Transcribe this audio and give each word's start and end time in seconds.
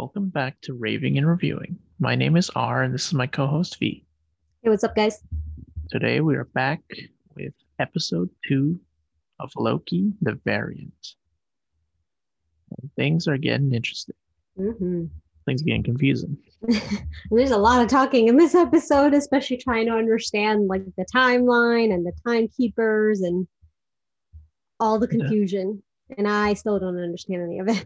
Welcome 0.00 0.30
back 0.30 0.58
to 0.62 0.72
Raving 0.72 1.18
and 1.18 1.28
Reviewing. 1.28 1.78
My 1.98 2.14
name 2.14 2.38
is 2.38 2.48
R, 2.56 2.82
and 2.82 2.94
this 2.94 3.08
is 3.08 3.12
my 3.12 3.26
co 3.26 3.46
host 3.46 3.78
V. 3.78 4.02
Hey, 4.62 4.70
what's 4.70 4.82
up, 4.82 4.96
guys? 4.96 5.20
Today 5.90 6.22
we 6.22 6.36
are 6.36 6.46
back 6.54 6.80
with 7.36 7.52
episode 7.78 8.30
two 8.48 8.80
of 9.40 9.52
Loki 9.58 10.10
the 10.22 10.40
Variant. 10.46 10.94
And 12.80 12.90
things 12.96 13.28
are 13.28 13.36
getting 13.36 13.74
interesting, 13.74 14.14
hmm 14.56 15.04
things 15.44 15.60
are 15.60 15.66
getting 15.66 15.82
confusing. 15.82 16.38
There's 17.30 17.50
a 17.50 17.58
lot 17.58 17.82
of 17.82 17.88
talking 17.88 18.28
in 18.28 18.38
this 18.38 18.54
episode, 18.54 19.12
especially 19.12 19.58
trying 19.58 19.84
to 19.84 19.92
understand 19.92 20.66
like 20.66 20.82
the 20.96 21.04
timeline 21.14 21.92
and 21.92 22.06
the 22.06 22.12
timekeepers 22.26 23.20
and 23.20 23.46
all 24.80 24.98
the 24.98 25.08
Yeah. 25.12 25.18
confusion. 25.26 25.82
And 26.16 26.26
I 26.26 26.54
still 26.54 26.78
don't 26.80 26.98
understand 26.98 27.42
any 27.42 27.58
of 27.58 27.68
it. 27.68 27.84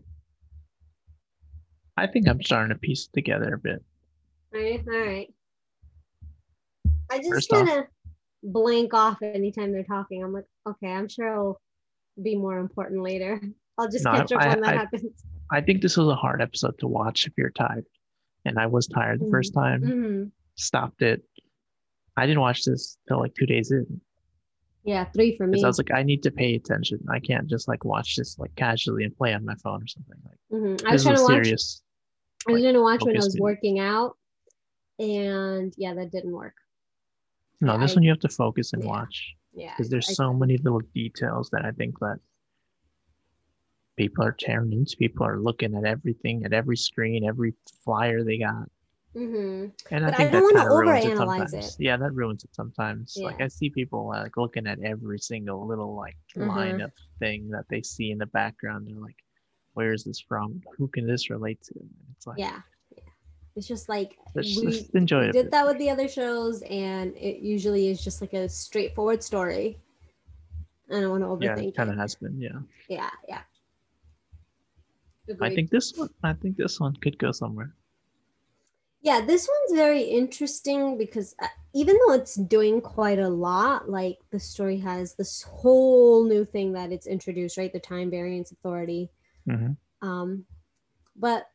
I 1.96 2.06
think 2.06 2.28
I'm 2.28 2.42
starting 2.42 2.70
to 2.74 2.78
piece 2.78 3.06
it 3.06 3.12
together 3.14 3.54
a 3.54 3.58
bit. 3.58 3.82
All 4.54 4.60
right, 4.60 4.82
all 4.86 4.98
right. 4.98 5.34
I 7.10 7.18
just 7.18 7.48
kind 7.48 7.68
of 7.68 7.84
blank 8.42 8.94
off 8.94 9.22
anytime 9.22 9.72
they're 9.72 9.84
talking. 9.84 10.22
I'm 10.24 10.32
like, 10.32 10.46
okay, 10.66 10.88
I'm 10.92 11.08
sure 11.08 11.28
it'll 11.32 11.60
be 12.22 12.36
more 12.36 12.58
important 12.58 13.02
later. 13.02 13.40
I'll 13.78 13.88
just 13.88 14.04
No, 14.04 14.12
I- 14.12 14.16
catch 14.18 14.32
up 14.32 14.40
I- 14.42 14.48
when 14.48 14.60
that 14.62 14.74
I- 14.74 14.76
happens. 14.78 15.24
I 15.52 15.60
think 15.60 15.82
this 15.82 15.96
was 15.98 16.08
a 16.08 16.14
hard 16.14 16.40
episode 16.40 16.78
to 16.78 16.88
watch 16.88 17.26
if 17.26 17.34
you're 17.36 17.50
tired. 17.50 17.84
And 18.46 18.58
I 18.58 18.66
was 18.66 18.86
tired 18.86 19.20
the 19.20 19.30
first 19.30 19.52
time, 19.54 19.82
hmm 19.82 20.24
stopped 20.56 21.02
it. 21.02 21.22
I 22.16 22.26
didn't 22.26 22.40
watch 22.40 22.64
this 22.64 22.96
till 23.08 23.18
like 23.18 23.34
two 23.34 23.45
days 23.46 23.70
in. 23.72 24.00
Yeah, 24.84 25.04
three 25.14 25.36
for 25.36 25.46
me. 25.46 25.62
I 25.62 25.66
was 25.66 25.79
like, 25.79 25.90
I 25.92 26.02
need 26.02 26.23
to 26.23 26.30
pay 26.30 26.54
attention. 26.54 27.01
I 27.10 27.18
can't 27.18 27.46
just 27.48 27.66
like 27.68 27.84
watch 27.84 28.16
this 28.16 28.38
like 28.38 28.54
casually 28.56 29.02
and 29.04 29.16
play 29.16 29.34
on 29.34 29.45
my 29.45 29.54
phone 29.56 29.82
or 29.82 29.86
something. 29.86 30.14
Like 30.24 30.38
mm-hmm. 30.52 30.86
I 30.86 30.92
this 30.92 31.04
was 31.04 31.04
trying 31.04 31.16
to 31.16 31.20
a 31.23 31.24
watch. 31.24 31.46
I 32.48 32.52
was 32.52 32.62
like, 32.62 32.68
gonna 32.73 32.82
watch 32.82 33.02
when 33.04 33.16
I 33.16 33.24
was 33.24 33.38
working 33.38 33.78
out, 33.78 34.16
and 34.98 35.73
yeah, 35.76 35.95
that 35.95 36.10
didn't 36.12 36.32
work. 36.32 36.54
No, 37.60 37.74
Yeah, 37.74 37.78
this 37.80 37.92
I- 37.92 37.95
one 37.96 38.02
you 38.04 38.10
have 38.10 38.20
to 38.20 38.28
focus 38.28 38.73
and 38.73 38.82
yeah. 38.82 38.88
watch 38.90 39.34
Yeah, 39.54 39.73
because 39.76 39.88
there's 39.90 40.09
I- 40.10 40.12
so 40.14 40.32
many 40.34 40.56
little 40.59 40.80
details 40.95 41.51
that 41.51 41.64
I 41.64 41.70
think 41.73 41.98
that 42.01 42.18
people 43.96 44.24
are 44.24 44.32
tearing 44.32 44.73
into. 44.73 44.96
People 44.96 45.24
are 45.26 45.38
looking 45.38 45.74
at 45.74 45.84
everything, 45.84 46.45
at 46.45 46.52
every 46.52 46.76
screen, 46.76 47.24
every 47.24 47.54
flyer 47.84 48.24
they 48.24 48.38
got, 48.38 48.68
Mm-hmm. 49.14 49.68
and 49.95 50.04
I 50.04 50.10
But 50.10 50.14
I 50.14 50.16
think 50.16 50.32
don't 50.32 50.54
kind 50.56 50.66
of 50.68 50.76
ruins 50.76 51.04
it 51.04 51.16
sometimes. 51.16 51.54
it. 51.54 51.76
Yeah, 51.79 51.96
that 51.98 52.12
ruins 52.12 52.42
it 52.45 52.52
sometimes. 52.54 53.16
Like 53.20 53.40
I 53.40 53.46
see 53.48 53.70
people 53.70 54.08
like 54.08 54.36
looking 54.36 54.66
at 54.66 54.80
every 54.80 55.20
single 55.20 55.64
little 55.66 55.95
like 55.95 56.16
line 56.34 56.79
Mhm. 56.80 56.84
of 56.86 56.92
thing 57.20 57.48
that 57.51 57.66
they 57.68 57.80
see 57.82 58.10
in 58.10 58.18
the 58.18 58.26
background. 58.26 58.88
They're 58.88 58.96
like, 58.96 59.23
"Where 59.74 59.92
is 59.92 60.04
this 60.04 60.20
from? 60.20 60.62
Who 60.76 60.88
can 60.88 61.06
this 61.06 61.30
relate 61.30 61.62
to?" 61.64 61.74
It's 62.16 62.26
like, 62.26 62.38
Yeah, 62.38 62.60
yeah. 62.96 63.02
It's 63.56 63.68
just 63.68 63.88
like 63.88 64.19
Let's 64.34 64.56
we, 64.56 64.66
just 64.66 64.94
enjoy 64.94 65.25
it 65.26 65.32
did 65.32 65.50
that 65.50 65.66
with 65.66 65.78
the 65.78 65.91
other 65.91 66.08
shows, 66.08 66.62
and 66.62 67.16
it 67.16 67.38
usually 67.41 67.88
is 67.88 68.02
just 68.02 68.20
like 68.20 68.32
a 68.32 68.48
straightforward 68.48 69.22
story. 69.22 69.78
I 70.91 71.00
don't 71.00 71.10
want 71.10 71.22
to 71.22 71.44
yeah, 71.44 71.54
overthink 71.54 71.69
it 71.69 71.76
kind 71.76 71.91
of 71.91 71.97
has 71.97 72.14
been. 72.14 72.41
Yeah, 72.41 72.60
Yeah, 72.88 73.10
yeah. 73.28 73.41
I 75.41 75.54
think 75.54 75.70
this 75.70 75.92
one. 75.97 76.10
I 76.22 76.34
think 76.34 76.56
this 76.56 76.78
one 76.80 76.94
could 76.97 77.19
go 77.19 77.32
somewhere. 77.32 77.75
Yeah, 79.00 79.20
this 79.20 79.47
one's 79.48 79.78
very 79.78 80.02
interesting 80.02 80.97
because 80.97 81.34
uh, 81.38 81.47
even 81.75 81.97
though 81.97 82.14
it's 82.14 82.36
doing 82.36 82.80
quite 82.80 83.19
a 83.19 83.28
lot, 83.28 83.91
like 83.91 84.19
the 84.30 84.41
story 84.41 84.78
has 84.78 85.14
this 85.14 85.42
whole 85.42 86.25
new 86.25 86.44
thing 86.44 86.72
that 86.72 86.91
it's 86.91 87.06
introduced, 87.06 87.58
right? 87.58 87.72
The 87.72 87.80
Time 87.80 88.10
Variance 88.10 88.50
Authority. 88.50 89.10
Hmm 89.47 89.72
Um, 90.03 90.47
but 91.16 91.50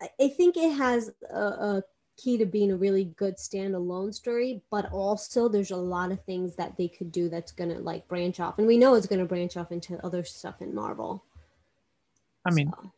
I- 0.00 0.10
I 0.20 0.28
think 0.28 0.56
it 0.56 0.72
has 0.72 1.10
a, 1.30 1.36
a 1.38 1.82
key 2.16 2.36
to 2.38 2.46
being 2.46 2.70
a 2.70 2.76
really 2.76 3.04
good 3.04 3.36
standalone 3.36 4.12
story, 4.14 4.62
but 4.70 4.90
also 4.92 5.48
there's 5.48 5.70
a 5.70 5.76
lot 5.76 6.12
of 6.12 6.22
things 6.24 6.56
that 6.56 6.76
they 6.76 6.88
could 6.88 7.10
do 7.12 7.28
that's 7.28 7.52
gonna 7.52 7.78
like 7.78 8.06
branch 8.08 8.40
off, 8.40 8.58
and 8.58 8.66
we 8.66 8.76
know 8.78 8.94
it's 8.94 9.06
gonna 9.06 9.24
branch 9.24 9.56
off 9.56 9.72
into 9.72 10.04
other 10.04 10.24
stuff 10.24 10.60
in 10.60 10.74
Marvel. 10.74 11.24
I 12.44 12.50
mean, 12.50 12.70
So, 12.74 12.90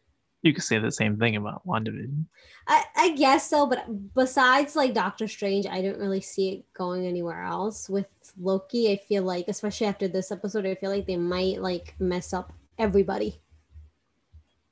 you 0.43 0.53
could 0.53 0.65
say 0.65 0.79
the 0.79 0.91
same 0.91 1.19
thing 1.19 1.37
about 1.37 1.65
WandaVision. 1.67 2.27
I, 2.67 2.85
I 2.97 3.11
guess 3.17 3.49
so, 3.49 3.67
but 3.67 3.87
besides 4.15 4.75
like 4.77 4.95
Doctor 4.95 5.29
Strange, 5.29 5.67
I 5.67 5.83
don't 5.83 5.99
really 5.99 6.21
see 6.21 6.49
it 6.55 6.65
going 6.75 7.07
anywhere 7.07 7.43
else. 7.43 7.89
With 7.89 8.07
Loki, 8.41 8.91
I 8.91 8.97
feel 8.97 9.23
like, 9.23 9.47
especially 9.49 9.87
after 9.87 10.09
this 10.09 10.31
episode, 10.33 10.67
I 10.67 10.75
feel 10.75 10.91
like 10.91 11.07
they 11.07 11.17
might 11.17 11.61
like 11.61 11.95
mess 12.01 12.33
up 12.33 12.53
everybody. 12.79 13.41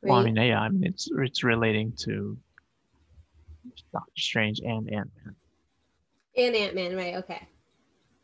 Well, 0.03 0.19
I 0.19 0.25
mean, 0.25 0.37
yeah, 0.37 0.61
I 0.61 0.69
mean, 0.71 0.85
it's 0.85 1.09
it's 1.19 1.45
relating 1.45 1.93
to 2.05 2.37
Doctor 3.93 4.11
Strange 4.21 4.61
and 4.61 4.91
Ant 4.91 5.11
Man. 5.25 5.35
and 6.37 6.57
Ant 6.57 6.75
Man, 6.75 6.97
right? 6.97 7.17
Okay. 7.17 7.47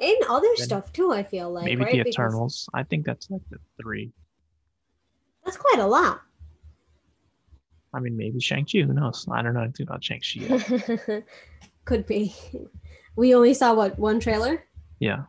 And 0.00 0.16
other 0.28 0.48
Then 0.58 0.66
stuff 0.66 0.92
too. 0.92 1.12
I 1.12 1.22
feel 1.22 1.50
like 1.50 1.64
Maybe 1.64 1.82
right? 1.82 1.92
the 1.92 1.98
Because 1.98 2.14
Eternals. 2.14 2.68
I 2.74 2.82
think 2.82 3.04
that's 3.06 3.30
like 3.30 3.42
the 3.50 3.58
three. 3.80 4.12
That's 5.44 5.56
quite 5.56 5.78
a 5.80 5.86
lot. 5.86 6.20
I 7.94 8.00
mean, 8.00 8.16
maybe 8.16 8.40
Shang 8.40 8.66
Chi. 8.70 8.80
Who 8.80 8.92
knows? 8.92 9.26
I 9.30 9.40
don't 9.42 9.54
know 9.54 9.62
anything 9.62 9.86
about 9.86 10.04
Shang 10.04 10.20
Chi. 10.20 11.22
Could 11.84 12.06
be. 12.06 12.34
We 13.16 13.34
only 13.34 13.54
saw 13.54 13.72
what 13.74 13.98
one 13.98 14.20
trailer, 14.20 14.62
yeah, 14.98 15.24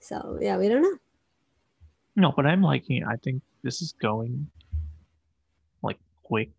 so 0.00 0.38
yeah, 0.42 0.58
we 0.58 0.68
don't 0.68 0.82
know. 0.82 0.98
no, 2.16 2.32
but 2.36 2.44
I'm 2.44 2.60
liking 2.60 2.96
it. 2.96 3.04
I 3.08 3.16
think 3.16 3.40
this 3.62 3.80
is 3.80 3.92
going 3.92 4.46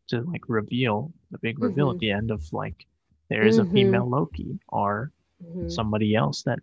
to 0.07 0.21
like 0.31 0.43
reveal 0.47 1.11
the 1.31 1.37
big 1.39 1.59
reveal 1.59 1.87
Mhm. 1.87 1.93
at 1.95 1.99
the 1.99 2.11
end 2.11 2.31
of 2.31 2.41
like 2.53 2.85
there 3.29 3.45
is 3.45 3.57
a 3.57 3.63
Mhm. 3.65 3.73
female 3.73 4.09
Loki 4.09 4.59
or 4.69 5.11
Mhm. 5.43 5.69
somebody 5.71 6.15
else 6.15 6.43
that 6.43 6.59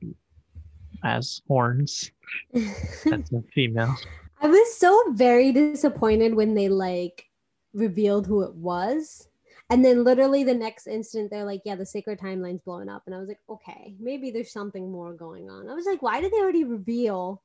has 1.03 1.43
horns. 1.49 2.11
That's 3.05 3.33
a 3.33 3.43
female. 3.55 3.95
I 4.41 4.49
was 4.49 4.77
so 4.77 4.91
very 5.13 5.53
disappointed 5.53 6.35
when 6.35 6.55
they 6.55 6.69
like 6.69 7.27
revealed 7.75 8.27
who 8.27 8.43
it 8.43 8.55
was. 8.55 9.29
And 9.71 9.85
then 9.85 10.05
literally 10.05 10.45
the 10.45 10.55
next 10.55 10.87
instant 10.87 11.31
they're 11.31 11.45
like, 11.45 11.63
yeah, 11.65 11.77
the 11.77 11.87
sacred 11.87 12.19
timeline's 12.19 12.61
blowing 12.63 12.89
up. 12.89 13.03
And 13.07 13.15
I 13.15 13.19
was 13.19 13.29
like, 13.29 13.41
okay, 13.49 13.95
maybe 13.99 14.31
there's 14.31 14.53
something 14.53 14.91
more 14.91 15.15
going 15.15 15.49
on. 15.49 15.69
I 15.69 15.75
was 15.75 15.87
like, 15.87 16.03
why 16.03 16.21
did 16.21 16.33
they 16.33 16.41
already 16.41 16.65
reveal 16.65 17.43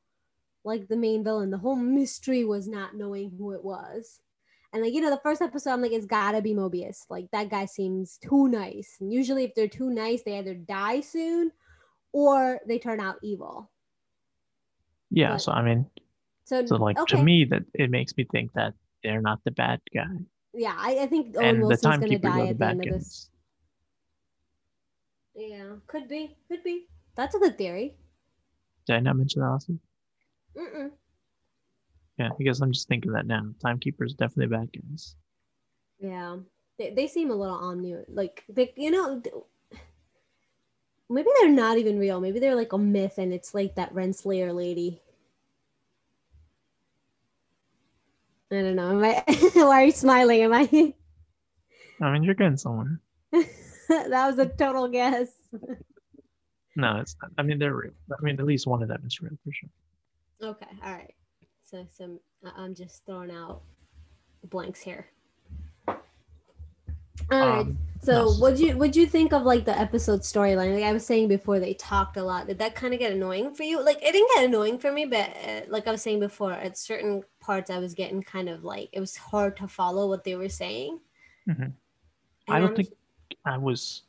like 0.64 0.88
the 0.88 0.98
main 0.98 1.24
villain? 1.24 1.52
The 1.52 1.58
whole 1.58 1.76
mystery 1.76 2.44
was 2.44 2.68
not 2.68 2.96
knowing 2.96 3.32
who 3.38 3.54
it 3.54 3.64
was. 3.64 4.20
And 4.74 4.84
like, 4.84 4.94
you 4.94 5.02
know, 5.02 5.10
the 5.10 5.22
first 5.24 5.42
episode, 5.42 5.72
I'm 5.72 5.82
like, 5.82 5.92
it's 5.94 6.06
gotta 6.06 6.42
be 6.42 6.54
Mobius. 6.54 7.06
Like 7.10 7.30
that 7.32 7.50
guy 7.50 7.66
seems 7.66 8.18
too 8.18 8.48
nice. 8.50 8.98
And 9.00 9.12
usually 9.14 9.46
if 9.46 9.56
they're 9.56 9.68
too 9.68 9.90
nice, 9.90 10.24
they 10.24 10.38
either 10.38 10.54
die 10.54 11.02
soon 11.02 11.52
or 12.12 12.60
they 12.68 12.78
turn 12.78 13.00
out 13.00 13.16
evil. 13.24 13.72
Yeah, 15.10 15.32
But- 15.34 15.38
so 15.42 15.52
I 15.54 15.62
mean, 15.64 15.86
So, 16.44 16.66
so 16.66 16.76
like 16.76 16.98
okay. 17.00 17.18
to 17.18 17.24
me, 17.24 17.46
that 17.46 17.64
it 17.74 17.90
makes 17.90 18.16
me 18.18 18.26
think 18.32 18.52
that 18.54 18.74
they're 19.04 19.22
not 19.22 19.40
the 19.46 19.52
bad 19.52 19.80
guy. 19.94 20.06
yeah, 20.54 20.76
I, 20.78 21.00
I 21.02 21.08
think 21.08 21.36
Owen 21.38 21.46
and 21.46 21.62
the 21.64 21.68
Wilson's 21.68 21.98
gonna 22.00 22.20
die 22.20 22.48
at 22.48 22.58
the 22.60 22.66
end 22.68 22.86
of 22.86 22.94
this. 22.94 23.30
Yeah, 25.36 25.76
could 25.88 26.08
be, 26.08 26.36
could 26.50 26.64
be. 26.64 26.88
That's 27.16 27.36
a 27.36 27.40
good 27.40 27.58
theory. 27.58 27.96
Did 28.88 28.96
I 28.96 29.00
not 29.00 29.18
mention 29.18 29.42
that 29.42 29.64
week? 29.70 29.80
Mm-mm. 30.58 30.92
Yeah, 32.18 32.30
I 32.40 32.44
guess 32.44 32.62
I'm 32.62 32.72
just 32.72 32.88
thinking 32.88 33.12
that 33.12 33.28
now. 33.28 33.48
Timekeepers 33.62 34.16
definitely 34.16 34.56
bad 34.56 34.70
guys. 34.74 35.16
Yeah, 36.00 36.38
they, 36.80 36.92
they 36.92 37.08
seem 37.08 37.30
a 37.30 37.36
little 37.36 37.56
omni 37.56 37.96
like 38.10 38.44
they, 38.50 38.74
you 38.76 38.92
know. 38.92 39.22
Maybe 41.10 41.30
they're 41.40 41.50
not 41.50 41.78
even 41.78 42.00
real. 42.00 42.20
Maybe 42.20 42.40
they're 42.40 42.56
like 42.56 42.74
a 42.74 42.78
myth, 42.78 43.18
and 43.18 43.34
it's 43.34 43.54
like 43.54 43.76
that 43.76 43.94
Renslayer 43.94 44.54
lady. 44.54 45.02
I 48.52 48.56
don't 48.56 48.76
know. 48.76 48.92
Am 48.92 49.04
I? 49.04 49.24
Why 49.54 49.82
are 49.82 49.86
you 49.86 49.92
smiling? 49.92 50.42
Am 50.42 50.54
I? 50.54 50.94
I 52.02 52.12
mean, 52.12 52.24
you're 52.24 52.36
getting 52.36 52.58
somewhere. 52.58 53.00
that 53.32 54.10
was 54.10 54.38
a 54.40 54.48
total 54.48 54.88
guess. 54.88 55.30
No, 56.76 56.98
it's 56.98 57.16
not. 57.22 57.32
I 57.38 57.44
mean, 57.44 57.58
they're 57.58 57.74
real. 57.74 57.94
I 58.12 58.22
mean, 58.22 58.40
at 58.40 58.46
least 58.46 58.68
one 58.68 58.84
of 58.84 58.90
them 58.90 59.04
is 59.06 59.22
real 59.22 59.38
for 59.44 59.52
sure. 59.52 59.70
Okay, 60.42 60.68
all 60.84 60.92
right. 60.92 61.14
So 61.70 61.86
some 61.92 62.20
I'm 62.56 62.74
just 62.74 63.06
throwing 63.06 63.30
out 63.30 63.62
blanks 64.50 64.80
here. 64.80 65.08
All 65.88 65.96
right. 67.30 67.60
Um, 67.60 67.78
So 68.02 68.12
no. 68.14 68.32
what'd 68.36 68.58
you 68.60 68.78
what'd 68.78 68.96
you 68.96 69.06
think 69.06 69.34
of 69.34 69.42
like 69.44 69.66
the 69.66 69.78
episode 69.78 70.22
storyline? 70.22 70.74
Like 70.76 70.86
I 70.86 70.94
was 70.94 71.06
saying 71.06 71.28
before, 71.28 71.60
they 71.60 71.74
talked 71.74 72.16
a 72.16 72.24
lot. 72.24 72.48
Did 72.48 72.60
that 72.60 72.74
kind 72.76 72.94
of 72.94 73.00
get 73.02 73.12
annoying 73.12 73.54
for 73.54 73.64
you? 73.64 73.84
Like 73.84 73.98
it 74.02 74.14
didn't 74.14 74.30
get 74.36 74.46
annoying 74.46 74.80
for 74.80 74.94
me, 74.94 75.06
but 75.06 75.36
uh, 75.46 75.62
like 75.68 75.88
I 75.88 75.92
was 75.92 76.02
saying 76.02 76.22
before, 76.22 76.54
at 76.54 76.78
certain 76.78 77.22
parts 77.42 77.70
I 77.70 77.80
was 77.80 77.94
getting 77.94 78.24
kind 78.24 78.48
of 78.48 78.64
like 78.64 78.88
it 78.94 79.02
was 79.02 79.18
hard 79.18 79.58
to 79.58 79.68
follow 79.68 80.08
what 80.08 80.24
they 80.24 80.36
were 80.38 80.48
saying. 80.48 81.02
Mhm. 81.50 81.74
I 82.48 82.60
don't 82.60 82.70
I'm- 82.70 82.76
think 82.78 82.90
I 83.44 83.58
was 83.58 84.04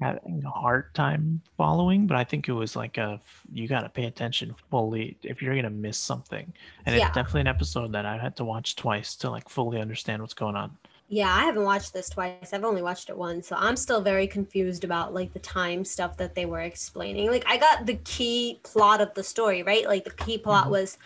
having 0.00 0.42
a 0.44 0.50
hard 0.50 0.94
time 0.94 1.40
following, 1.56 2.06
but 2.06 2.16
I 2.16 2.24
think 2.24 2.48
it 2.48 2.52
was 2.52 2.74
like 2.76 2.98
a 2.98 3.20
you 3.52 3.68
got 3.68 3.82
to 3.82 3.88
pay 3.88 4.04
attention 4.06 4.54
fully 4.70 5.16
if 5.22 5.42
you're 5.42 5.54
gonna 5.54 5.70
miss 5.70 5.98
something. 5.98 6.52
And 6.86 6.96
Yeah. 6.96 7.06
it's 7.06 7.14
definitely 7.14 7.42
an 7.42 7.46
episode 7.48 7.92
that 7.92 8.06
I've 8.06 8.20
had 8.20 8.36
to 8.36 8.44
watch 8.44 8.76
twice 8.76 9.14
to 9.16 9.30
like 9.30 9.48
fully 9.48 9.80
understand 9.80 10.22
what's 10.22 10.34
going 10.34 10.56
on. 10.56 10.76
Yeah, 11.12 11.34
I 11.34 11.40
haven't 11.44 11.64
watched 11.64 11.92
this 11.92 12.08
twice. 12.08 12.52
I've 12.52 12.62
only 12.64 12.82
watched 12.82 13.10
it 13.10 13.16
once, 13.16 13.48
so 13.48 13.56
I'm 13.56 13.74
still 13.76 14.00
very 14.00 14.28
confused 14.28 14.84
about 14.84 15.12
like 15.12 15.32
the 15.32 15.40
time 15.40 15.84
stuff 15.84 16.16
that 16.18 16.36
they 16.36 16.46
were 16.46 16.60
explaining. 16.60 17.28
Like 17.30 17.44
I 17.48 17.56
got 17.56 17.84
the 17.86 17.96
key 18.04 18.60
plot 18.62 19.00
of 19.00 19.12
the 19.14 19.24
story, 19.24 19.62
right? 19.64 19.86
Like 19.86 20.04
the 20.04 20.10
key 20.12 20.38
plot 20.38 20.66
Mhm. 20.66 20.70
was 20.70 20.98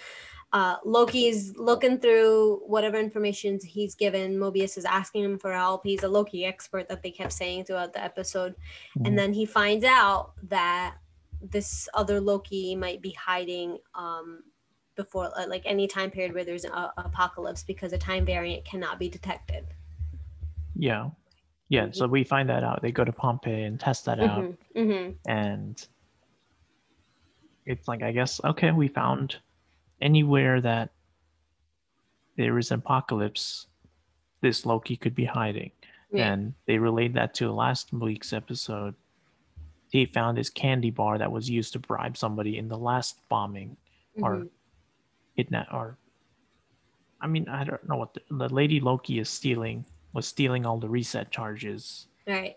uh 0.55 0.77
Loki's 0.85 1.55
looking 1.56 1.99
through 1.99 2.62
whatever 2.65 2.97
information 2.97 3.59
he's 3.62 3.95
given. 3.97 4.37
Mobius 4.37 4.79
is 4.79 4.85
asking 4.85 5.25
him 5.25 5.39
for 5.39 5.53
help. 5.53 5.85
He's 5.85 6.05
a 6.05 6.09
Loki 6.09 6.45
expert 6.47 6.89
that 6.89 7.03
they 7.03 7.11
kept 7.11 7.33
saying 7.33 7.65
throughout 7.65 7.93
the 7.93 8.03
episode. 8.03 8.55
Mhm. 8.97 9.06
And 9.06 9.19
then 9.19 9.33
he 9.35 9.45
finds 9.47 9.85
out 9.85 10.33
that 10.45 10.95
this 11.43 11.89
other 11.93 12.21
Loki 12.21 12.75
might 12.77 13.03
be 13.03 13.11
hiding 13.11 13.79
um 13.95 14.45
before 14.95 15.31
uh, 15.37 15.47
like 15.49 15.62
any 15.67 15.89
time 15.89 16.11
period 16.11 16.33
where 16.33 16.45
there's 16.45 16.65
an 16.65 16.73
a- 16.73 16.93
apocalypse 16.99 17.65
because 17.65 17.93
a 17.93 17.99
time 17.99 18.25
variant 18.25 18.65
cannot 18.65 18.99
be 19.00 19.09
detected. 19.09 19.67
Yeah. 20.77 21.11
Yeah. 21.69 21.89
So 21.91 22.07
we 22.07 22.23
find 22.23 22.49
that 22.49 22.62
out. 22.62 22.81
They 22.81 22.93
go 22.93 23.05
to 23.05 23.12
Pompeii 23.12 23.65
and 23.65 23.81
test 23.81 24.05
that 24.05 24.21
out. 24.21 24.45
hmm 24.75 24.89
hmm 24.89 25.11
And 25.27 25.85
it's 27.67 27.89
like, 27.89 28.03
I 28.05 28.12
guess, 28.12 28.41
okay, 28.45 28.71
we 28.71 28.87
found 28.87 29.39
anywhere 30.00 30.61
that 30.61 30.91
there 32.37 32.58
is 32.58 32.70
an 32.70 32.81
apocalypse, 32.81 33.67
this 34.41 34.67
Loki 34.67 34.96
could 34.96 35.14
be 35.14 35.25
hiding. 35.25 35.70
Yeah. 36.12 36.32
And 36.32 36.55
they 36.67 36.79
relayed 36.79 37.14
that 37.14 37.35
to 37.35 37.50
last 37.52 37.93
week's 37.93 38.32
episode. 38.32 38.94
He 39.91 40.06
found 40.06 40.37
this 40.37 40.50
candy 40.50 40.91
bar 40.91 41.19
that 41.19 41.31
was 41.31 41.49
used 41.49 41.73
to 41.75 41.79
bribe 41.79 42.17
somebody 42.17 42.58
in 42.58 42.69
the 42.69 42.76
last 42.79 43.17
bombing 43.29 43.76
or 44.20 44.37
Mhm. 44.37 44.49
kidnap 45.37 45.73
or 45.73 45.97
I 47.20 47.26
mean, 47.26 47.49
I 47.49 47.64
don't 47.64 47.88
know 47.88 47.97
what 47.97 48.12
the, 48.12 48.20
the 48.31 48.49
lady 48.52 48.81
Loki 48.81 49.19
is 49.19 49.31
stealing 49.31 49.87
was 50.12 50.26
stealing 50.26 50.67
all 50.67 50.79
the 50.79 50.88
reset 50.88 51.31
charges 51.31 52.06
Right. 52.26 52.56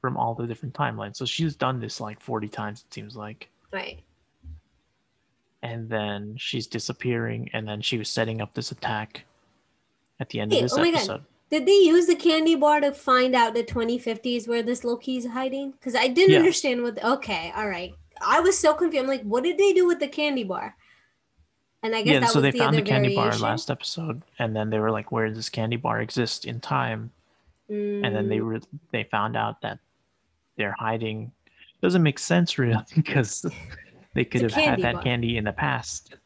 from 0.00 0.16
all 0.16 0.34
the 0.34 0.46
different 0.46 0.74
timelines. 0.74 1.16
So 1.16 1.24
she's 1.26 1.56
done 1.56 1.80
this 1.80 2.00
like 2.00 2.20
40 2.20 2.48
times, 2.48 2.84
it 2.86 2.94
seems 2.94 3.16
like. 3.16 3.50
Right. 3.72 4.02
And 5.62 5.88
then 5.90 6.36
she's 6.38 6.66
disappearing, 6.66 7.50
and 7.52 7.68
then 7.68 7.82
she 7.82 7.98
was 7.98 8.08
setting 8.08 8.40
up 8.40 8.54
this 8.54 8.70
attack 8.72 9.24
at 10.18 10.30
the 10.30 10.40
end 10.40 10.52
Hey, 10.52 10.58
of 10.58 10.62
this 10.62 10.72
oh 10.74 10.80
my 10.80 10.90
God. 10.90 10.96
episode. 10.98 11.24
Did 11.50 11.66
they 11.66 11.72
use 11.72 12.06
the 12.06 12.14
candy 12.14 12.54
bar 12.54 12.80
to 12.80 12.92
find 12.92 13.34
out 13.34 13.54
the 13.54 13.62
2050 13.64 14.36
is 14.36 14.46
where 14.48 14.62
this 14.62 14.84
Loki's 14.84 15.26
hiding? 15.26 15.72
Because 15.72 15.94
I 15.94 16.08
didn't 16.08 16.32
Yeah. 16.32 16.38
understand 16.38 16.82
what. 16.82 16.94
The, 16.94 17.12
okay, 17.14 17.52
all 17.56 17.68
right. 17.68 17.92
I 18.24 18.40
was 18.40 18.56
so 18.56 18.72
confused. 18.74 19.02
I'm 19.02 19.08
like, 19.08 19.22
what 19.22 19.42
did 19.44 19.58
they 19.58 19.72
do 19.72 19.86
with 19.86 19.98
the 19.98 20.08
candy 20.08 20.44
bar? 20.44 20.76
And 21.82 21.94
I 21.94 22.02
guess 22.02 22.14
Yeah, 22.14 22.20
that 22.20 22.28
so 22.28 22.34
was 22.40 22.42
they 22.42 22.52
the 22.52 22.58
found 22.58 22.76
the 22.76 22.82
candy 22.82 23.08
variation. 23.08 23.40
bar 23.40 23.50
last 23.50 23.70
episode, 23.70 24.22
and 24.38 24.54
then 24.54 24.70
they 24.70 24.78
were 24.78 24.90
like, 24.90 25.10
"Where 25.12 25.26
does 25.26 25.36
this 25.36 25.48
candy 25.48 25.76
bar 25.76 26.00
exist 26.00 26.44
in 26.44 26.60
time?" 26.60 27.10
And 27.68 28.14
then 28.14 28.28
they 28.28 28.40
Mm, 28.40 28.44
were 28.44 28.60
they 28.92 29.04
found 29.04 29.36
out 29.36 29.60
that 29.62 29.78
they're 30.56 30.76
hiding. 30.78 31.32
Doesn't 31.82 32.02
make 32.02 32.18
sense 32.18 32.58
really 32.58 32.76
because 32.94 33.44
they 34.14 34.24
could 34.24 34.42
have 34.42 34.52
had 34.52 34.80
that 34.82 34.94
bar. 34.94 35.02
candy 35.02 35.36
in 35.36 35.44
the 35.44 35.52
past. 35.52 36.16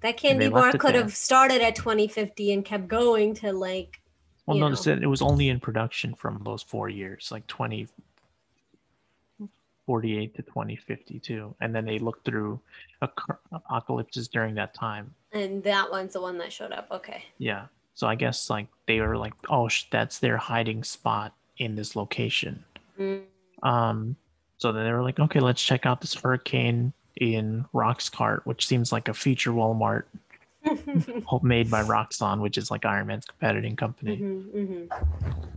that 0.00 0.16
candy 0.16 0.48
bar 0.48 0.72
could 0.72 0.94
have 0.94 1.14
started 1.14 1.60
at 1.62 1.74
2050 1.76 2.52
and 2.52 2.64
kept 2.64 2.88
going 2.88 3.34
to 3.34 3.52
like. 3.52 4.00
Well, 4.46 4.56
you 4.56 4.60
no, 4.62 4.68
know. 4.70 4.74
it 4.92 5.02
it 5.02 5.06
was 5.06 5.22
only 5.22 5.48
in 5.48 5.60
production 5.60 6.14
from 6.14 6.42
those 6.44 6.62
four 6.62 6.88
years, 6.88 7.28
like 7.30 7.46
20, 7.46 7.86
48 9.86 10.34
to 10.36 10.42
2052. 10.42 11.54
And 11.60 11.74
then 11.74 11.84
they 11.84 11.98
looked 11.98 12.24
through 12.24 12.60
apocalypses 13.52 14.28
during 14.28 14.54
that 14.56 14.74
time. 14.74 15.14
And 15.32 15.62
that 15.64 15.90
one's 15.90 16.12
the 16.14 16.20
one 16.20 16.38
that 16.38 16.52
showed 16.52 16.72
up. 16.72 16.88
Okay. 16.90 17.24
Yeah. 17.38 17.66
So 17.94 18.06
I 18.06 18.14
guess 18.14 18.48
like 18.48 18.68
they 18.86 19.00
were 19.00 19.16
like, 19.16 19.34
oh, 19.50 19.68
sh- 19.68 19.84
that's 19.90 20.18
their 20.18 20.36
hiding 20.36 20.82
spot 20.84 21.34
in 21.58 21.74
this 21.74 21.94
location. 21.94 22.64
Mm, 22.98 23.22
Um, 23.62 24.16
so 24.58 24.72
then 24.72 24.84
they 24.84 24.92
were 24.92 25.02
like, 25.02 25.18
okay, 25.20 25.40
let's 25.40 25.62
check 25.62 25.84
out 25.86 26.00
this 26.00 26.14
hurricane 26.14 26.92
in 27.16 27.64
Roxxcart, 27.74 28.42
which 28.44 28.66
seems 28.66 28.92
like 28.92 29.08
a 29.08 29.14
feature 29.14 29.50
Walmart 29.52 30.04
made 31.42 31.70
by 31.70 31.82
Roxxon, 31.82 32.40
which 32.40 32.56
is 32.58 32.70
like 32.70 32.84
Iron 32.84 33.06
Man's 33.08 33.24
competiting 33.26 33.76
company. 33.76 34.16
mhm, 34.18 34.88
mhm. 34.90 35.52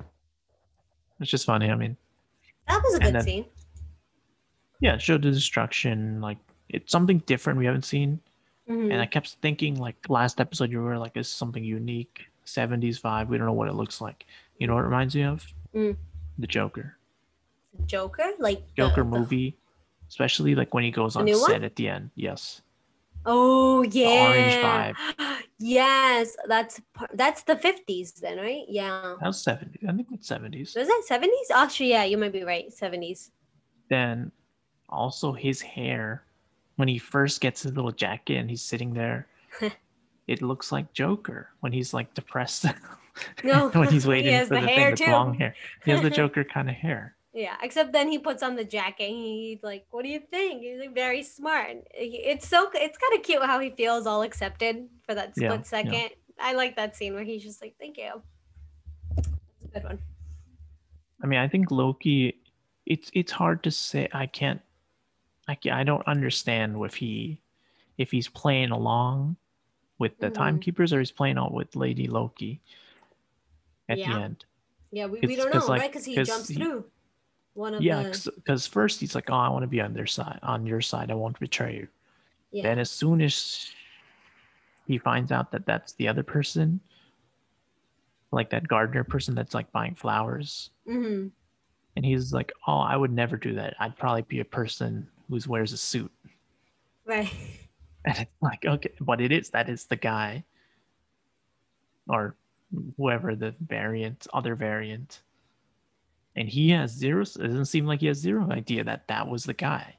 It's 1.20 1.32
just 1.32 1.46
funny. 1.46 1.70
I 1.72 1.76
mean, 1.76 1.96
That 2.68 2.82
was 2.84 2.96
a 2.96 3.00
good 3.00 3.16
then- 3.16 3.22
scene. 3.24 3.46
yeah, 4.80 4.96
it 4.96 5.02
showed 5.02 5.22
the 5.22 5.32
destruction. 5.32 6.20
Like 6.22 6.38
it's 6.70 6.92
something 6.92 7.20
different 7.26 7.60
we 7.60 7.66
haven't 7.66 7.86
seen. 7.86 8.20
Mhm. 8.70 8.92
And 8.92 9.02
I 9.02 9.06
kept 9.06 9.30
thinking, 9.42 9.76
like 9.80 9.96
last 10.10 10.42
episode, 10.42 10.72
you 10.72 10.82
were 10.82 10.98
like, 10.98 11.14
"This 11.14 11.28
is 11.28 11.34
something 11.34 11.64
unique, 11.64 12.26
'70s 12.46 13.00
vibe. 13.00 13.28
We 13.28 13.38
don't 13.38 13.46
know 13.46 13.54
what 13.54 13.68
it 13.70 13.74
looks 13.76 14.02
like." 14.02 14.26
You 14.58 14.68
know 14.68 14.74
what 14.74 14.82
it 14.82 14.88
reminds 14.88 15.16
me 15.16 15.24
of? 15.24 15.46
Mm. 15.74 15.96
The 16.40 16.48
Joker. 16.48 16.98
The 17.78 17.84
Joker, 17.86 18.32
like 18.40 18.74
Joker 18.76 19.04
the- 19.04 19.10
movie, 19.10 19.56
especially 20.10 20.56
like 20.56 20.74
when 20.74 20.84
he 20.84 20.92
goes 20.92 21.14
The 21.14 21.20
on 21.22 21.28
set 21.28 21.52
one? 21.52 21.64
at 21.64 21.76
the 21.76 21.88
end. 21.90 22.12
Yes. 22.16 22.62
Oh 23.26 23.82
yeah. 23.84 24.94
yes, 25.60 26.36
that's 26.48 26.80
that's 27.14 27.44
the 27.44 27.56
fifties 27.56 28.12
then, 28.14 28.38
right? 28.38 28.66
Yeah, 28.68 29.16
That's 29.20 29.46
was 29.46 29.58
'70s. 29.58 29.90
I 29.90 29.94
think 29.94 30.08
it's 30.12 30.30
'70s. 30.30 30.76
was 30.78 30.88
that 30.88 31.02
seventies? 31.06 31.52
Actually, 31.54 31.90
yeah, 31.90 32.04
you 32.04 32.18
might 32.18 32.34
be 32.34 32.44
right, 32.44 32.72
seventies. 32.72 33.32
Then 33.90 34.32
also 34.90 35.32
his 35.34 35.60
hair, 35.62 36.24
when 36.76 36.88
he 36.88 37.00
first 37.00 37.42
gets 37.42 37.64
his 37.64 37.74
little 37.74 37.92
jacket 37.92 38.36
and 38.38 38.50
he's 38.50 38.62
sitting 38.62 38.94
there, 38.94 39.28
it 40.28 40.42
looks 40.44 40.72
like 40.72 40.94
Joker 40.94 41.50
when 41.62 41.72
he's 41.72 41.94
like 41.96 42.14
depressed. 42.14 42.66
No, 43.44 43.70
when 43.74 43.90
he's 43.92 44.04
he 44.10 44.10
waiting 44.10 44.34
has 44.34 44.50
for 44.50 44.56
the 44.56 44.62
the, 44.62 44.68
thing 44.68 44.92
with 44.92 45.00
too. 45.00 45.12
long 45.12 45.34
hair. 45.34 45.56
He 45.84 45.90
has 45.92 46.02
the 46.02 46.12
Joker 46.12 46.44
kind 46.44 46.70
of 46.70 46.76
hair. 46.76 47.15
Yeah, 47.36 47.58
except 47.62 47.92
then 47.92 48.08
he 48.08 48.18
puts 48.18 48.42
on 48.42 48.56
the 48.56 48.64
jacket. 48.64 49.10
And 49.10 49.16
he's 49.18 49.62
like, 49.62 49.86
"What 49.92 50.04
do 50.04 50.10
you 50.10 50.22
think?" 50.22 50.62
He's 50.64 50.80
like, 50.80 50.96
very 50.96 51.22
smart. 51.22 51.68
It's 51.94 52.48
so 52.48 52.70
it's 52.74 52.98
kind 52.98 53.20
of 53.20 53.24
cute 53.26 53.44
how 53.44 53.60
he 53.60 53.72
feels 53.72 54.08
all 54.08 54.22
accepted 54.22 54.88
for 55.06 55.14
that 55.14 55.36
split 55.36 55.52
yeah. 55.52 55.62
second. 55.64 56.10
I 56.40 56.54
like 56.54 56.78
that 56.78 56.96
scene 56.96 57.14
where 57.14 57.26
he's 57.26 57.44
just 57.44 57.62
like, 57.62 57.76
"Thank 57.78 57.98
you." 57.98 58.22
That's 59.18 59.28
a 59.28 59.68
good 59.74 59.84
one. 59.84 60.00
I 61.22 61.28
mean, 61.28 61.40
I 61.40 61.50
think 61.50 61.72
Loki. 61.72 62.40
It's 62.86 63.12
it's 63.14 63.34
hard 63.34 63.64
to 63.64 63.72
say. 63.72 64.08
I 64.14 64.28
can't. 64.28 64.62
I 65.48 65.56
can't, 65.56 65.76
I 65.76 65.84
don't 65.84 66.08
understand 66.08 66.78
if 66.86 66.96
he 66.96 67.42
if 67.98 68.12
he's 68.12 68.30
playing 68.30 68.72
along 68.72 69.36
with 70.00 70.18
the 70.20 70.30
Mhm. 70.30 70.36
timekeepers 70.36 70.94
or 70.94 71.00
he's 71.00 71.12
playing 71.12 71.38
out 71.38 71.54
with 71.54 71.76
Lady 71.76 72.08
Loki 72.08 72.62
at 73.90 73.98
Yeah. 73.98 74.14
the 74.14 74.24
end. 74.24 74.46
Yeah, 74.92 75.06
we, 75.08 75.20
we 75.20 75.36
don't 75.36 75.54
know, 75.54 75.66
like- 75.66 75.82
right? 75.82 75.92
Because 75.92 76.06
he 76.06 76.16
jumps 76.16 76.48
he- 76.48 76.56
through 76.56 76.86
one 77.56 77.74
of 77.74 77.82
Yeah, 77.82 78.04
because 78.36 78.68
first 78.68 79.00
he's 79.00 79.16
like, 79.16 79.30
"Oh, 79.30 79.34
I 79.36 79.50
want 79.50 79.64
to 79.64 79.68
be 79.68 79.82
on 79.82 79.94
their 79.94 80.06
side, 80.06 80.40
on 80.44 80.66
your 80.66 80.82
side. 80.82 81.10
I 81.10 81.16
won't 81.16 81.40
betray 81.40 81.76
you." 81.76 81.88
Yeah. 82.52 82.64
Then 82.64 82.80
as 82.80 82.92
soon 82.92 83.22
as 83.22 83.72
he 84.86 84.98
finds 84.98 85.32
out 85.32 85.52
that 85.52 85.66
that's 85.66 85.94
the 85.94 86.08
other 86.08 86.24
person, 86.24 86.80
like 88.32 88.50
that 88.52 88.68
gardener 88.68 89.04
person 89.04 89.34
that's 89.36 89.54
like 89.54 89.72
buying 89.72 89.96
flowers, 89.96 90.70
hmm 90.86 91.28
and 91.96 92.06
he's 92.06 92.34
like, 92.34 92.52
"Oh, 92.68 92.80
I 92.80 92.98
would 92.98 93.12
never 93.14 93.38
do 93.38 93.54
that. 93.56 93.76
I'd 93.80 93.98
probably 93.98 94.24
be 94.24 94.42
a 94.42 94.46
person 94.46 95.08
who 95.30 95.40
wears 95.48 95.74
a 95.74 95.78
suit." 95.78 96.12
Right. 97.06 97.32
And 98.08 98.20
it's 98.20 98.32
like, 98.40 98.64
okay, 98.64 98.92
but 99.02 99.20
it 99.20 99.32
is 99.32 99.50
that 99.50 99.68
is 99.68 99.86
the 99.86 99.96
guy, 99.96 100.44
or 102.08 102.36
whoever 102.98 103.36
the 103.36 103.56
variant, 103.66 104.28
other 104.32 104.54
variant, 104.54 105.24
and 106.36 106.50
he 106.50 106.70
has 106.72 106.92
zero. 106.92 107.22
It 107.22 107.38
doesn't 107.38 107.66
seem 107.66 107.86
like 107.86 108.02
he 108.02 108.08
has 108.08 108.18
zero 108.18 108.50
idea 108.52 108.84
that 108.84 109.08
that 109.08 109.28
was 109.28 109.44
the 109.46 109.54
guy, 109.54 109.96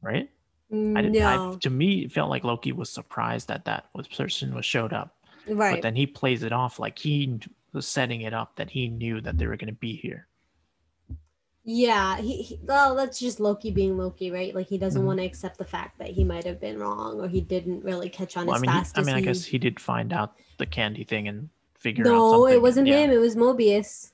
right? 0.00 0.30
I 0.72 1.02
didn't. 1.02 1.22
I, 1.22 1.54
to 1.60 1.70
me, 1.70 2.04
it 2.04 2.12
felt 2.12 2.30
like 2.30 2.42
Loki 2.42 2.72
was 2.72 2.90
surprised 2.90 3.48
that 3.48 3.64
that 3.66 3.86
was 3.94 4.08
person 4.08 4.54
was 4.54 4.66
showed 4.66 4.92
up, 4.92 5.16
right. 5.46 5.74
but 5.76 5.82
then 5.82 5.94
he 5.94 6.06
plays 6.06 6.42
it 6.42 6.52
off 6.52 6.80
like 6.80 6.98
he 6.98 7.38
was 7.72 7.86
setting 7.86 8.22
it 8.22 8.34
up 8.34 8.56
that 8.56 8.70
he 8.70 8.88
knew 8.88 9.20
that 9.20 9.38
they 9.38 9.46
were 9.46 9.56
going 9.56 9.68
to 9.68 9.80
be 9.80 9.94
here. 9.94 10.26
Yeah, 11.68 12.18
he, 12.18 12.42
he 12.42 12.60
well, 12.62 12.94
that's 12.94 13.18
just 13.18 13.40
Loki 13.40 13.72
being 13.72 13.96
Loki, 13.98 14.30
right? 14.30 14.54
Like 14.54 14.68
he 14.68 14.78
doesn't 14.78 15.02
Mhm. 15.02 15.06
want 15.06 15.18
to 15.18 15.24
accept 15.24 15.58
the 15.58 15.64
fact 15.64 15.98
that 15.98 16.08
he 16.10 16.22
might 16.22 16.44
have 16.44 16.60
been 16.60 16.78
wrong 16.78 17.20
or 17.20 17.26
he 17.28 17.40
didn't 17.40 17.82
really 17.84 18.08
catch 18.08 18.36
on 18.36 18.46
Well, 18.46 18.54
I 18.54 18.58
as 18.58 18.62
mean, 18.62 18.70
he, 18.70 18.76
fast 18.78 18.98
I 18.98 19.00
as 19.00 19.06
mean, 19.06 19.14
I 19.16 19.18
he. 19.18 19.24
guess 19.24 19.44
he 19.44 19.58
did 19.58 19.80
find 19.80 20.12
out 20.12 20.36
the 20.58 20.66
candy 20.66 21.02
thing 21.02 21.26
and 21.26 21.48
figure 21.74 22.06
out 22.06 22.12
no, 22.12 22.46
it 22.46 22.62
wasn't 22.62 22.86
yeah. 22.86 22.98
him. 22.98 23.10
It 23.10 23.18
was 23.18 23.34
Mobius. 23.34 24.12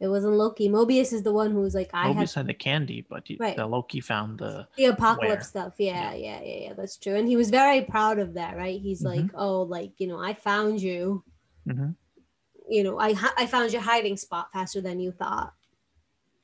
It 0.00 0.08
wasn't 0.08 0.32
Loki. 0.34 0.68
Mobius 0.70 1.12
is 1.12 1.22
the 1.22 1.32
one 1.32 1.50
who 1.50 1.60
was 1.60 1.74
like, 1.74 1.90
I 1.92 2.06
Mobius 2.08 2.18
have 2.20 2.34
had 2.34 2.46
the 2.46 2.54
candy, 2.54 3.04
but 3.08 3.24
he, 3.28 3.36
Right. 3.38 3.54
the 3.56 3.66
Loki 3.66 4.00
found 4.00 4.38
the 4.38 4.66
the 4.76 4.86
apocalypse 4.86 5.52
where. 5.54 5.64
stuff. 5.64 5.74
Yeah, 5.78 6.14
yeah, 6.14 6.40
yeah, 6.42 6.58
yeah. 6.64 6.72
That's 6.72 6.96
true. 6.96 7.16
And 7.16 7.28
he 7.28 7.36
was 7.36 7.50
very 7.50 7.82
proud 7.82 8.18
of 8.18 8.34
that, 8.34 8.56
right? 8.56 8.80
He's 8.80 9.02
like, 9.02 9.20
Mhm. 9.20 9.30
oh, 9.34 9.62
like 9.62 9.92
you 9.98 10.06
know, 10.06 10.18
I 10.18 10.32
found 10.34 10.80
you. 10.80 11.22
Mhm. 11.68 11.94
You 12.68 12.82
know, 12.84 12.98
I 12.98 13.14
I 13.36 13.46
found 13.46 13.72
your 13.72 13.82
hiding 13.82 14.16
spot 14.16 14.50
faster 14.52 14.80
than 14.80 15.00
you 15.00 15.12
thought. 15.12 15.52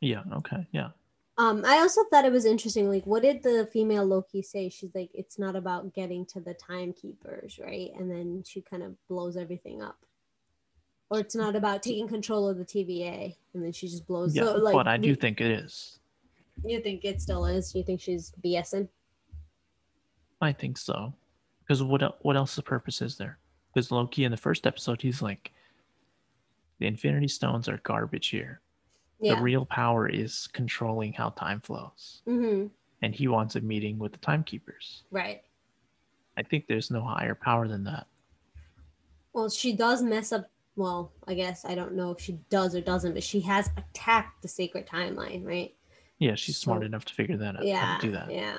yeah. 0.00 0.22
Okay, 0.38 0.66
yeah. 0.72 0.90
Um, 1.38 1.64
I 1.66 1.78
also 1.78 2.02
thought 2.10 2.25
it 2.25 2.32
was 2.32 2.44
interesting. 2.46 2.88
Like, 2.90 3.06
what 3.06 3.22
did 3.22 3.42
the 3.42 3.68
female 3.72 4.04
Loki 4.04 4.40
say? 4.42 4.68
She's 4.70 4.94
like, 4.94 5.10
it's 5.14 5.38
not 5.38 5.54
about 5.54 5.92
getting 5.94 6.25
to 6.26 6.40
the 6.40 6.54
timekeepers, 6.54 7.58
right? 7.58 7.90
And 7.98 8.10
then 8.10 8.42
she 8.46 8.60
kind 8.62 8.82
of 8.82 8.96
blows 9.08 9.36
everything 9.36 9.82
up. 9.82 9.98
Or 11.10 11.20
it's 11.20 11.34
not 11.34 11.54
about 11.54 11.82
taking 11.82 12.08
control 12.08 12.48
of 12.48 12.58
the 12.58 12.64
TVA, 12.64 13.36
and 13.54 13.64
then 13.64 13.72
she 13.72 13.88
just 13.88 14.06
blows. 14.06 14.34
Yeah, 14.34 14.44
so, 14.44 14.56
like, 14.56 14.75
but 14.75 14.88
I 14.88 14.96
do 14.96 15.08
you, 15.08 15.14
think 15.14 15.40
it 15.40 15.50
is. 15.50 15.98
you 16.64 16.80
think 16.80 17.04
it 17.04 17.20
still 17.20 17.46
is? 17.46 17.75
You 17.75 17.82
think 17.82 18.00
she's 18.00 18.32
BSing? 18.44 18.88
I 20.40 20.52
think 20.52 20.78
so. 20.78 21.14
Because 21.62 21.82
what 21.82 22.18
what 22.25 22.36
else 22.36 22.56
the 22.56 22.62
purpose 22.62 23.02
is 23.02 23.16
there? 23.16 23.38
Because 23.72 23.90
Loki 23.90 24.25
in 24.25 24.30
the 24.30 24.36
first 24.36 24.66
episode, 24.66 25.02
he's 25.02 25.20
like, 25.22 25.52
the 26.78 26.86
Infinity 26.86 27.28
Stones 27.28 27.68
are 27.68 27.80
garbage 27.82 28.28
here. 28.28 28.60
Yeah. 29.20 29.36
The 29.36 29.42
real 29.42 29.64
power 29.64 30.08
is 30.08 30.46
controlling 30.52 31.12
how 31.12 31.30
time 31.30 31.60
flows, 31.60 32.22
mm-hmm. 32.28 32.66
and 33.02 33.14
he 33.14 33.28
wants 33.28 33.56
a 33.56 33.60
meeting 33.60 33.98
with 33.98 34.12
the 34.12 34.18
timekeepers. 34.18 35.04
Right. 35.10 35.42
I 36.36 36.42
think 36.42 36.66
there's 36.66 36.90
no 36.90 37.00
higher 37.00 37.34
power 37.34 37.66
than 37.66 37.84
that. 37.84 38.06
Well, 39.32 39.48
she 39.48 39.75
does 39.75 40.02
mess 40.02 40.32
up. 40.32 40.50
Well, 40.76 41.11
I 41.26 41.35
guess 41.35 41.64
I 41.64 41.75
don't 41.75 41.95
know 41.95 42.11
if 42.12 42.21
she 42.21 42.33
does 42.50 42.75
or 42.75 42.80
doesn't, 42.80 43.14
but 43.14 43.23
she 43.23 43.40
has 43.40 43.71
attacked 43.76 44.42
the 44.42 44.49
sacred 44.49 44.87
timeline, 44.87 45.45
right? 45.45 45.75
Yeah, 46.18 46.35
she's 46.35 46.56
smart 46.59 46.83
enough 46.85 47.04
to 47.06 47.14
figure 47.14 47.37
that 47.38 47.56
out. 47.56 47.64
yeah. 47.64 47.99
Do 48.00 48.12
that. 48.12 48.30
Yeah. 48.30 48.59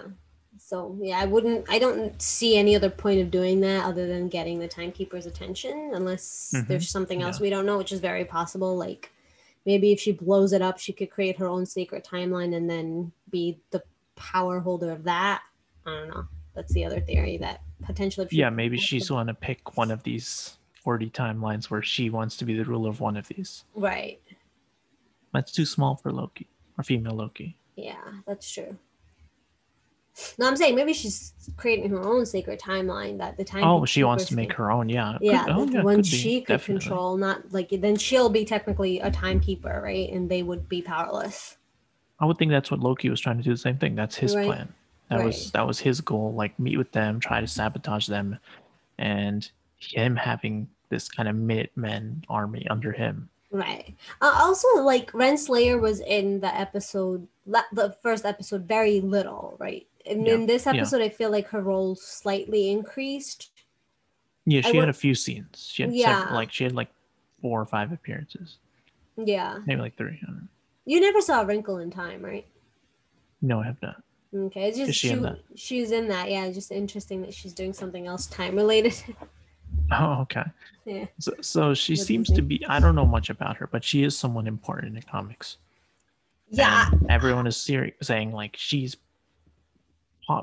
So 0.59 0.97
yeah, 1.01 1.19
I 1.19 1.25
wouldn't. 1.25 1.65
I 1.69 1.77
don't 1.77 2.19
see 2.19 2.57
any 2.57 2.75
other 2.75 2.89
point 2.89 3.21
of 3.21 3.29
doing 3.29 3.61
that 3.61 3.85
other 3.85 4.07
than 4.07 4.27
getting 4.27 4.57
the 4.59 4.67
timekeeper's 4.67 5.27
attention, 5.27 5.91
unless 5.93 6.51
Mhm. 6.55 6.67
there's 6.67 6.89
something 6.89 7.21
else 7.21 7.37
Yeah. 7.39 7.43
we 7.43 7.49
don't 7.51 7.65
know, 7.67 7.77
which 7.77 7.91
is 7.91 7.99
very 7.99 8.25
possible. 8.25 8.75
Like 8.75 9.11
maybe 9.65 9.91
if 9.91 9.99
she 9.99 10.11
blows 10.11 10.53
it 10.53 10.61
up, 10.63 10.79
she 10.79 10.93
could 10.93 11.11
create 11.11 11.37
her 11.37 11.47
own 11.47 11.67
sacred 11.67 12.03
timeline 12.03 12.55
and 12.55 12.67
then 12.67 13.11
be 13.29 13.59
the 13.69 13.83
power 14.15 14.59
holder 14.59 14.91
of 14.91 15.03
that. 15.03 15.43
I 15.85 15.91
don't 15.91 16.07
know. 16.09 16.25
That's 16.55 16.73
the 16.73 16.85
other 16.85 16.99
theory 16.99 17.37
that 17.37 17.61
potentially. 17.83 18.25
If 18.25 18.31
she 18.31 18.37
Yeah, 18.37 18.49
maybe 18.49 18.77
she's 18.79 19.09
going 19.09 19.27
to 19.27 19.35
pick 19.35 19.77
one 19.77 19.91
of 19.91 20.01
these 20.01 20.57
40 20.87 21.09
timelines 21.09 21.65
where 21.65 21.83
she 21.83 22.09
wants 22.09 22.37
to 22.37 22.45
be 22.45 22.53
the 22.53 22.63
ruler 22.63 22.87
of 22.89 23.01
one 23.01 23.17
of 23.17 23.27
these. 23.27 23.65
right. 23.75 24.21
That's 25.33 25.51
too 25.51 25.65
small 25.65 25.97
for 25.97 26.13
Loki 26.13 26.47
or 26.77 26.83
female 26.85 27.11
Loki. 27.13 27.57
Yeah, 27.75 27.97
that's 28.25 28.49
true. 28.49 28.77
No, 30.39 30.47
I'm 30.47 30.55
saying 30.55 30.75
maybe 30.75 30.93
she's 30.93 31.33
creating 31.57 31.89
her 31.89 32.01
own 32.01 32.25
sacred 32.25 32.61
timeline 32.61 33.17
that 33.17 33.35
the 33.35 33.43
time. 33.43 33.65
Oh, 33.65 33.83
she 33.83 34.05
wants 34.05 34.23
to 34.27 34.35
make 34.35 34.53
her 34.53 34.71
own. 34.71 34.87
Yeah. 34.87 35.17
Yeah, 35.19 35.43
Could- 35.43 35.53
oh, 35.53 35.65
the 35.65 35.71
yeah, 35.73 35.83
one 35.83 35.95
could 35.97 36.03
be, 36.05 36.09
she 36.09 36.39
could 36.39 36.53
definitely. 36.53 36.79
control, 36.85 37.17
not 37.17 37.51
like 37.51 37.69
then 37.69 37.97
she'll 37.97 38.29
be 38.29 38.45
technically 38.45 39.01
a 39.01 39.11
timekeeper, 39.11 39.81
right? 39.83 40.09
And 40.09 40.31
they 40.31 40.41
would 40.41 40.69
be 40.69 40.81
powerless. 40.81 41.57
I 42.21 42.25
would 42.25 42.37
think 42.37 42.49
that's 42.51 42.71
what 42.71 42.79
Loki 42.79 43.09
was 43.09 43.19
trying 43.19 43.37
to 43.37 43.43
do. 43.43 43.51
The 43.51 43.57
same 43.57 43.77
thing. 43.77 43.93
That's 43.93 44.15
his 44.15 44.33
Right. 44.37 44.45
plan. 44.45 44.73
That 45.09 45.21
was 45.25 45.51
that 45.51 45.67
was 45.67 45.79
his 45.79 45.99
goal. 45.99 46.33
Like 46.33 46.57
meet 46.57 46.77
with 46.77 46.93
them, 46.93 47.19
try 47.19 47.41
to 47.41 47.47
sabotage 47.47 48.07
them, 48.07 48.39
and 48.97 49.47
him 49.79 50.15
having 50.15 50.69
this 50.89 51.09
kind 51.09 51.27
of 51.29 51.35
Minutemen 51.35 52.23
army 52.29 52.65
under 52.69 52.91
him. 52.91 53.29
Right. 53.51 53.95
Uh, 54.21 54.37
also, 54.41 54.67
like 54.83 55.11
Renslayer 55.13 55.79
was 55.79 55.99
in 56.01 56.39
the 56.41 56.53
episode, 56.53 57.27
la- 57.45 57.61
the 57.71 57.95
first 58.03 58.25
episode, 58.25 58.63
very 58.67 58.99
little, 59.01 59.55
right? 59.59 59.87
And 60.05 60.25
Yeah, 60.27 60.33
in 60.33 60.45
this 60.45 60.65
yeah. 60.65 60.73
episode, 60.73 61.01
I 61.01 61.09
feel 61.09 61.29
like 61.31 61.47
her 61.49 61.61
role 61.61 61.95
slightly 61.95 62.69
increased. 62.69 63.51
Yeah, 64.45 64.59
I 64.59 64.71
she 64.71 64.77
had 64.77 64.83
would- 64.83 64.89
a 64.89 64.93
few 64.93 65.15
scenes. 65.15 65.69
She 65.71 65.83
had 65.83 65.93
Yeah. 65.93 66.19
several, 66.19 66.35
like 66.35 66.51
she 66.51 66.63
had 66.65 66.73
like 66.73 66.89
four 67.41 67.61
or 67.61 67.65
five 67.65 67.91
appearances, 67.91 68.57
Yeah. 69.17 69.59
maybe 69.65 69.81
like 69.81 69.95
three. 69.97 70.19
I 70.21 70.25
don't 70.25 70.35
know. 70.35 70.47
You 70.85 70.99
never 71.01 71.21
saw 71.21 71.41
Wrinkle 71.41 71.77
in 71.79 71.89
Time, 71.91 72.21
right? 72.23 72.45
No, 73.41 73.59
I 73.61 73.65
have 73.65 73.81
not. 73.81 74.01
Okay, 74.35 74.67
it's 74.67 74.77
just 74.77 74.93
she 74.93 75.07
she, 75.09 75.13
in 75.13 75.37
she's 75.55 75.91
in 75.91 76.07
that. 76.09 76.29
Yeah, 76.29 76.49
just 76.51 76.71
interesting 76.71 77.21
that 77.21 77.33
she's 77.33 77.53
doing 77.53 77.71
something 77.73 78.07
else 78.07 78.27
time 78.27 78.55
related. 78.55 78.93
Oh, 79.91 80.21
okay. 80.21 80.43
yeah. 80.85 81.05
So, 81.19 81.33
so 81.41 81.73
she 81.73 81.95
seems 81.95 82.29
to 82.31 82.41
be. 82.41 82.63
I 82.67 82.79
don't 82.79 82.95
know 82.95 83.05
much 83.05 83.29
about 83.29 83.57
her, 83.57 83.67
but 83.67 83.83
she 83.83 84.03
is 84.03 84.17
someone 84.17 84.47
important 84.47 84.89
in 84.89 84.95
the 84.95 85.01
comics. 85.01 85.57
Yeah. 86.49 86.89
And 86.91 87.09
everyone 87.09 87.47
is 87.47 87.55
saying 88.01 88.31
like 88.31 88.55
she's 88.57 88.97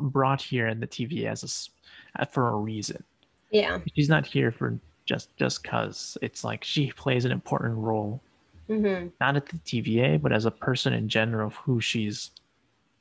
brought 0.00 0.40
here 0.40 0.68
in 0.68 0.80
the 0.80 0.86
TV 0.86 1.26
as 1.26 1.70
a 2.16 2.22
uh, 2.22 2.24
for 2.24 2.48
a 2.50 2.56
reason. 2.56 3.02
Yeah. 3.50 3.78
She's 3.94 4.08
not 4.08 4.26
here 4.26 4.50
for 4.50 4.78
just 5.06 5.36
just 5.36 5.62
cause. 5.64 6.16
It's 6.22 6.42
like 6.44 6.64
she 6.64 6.90
plays 6.92 7.24
an 7.24 7.32
important 7.32 7.76
role, 7.76 8.20
Mm-hmm. 8.68 9.08
not 9.20 9.36
at 9.36 9.46
the 9.46 9.58
TVA, 9.58 10.20
but 10.22 10.32
as 10.32 10.46
a 10.46 10.50
person 10.50 10.94
in 10.94 11.06
general 11.08 11.48
of 11.48 11.54
who 11.56 11.80
she's 11.82 12.30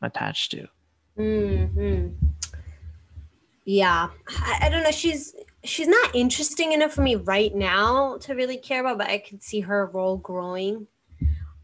attached 0.02 0.52
to. 0.52 0.68
hmm 1.16 2.08
Yeah, 3.66 4.10
I, 4.28 4.60
I 4.64 4.70
don't 4.70 4.84
know. 4.84 4.92
She's 4.92 5.34
she's 5.64 5.88
not 5.88 6.14
interesting 6.16 6.74
enough 6.74 6.94
for 6.94 7.02
me 7.02 7.16
right 7.16 7.54
now 7.56 8.18
to 8.18 8.34
really 8.34 8.58
care 8.58 8.82
about, 8.82 8.98
but 8.98 9.08
I 9.08 9.18
could 9.20 9.42
see 9.42 9.62
her 9.62 9.88
role 9.88 10.18
growing. 10.18 10.88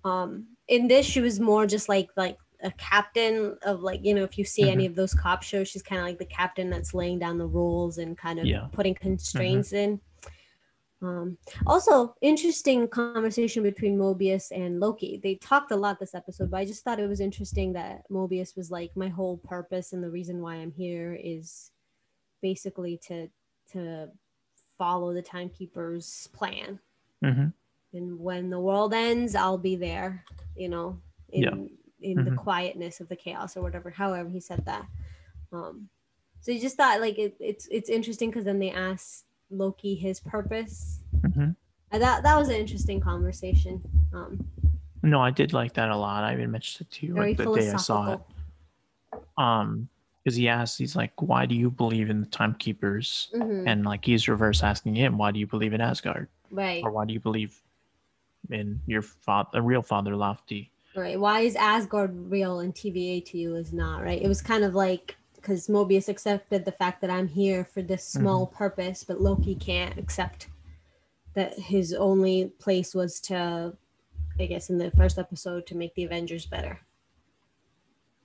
Um, 0.03 0.47
in 0.67 0.87
this, 0.87 1.05
she 1.05 1.19
was 1.19 1.39
more 1.39 1.65
just 1.65 1.89
like 1.89 2.09
like 2.15 2.37
a 2.61 2.71
captain 2.71 3.57
of 3.63 3.81
like 3.81 4.03
you 4.03 4.13
know 4.13 4.23
if 4.23 4.37
you 4.37 4.43
see 4.43 4.69
any 4.69 4.85
of 4.85 4.95
those 4.95 5.13
cop 5.13 5.43
shows, 5.43 5.67
she's 5.67 5.81
kind 5.83 5.99
of 5.99 6.05
like 6.05 6.19
the 6.19 6.25
captain 6.25 6.69
that's 6.69 6.93
laying 6.93 7.19
down 7.19 7.37
the 7.37 7.45
rules 7.47 7.97
and 7.97 8.17
kind 8.17 8.39
of 8.39 8.45
Yeah. 8.45 8.67
putting 8.71 8.95
constraints 8.95 9.73
in. 9.73 9.99
Um, 11.01 11.37
also, 11.65 12.13
interesting 12.21 12.85
conversation 12.89 13.63
between 13.63 13.97
Mobius 13.97 14.51
and 14.51 14.81
Loki. 14.81 15.17
They 15.23 15.35
talked 15.35 15.71
a 15.71 15.75
lot 15.75 15.97
this 15.97 16.13
episode, 16.13 16.51
but 16.51 16.57
I 16.57 16.65
just 16.65 16.83
thought 16.83 16.99
it 16.99 17.07
was 17.07 17.21
interesting 17.21 17.71
that 17.73 18.01
Mobius 18.11 18.57
was 18.57 18.69
like, 18.69 18.91
"My 18.97 19.07
whole 19.07 19.37
purpose 19.37 19.93
and 19.93 20.03
the 20.03 20.09
reason 20.09 20.41
why 20.41 20.55
I'm 20.55 20.71
here 20.71 21.17
is 21.21 21.71
basically 22.41 22.97
to 23.07 23.29
to 23.73 24.09
follow 24.77 25.13
the 25.13 25.21
timekeeper's 25.21 26.27
plan. 26.33 26.79
hmm 27.23 27.47
And 27.93 28.19
when 28.19 28.49
the 28.49 28.59
world 28.59 28.93
ends, 28.93 29.35
I'll 29.35 29.57
be 29.57 29.75
there. 29.75 30.23
You 30.55 30.69
know, 30.69 31.01
in 31.29 31.43
Yeah. 31.43 31.55
in 32.01 32.23
the 32.23 32.31
Mhm. 32.31 32.37
quietness 32.37 33.01
of 33.01 33.09
the 33.09 33.15
chaos 33.15 33.57
or 33.57 33.61
whatever. 33.61 33.89
However, 33.89 34.29
he 34.29 34.39
said 34.39 34.63
that. 34.65 34.87
Um, 35.51 35.89
so 36.39 36.51
you 36.53 36.59
just 36.61 36.77
thought 36.77 37.01
like 37.01 37.17
it, 37.19 37.35
it's 37.39 37.67
it's 37.67 37.89
interesting 37.89 38.29
because 38.29 38.45
then 38.45 38.59
they 38.59 38.71
asked 38.71 39.25
Loki 39.49 39.95
his 39.95 40.19
purpose. 40.21 41.01
hmm 41.35 41.51
And 41.91 42.01
that 42.03 42.23
that 42.23 42.37
was 42.37 42.47
an 42.49 42.55
interesting 42.55 42.99
conversation. 43.01 43.81
Um, 44.13 44.47
No, 45.03 45.19
I 45.21 45.31
did 45.31 45.51
like 45.53 45.73
that 45.73 45.89
a 45.89 45.97
lot. 45.97 46.23
I 46.23 46.33
even 46.33 46.51
mentioned 46.51 46.87
it 46.87 46.93
to 46.95 47.05
you 47.07 47.15
like 47.15 47.37
the 47.37 47.45
day 47.45 47.69
I 47.71 47.75
saw 47.77 48.13
it. 48.13 48.21
Um, 49.37 49.89
because 50.23 50.35
he 50.35 50.47
asks, 50.47 50.77
he's 50.77 50.95
like, 50.95 51.19
"Why 51.21 51.45
do 51.45 51.55
you 51.55 51.69
believe 51.71 52.09
in 52.09 52.21
the 52.21 52.27
timekeepers?" 52.27 53.29
Mhm, 53.33 53.63
And 53.67 53.85
like 53.85 54.05
he's 54.05 54.27
reverse 54.27 54.63
asking 54.63 54.95
him, 54.95 55.17
"Why 55.17 55.31
do 55.31 55.39
you 55.39 55.47
believe 55.47 55.73
in 55.73 55.81
Asgard?" 55.81 56.27
right, 56.51 56.83
Or 56.83 56.91
why 56.91 57.05
do 57.05 57.13
you 57.13 57.19
believe 57.19 57.61
in 58.49 58.81
your 58.85 59.01
father, 59.01 59.59
a 59.59 59.61
real 59.61 59.81
father, 59.81 60.11
Laufey? 60.11 60.69
right. 60.95 61.19
Why 61.19 61.41
is 61.41 61.55
Asgard 61.55 62.11
real 62.31 62.59
and 62.59 62.73
TVA 62.73 63.23
to 63.27 63.37
you 63.37 63.55
is 63.55 63.71
not 63.71 64.03
right? 64.03 64.21
It 64.21 64.27
was 64.27 64.41
kind 64.41 64.63
of 64.63 64.73
like 64.75 65.15
because 65.35 65.67
Mobius 65.67 66.09
accepted 66.09 66.65
the 66.65 66.71
fact 66.73 66.99
that 67.01 67.09
I'm 67.09 67.27
here 67.27 67.63
for 67.63 67.81
this 67.81 68.03
small 68.03 68.45
purpose, 68.47 69.05
but 69.05 69.21
Loki 69.21 69.55
can't 69.55 69.97
accept 69.97 70.49
that 71.33 71.57
his 71.57 71.93
only 71.93 72.51
place 72.59 72.93
was 72.93 73.21
to, 73.21 73.73
I 74.37 74.45
guess, 74.47 74.69
in 74.69 74.77
the 74.77 74.91
first 74.91 75.17
episode, 75.17 75.65
to 75.67 75.75
make 75.75 75.95
the 75.95 76.03
Avengers 76.03 76.45
better. 76.45 76.81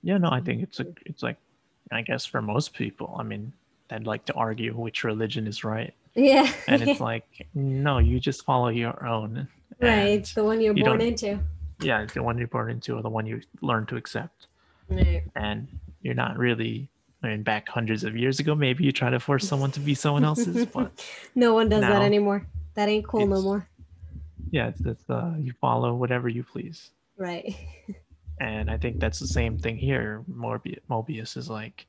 Yeah, 0.03 0.17
no, 0.17 0.29
I 0.29 0.41
think 0.41 0.61
it's 0.61 0.79
a, 0.81 0.87
it's 1.05 1.23
like, 1.23 1.37
I 1.91 2.01
guess 2.01 2.25
for 2.25 2.41
most 2.41 2.73
people, 2.73 3.15
I 3.19 3.23
mean, 3.23 3.53
they'd 3.89 4.05
like 4.07 4.25
to 4.25 4.33
argue 4.33 4.73
which 4.73 5.03
religion 5.03 5.47
is 5.47 5.63
right, 5.63 5.93
Yeah, 6.15 6.51
and 6.67 6.81
it's 6.81 6.99
like, 7.11 7.25
no, 7.53 7.99
you 7.99 8.19
just 8.19 8.43
follow 8.45 8.69
your 8.69 9.05
own. 9.05 9.47
right. 9.81 10.07
It's 10.07 10.33
the 10.33 10.43
one 10.43 10.61
you're 10.61 10.75
you 10.75 10.83
born 10.83 11.01
into. 11.01 11.39
yeah, 11.81 12.01
it's 12.01 12.13
the 12.13 12.23
one 12.23 12.37
you're 12.37 12.47
born 12.47 12.71
into, 12.71 12.95
or 12.95 13.01
the 13.01 13.09
one 13.09 13.25
you 13.25 13.41
learn 13.61 13.85
to 13.87 13.95
accept, 13.97 14.47
Right. 14.89 15.23
and 15.35 15.67
you're 16.01 16.15
not 16.15 16.37
really. 16.37 16.89
I 17.23 17.29
mean, 17.29 17.41
back 17.43 17.67
hundreds 17.67 18.03
of 18.03 18.15
years 18.15 18.39
ago, 18.39 18.53
maybe 18.53 18.83
you 18.83 18.91
try 18.91 19.09
to 19.09 19.19
force 19.19 19.47
someone 19.47 19.71
to 19.71 19.79
be 19.79 19.95
someone 19.95 20.23
else's, 20.23 20.65
but 20.73 20.91
no 21.33 21.55
one 21.55 21.69
does 21.69 21.81
that 21.81 22.03
anymore. 22.03 22.45
That 22.75 22.87
ain't 22.87 23.07
cool 23.07 23.25
no 23.25 23.41
more. 23.41 23.67
yeah, 24.51 24.67
it's, 24.67 24.81
it's 24.81 25.09
uh, 25.09 25.33
you 25.39 25.53
follow 25.59 25.95
whatever 25.95 26.29
you 26.29 26.43
please. 26.43 26.91
Right. 27.17 27.55
And 28.39 28.69
I 28.69 28.77
think 28.77 28.99
that's 28.99 29.19
the 29.19 29.27
same 29.27 29.57
thing 29.57 29.77
here. 29.77 30.23
Morbius, 30.29 30.79
Mobius 30.89 31.37
is 31.37 31.49
like, 31.49 31.87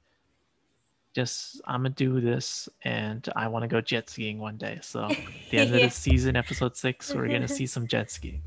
just 1.14 1.60
I'm 1.66 1.80
gonna 1.80 1.90
do 1.90 2.20
this, 2.20 2.68
and 2.84 3.26
I 3.34 3.48
want 3.48 3.62
to 3.62 3.68
go 3.68 3.80
jet 3.80 4.10
skiing 4.10 4.38
one 4.38 4.56
day. 4.58 4.78
So 4.82 5.04
at 5.04 5.16
the 5.50 5.58
end 5.58 5.74
of 5.74 5.80
the 5.80 5.88
season, 6.06 6.36
episode 6.36 6.76
six, 6.76 7.12
we're 7.14 7.26
gonna 7.28 7.48
see 7.58 7.66
some 7.66 7.86
jet 7.86 8.10
skiing. 8.10 8.42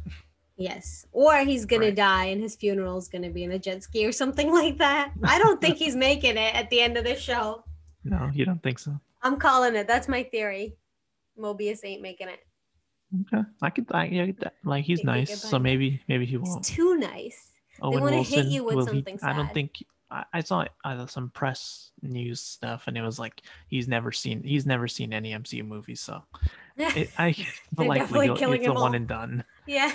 Yes. 0.56 1.06
Or 1.12 1.38
he's 1.40 1.66
gonna 1.66 1.86
Right. 1.86 1.96
die 1.96 2.26
and 2.26 2.42
his 2.42 2.56
funeral 2.56 2.98
is 2.98 3.08
gonna 3.08 3.30
be 3.32 3.44
in 3.44 3.52
a 3.54 3.60
jet 3.60 3.82
ski 3.84 4.06
or 4.06 4.12
something 4.12 4.52
like 4.62 4.78
that. 4.78 5.12
I 5.24 5.40
don't 5.40 5.60
think 5.60 5.78
he's 5.78 5.96
making 5.96 6.38
it 6.38 6.54
at 6.56 6.70
the 6.70 6.80
end 6.82 6.96
of 6.98 7.06
the 7.06 7.16
show. 7.16 7.64
No, 8.04 8.30
you 8.34 8.46
don't 8.46 8.62
think 8.62 8.78
so? 8.80 9.00
I'm 9.24 9.38
calling 9.38 9.76
it. 9.76 9.88
That's 9.88 10.08
my 10.08 10.24
theory. 10.24 10.78
Mobius 11.38 11.80
ain't 11.84 12.02
making 12.02 12.28
it. 12.30 12.40
Okay, 13.34 13.44
I 13.64 13.70
could. 13.72 13.88
I, 13.92 14.06
yeah, 14.06 14.32
like 14.64 14.86
he's 14.86 15.04
nice, 15.04 15.42
so 15.42 15.58
maybe 15.58 16.02
maybe 16.08 16.28
he 16.28 16.38
won't. 16.38 16.64
too 16.64 16.96
nice. 16.98 17.48
Owen 17.82 18.02
wanna 18.02 18.22
hit 18.24 18.46
you 18.48 18.64
with 18.64 18.76
will 18.76 18.86
he- 18.86 18.92
something 18.92 19.20
I 19.24 19.34
don't 19.34 19.54
think 19.54 19.84
I, 20.12 20.26
I 20.34 20.42
saw 20.42 20.66
uh, 20.84 21.06
some 21.06 21.30
press 21.30 21.92
news 22.02 22.40
stuff, 22.42 22.86
and 22.88 22.98
it 22.98 23.02
was 23.02 23.20
like 23.20 23.42
he's 23.68 23.88
never 23.88 24.12
seen 24.12 24.42
he's 24.44 24.66
never 24.66 24.88
seen 24.88 25.14
any 25.14 25.34
MCU 25.34 25.66
movie, 25.66 25.96
so 25.96 26.24
It, 26.78 27.10
I 27.18 27.36
likely 27.78 28.34
killing 28.36 28.62
it's 28.62 28.70
a 28.70 28.74
all. 28.74 28.82
one 28.82 28.96
and 28.96 29.08
done. 29.08 29.44
Yeah, 29.68 29.92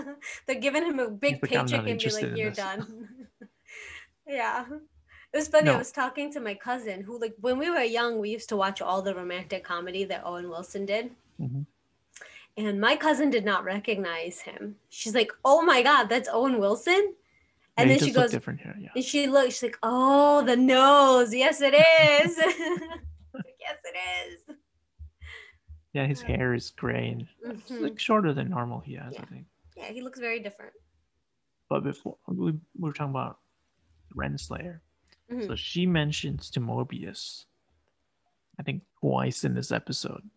they're 0.46 0.60
giving 0.60 0.84
him 0.84 0.98
a 1.00 1.10
big 1.10 1.34
like, 1.42 1.50
paycheck 1.50 1.86
and 1.86 1.98
be 1.98 2.10
like, 2.10 2.36
"You're 2.36 2.50
this." 2.50 2.56
done." 2.56 3.08
yeah, 4.26 4.64
it 5.32 5.36
was 5.36 5.48
funny. 5.48 5.70
I 5.70 5.76
was 5.76 5.92
talking 5.92 6.32
to 6.32 6.40
my 6.40 6.54
cousin 6.54 7.02
who, 7.02 7.20
like, 7.20 7.34
when 7.40 7.58
we 7.58 7.68
were 7.70 7.80
young, 7.82 8.18
we 8.20 8.30
used 8.30 8.48
to 8.50 8.56
watch 8.56 8.80
all 8.80 9.02
the 9.02 9.14
romantic 9.14 9.64
comedy 9.64 10.04
that 10.04 10.22
Owen 10.24 10.48
Wilson 10.48 10.86
did. 10.86 11.10
Mhm. 11.40 11.66
And 12.56 12.80
my 12.80 12.96
cousin 12.96 13.30
did 13.30 13.44
not 13.44 13.64
recognize 13.64 14.40
him. 14.40 14.76
She's 14.88 15.14
like, 15.14 15.30
"Oh 15.44 15.62
my 15.62 15.82
god, 15.82 16.08
that's 16.08 16.28
Owen 16.32 16.58
Wilson!" 16.58 17.14
And 17.78 17.90
then 17.90 17.98
she 17.98 18.10
goes, 18.10 18.30
different 18.30 18.60
here. 18.60 18.76
Yeah. 18.80 18.88
and 18.94 19.04
she 19.04 19.26
looks. 19.26 19.54
She's 19.54 19.62
like, 19.62 19.78
"Oh, 19.82 20.42
the 20.44 20.56
nose. 20.56 21.32
Yes, 21.34 21.60
it 21.60 21.74
is. 21.74 22.36
yes, 23.60 23.78
it 23.84 23.96
is." 24.28 24.56
Yeah, 25.92 26.06
his 26.06 26.22
Uh, 26.22 26.26
hair 26.26 26.54
is 26.54 26.70
gray 26.70 27.08
and 27.10 27.26
it's 27.44 27.70
Mhm. 27.70 27.80
like 27.80 27.98
shorter 27.98 28.32
than 28.34 28.50
normal. 28.50 28.80
He 28.80 28.94
has, 28.94 29.14
Yeah. 29.14 29.22
I 29.22 29.26
think. 29.26 29.46
Yeah, 29.76 29.88
he 29.90 30.00
looks 30.02 30.18
very 30.20 30.40
different. 30.40 30.72
But 31.68 31.82
before 31.84 32.16
we, 32.26 32.52
we 32.52 32.58
were 32.78 32.92
talking 32.92 33.10
about 33.10 33.38
Renslayer, 34.14 34.80
Mhm. 35.30 35.46
so 35.46 35.54
she 35.56 35.86
mentions 35.86 36.50
to 36.50 36.60
Mobius, 36.60 37.46
I 38.58 38.62
think 38.64 38.82
twice 39.00 39.44
in 39.44 39.54
this 39.54 39.70
episode, 39.72 40.28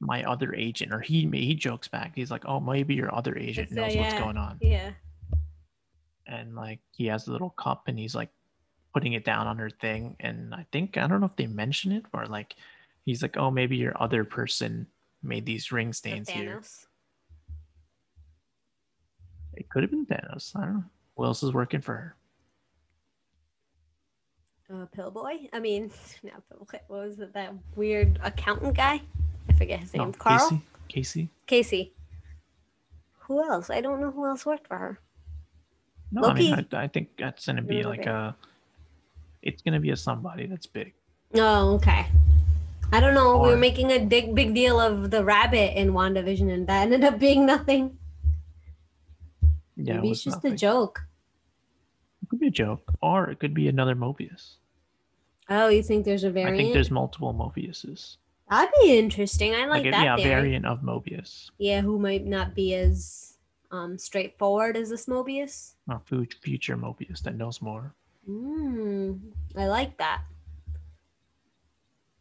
my 0.00 0.22
other 0.24 0.54
agent, 0.54 0.92
or 0.92 1.00
he 1.00 1.28
he 1.28 1.54
jokes 1.54 1.88
back. 1.88 2.12
He's 2.14 2.30
like, 2.30 2.44
"Oh, 2.46 2.60
maybe 2.60 2.94
your 2.94 3.12
other 3.14 3.36
agent 3.36 3.68
It's, 3.70 3.72
uh, 3.78 3.80
knows 3.80 3.96
what's 3.96 4.14
yeah. 4.14 4.20
going 4.20 4.36
on," 4.36 4.58
Yeah. 4.62 4.92
And 6.38 6.54
like 6.54 6.80
he 6.92 7.06
has 7.06 7.26
a 7.26 7.32
little 7.32 7.50
cup 7.50 7.88
and 7.88 7.98
he's 7.98 8.14
like 8.14 8.30
putting 8.94 9.12
it 9.12 9.24
down 9.24 9.46
on 9.46 9.58
her 9.58 9.70
thing, 9.70 10.16
and 10.20 10.54
I 10.54 10.66
think 10.72 10.96
I 10.96 11.06
don't 11.06 11.20
know 11.20 11.26
if 11.26 11.36
they 11.36 11.46
mention 11.46 11.92
it 11.92 12.04
or 12.14 12.26
like 12.26 12.56
he's 13.04 13.22
like, 13.22 13.36
"Oh, 13.36 13.50
maybe 13.50 13.76
your 13.76 14.00
other 14.00 14.24
person 14.24 14.86
made 15.22 15.44
these 15.44 15.72
ring 15.72 15.92
stains 15.92 16.28
here." 16.30 16.62
It 19.54 19.68
could 19.68 19.82
have 19.82 19.90
been 19.90 20.06
Thanos. 20.06 20.54
I 20.54 20.64
don't 20.64 20.74
know. 20.74 20.84
Who 21.16 21.24
else 21.24 21.42
is 21.42 21.52
working 21.52 21.80
for 21.80 21.94
her? 21.94 22.16
Uh, 24.72 24.86
Pillboy. 24.86 25.48
I 25.52 25.58
mean, 25.58 25.90
no, 26.22 26.32
Pillboy. 26.48 26.78
What 26.86 27.08
was 27.08 27.18
it? 27.18 27.34
That 27.34 27.54
weird 27.74 28.20
accountant 28.22 28.76
guy. 28.76 29.02
I 29.48 29.52
forget 29.54 29.80
his 29.80 29.92
name. 29.94 30.02
Oh, 30.02 30.12
Carl. 30.12 30.38
Casey. 30.38 30.62
Casey. 30.88 31.30
Casey. 31.46 31.92
Who 33.20 33.42
else? 33.42 33.68
I 33.68 33.80
don't 33.80 34.00
know 34.00 34.10
who 34.10 34.26
else 34.26 34.46
worked 34.46 34.68
for 34.68 34.78
her. 34.78 35.00
No, 36.10 36.22
I 36.24 36.34
mean, 36.34 36.66
I, 36.72 36.84
I 36.84 36.88
think 36.88 37.08
that's 37.18 37.46
gonna 37.46 37.62
be 37.62 37.82
like 37.82 38.00
bit. 38.00 38.08
a. 38.08 38.34
It's 39.42 39.62
gonna 39.62 39.80
be 39.80 39.90
a 39.90 39.96
somebody 39.96 40.46
that's 40.46 40.66
big. 40.66 40.94
Oh, 41.34 41.74
okay. 41.74 42.06
I 42.92 43.00
don't 43.00 43.12
know. 43.14 43.38
we 43.38 43.48
Or- 43.48 43.52
were 43.52 43.56
making 43.56 43.90
a 43.90 43.98
big, 43.98 44.34
big 44.34 44.54
deal 44.54 44.80
of 44.80 45.10
the 45.10 45.22
rabbit 45.24 45.78
in 45.78 45.92
WandaVision, 45.92 46.50
and 46.52 46.66
that 46.66 46.82
ended 46.82 47.04
up 47.04 47.18
being 47.26 47.44
nothing. 47.44 47.98
Yeah, 49.76 49.94
Maybe 49.96 50.08
was 50.08 50.18
it's 50.18 50.24
just 50.24 50.36
nothing. 50.38 50.52
a 50.54 50.56
joke. 50.56 51.02
It 52.22 52.28
could 52.30 52.40
be 52.40 52.48
a 52.48 52.50
joke, 52.50 52.92
or 53.02 53.30
it 53.30 53.38
could 53.38 53.54
be 53.54 53.68
another 53.68 53.94
Mobius. 53.94 54.54
Oh, 55.50 55.68
you 55.68 55.82
think 55.82 56.04
there's 56.04 56.24
a 56.24 56.30
variant? 56.30 56.54
I 56.54 56.62
think 56.62 56.74
there's 56.74 56.90
multiple 56.90 57.32
Mobiuses. 57.32 58.16
That'd 58.50 58.70
be 58.82 58.98
interesting. 58.98 59.54
I 59.54 59.66
like, 59.66 59.84
Like, 59.84 59.92
that 59.92 60.04
yeah, 60.04 60.14
a 60.14 60.16
theory. 60.16 60.28
variant 60.28 60.66
of 60.66 60.80
Mobius, 60.80 61.50
Yeah, 61.58 61.82
who 61.82 61.98
might 61.98 62.26
not 62.26 62.54
be 62.54 62.74
as 62.74 63.27
um 63.70 63.98
straightforward 63.98 64.76
as 64.76 64.90
this 64.90 65.06
Mobius. 65.06 65.74
or 65.88 66.00
fu- 66.04 66.26
future 66.42 66.76
Mobius 66.76 67.22
that 67.22 67.36
knows 67.36 67.60
more. 67.60 67.94
Mm, 68.28 69.20
I 69.56 69.66
like 69.66 69.96
that. 69.98 70.22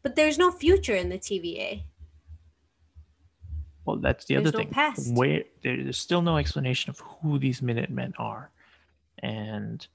But 0.04 0.16
there's 0.16 0.38
no 0.38 0.52
future 0.52 0.96
in 0.96 1.10
the 1.10 1.18
TVA. 1.18 1.84
Well, 3.86 3.98
that's 3.98 4.26
the 4.26 4.36
There's 4.36 4.48
other 4.50 4.58
no 4.58 4.64
thing. 4.64 4.74
past. 4.74 5.14
Where 5.16 5.44
there's 5.64 5.98
still 5.98 6.22
no 6.22 6.38
explanation 6.38 6.90
of 6.90 7.00
who 7.00 7.40
these 7.40 7.62
Minutemen 7.62 8.14
are, 8.18 8.52
and 9.20 9.86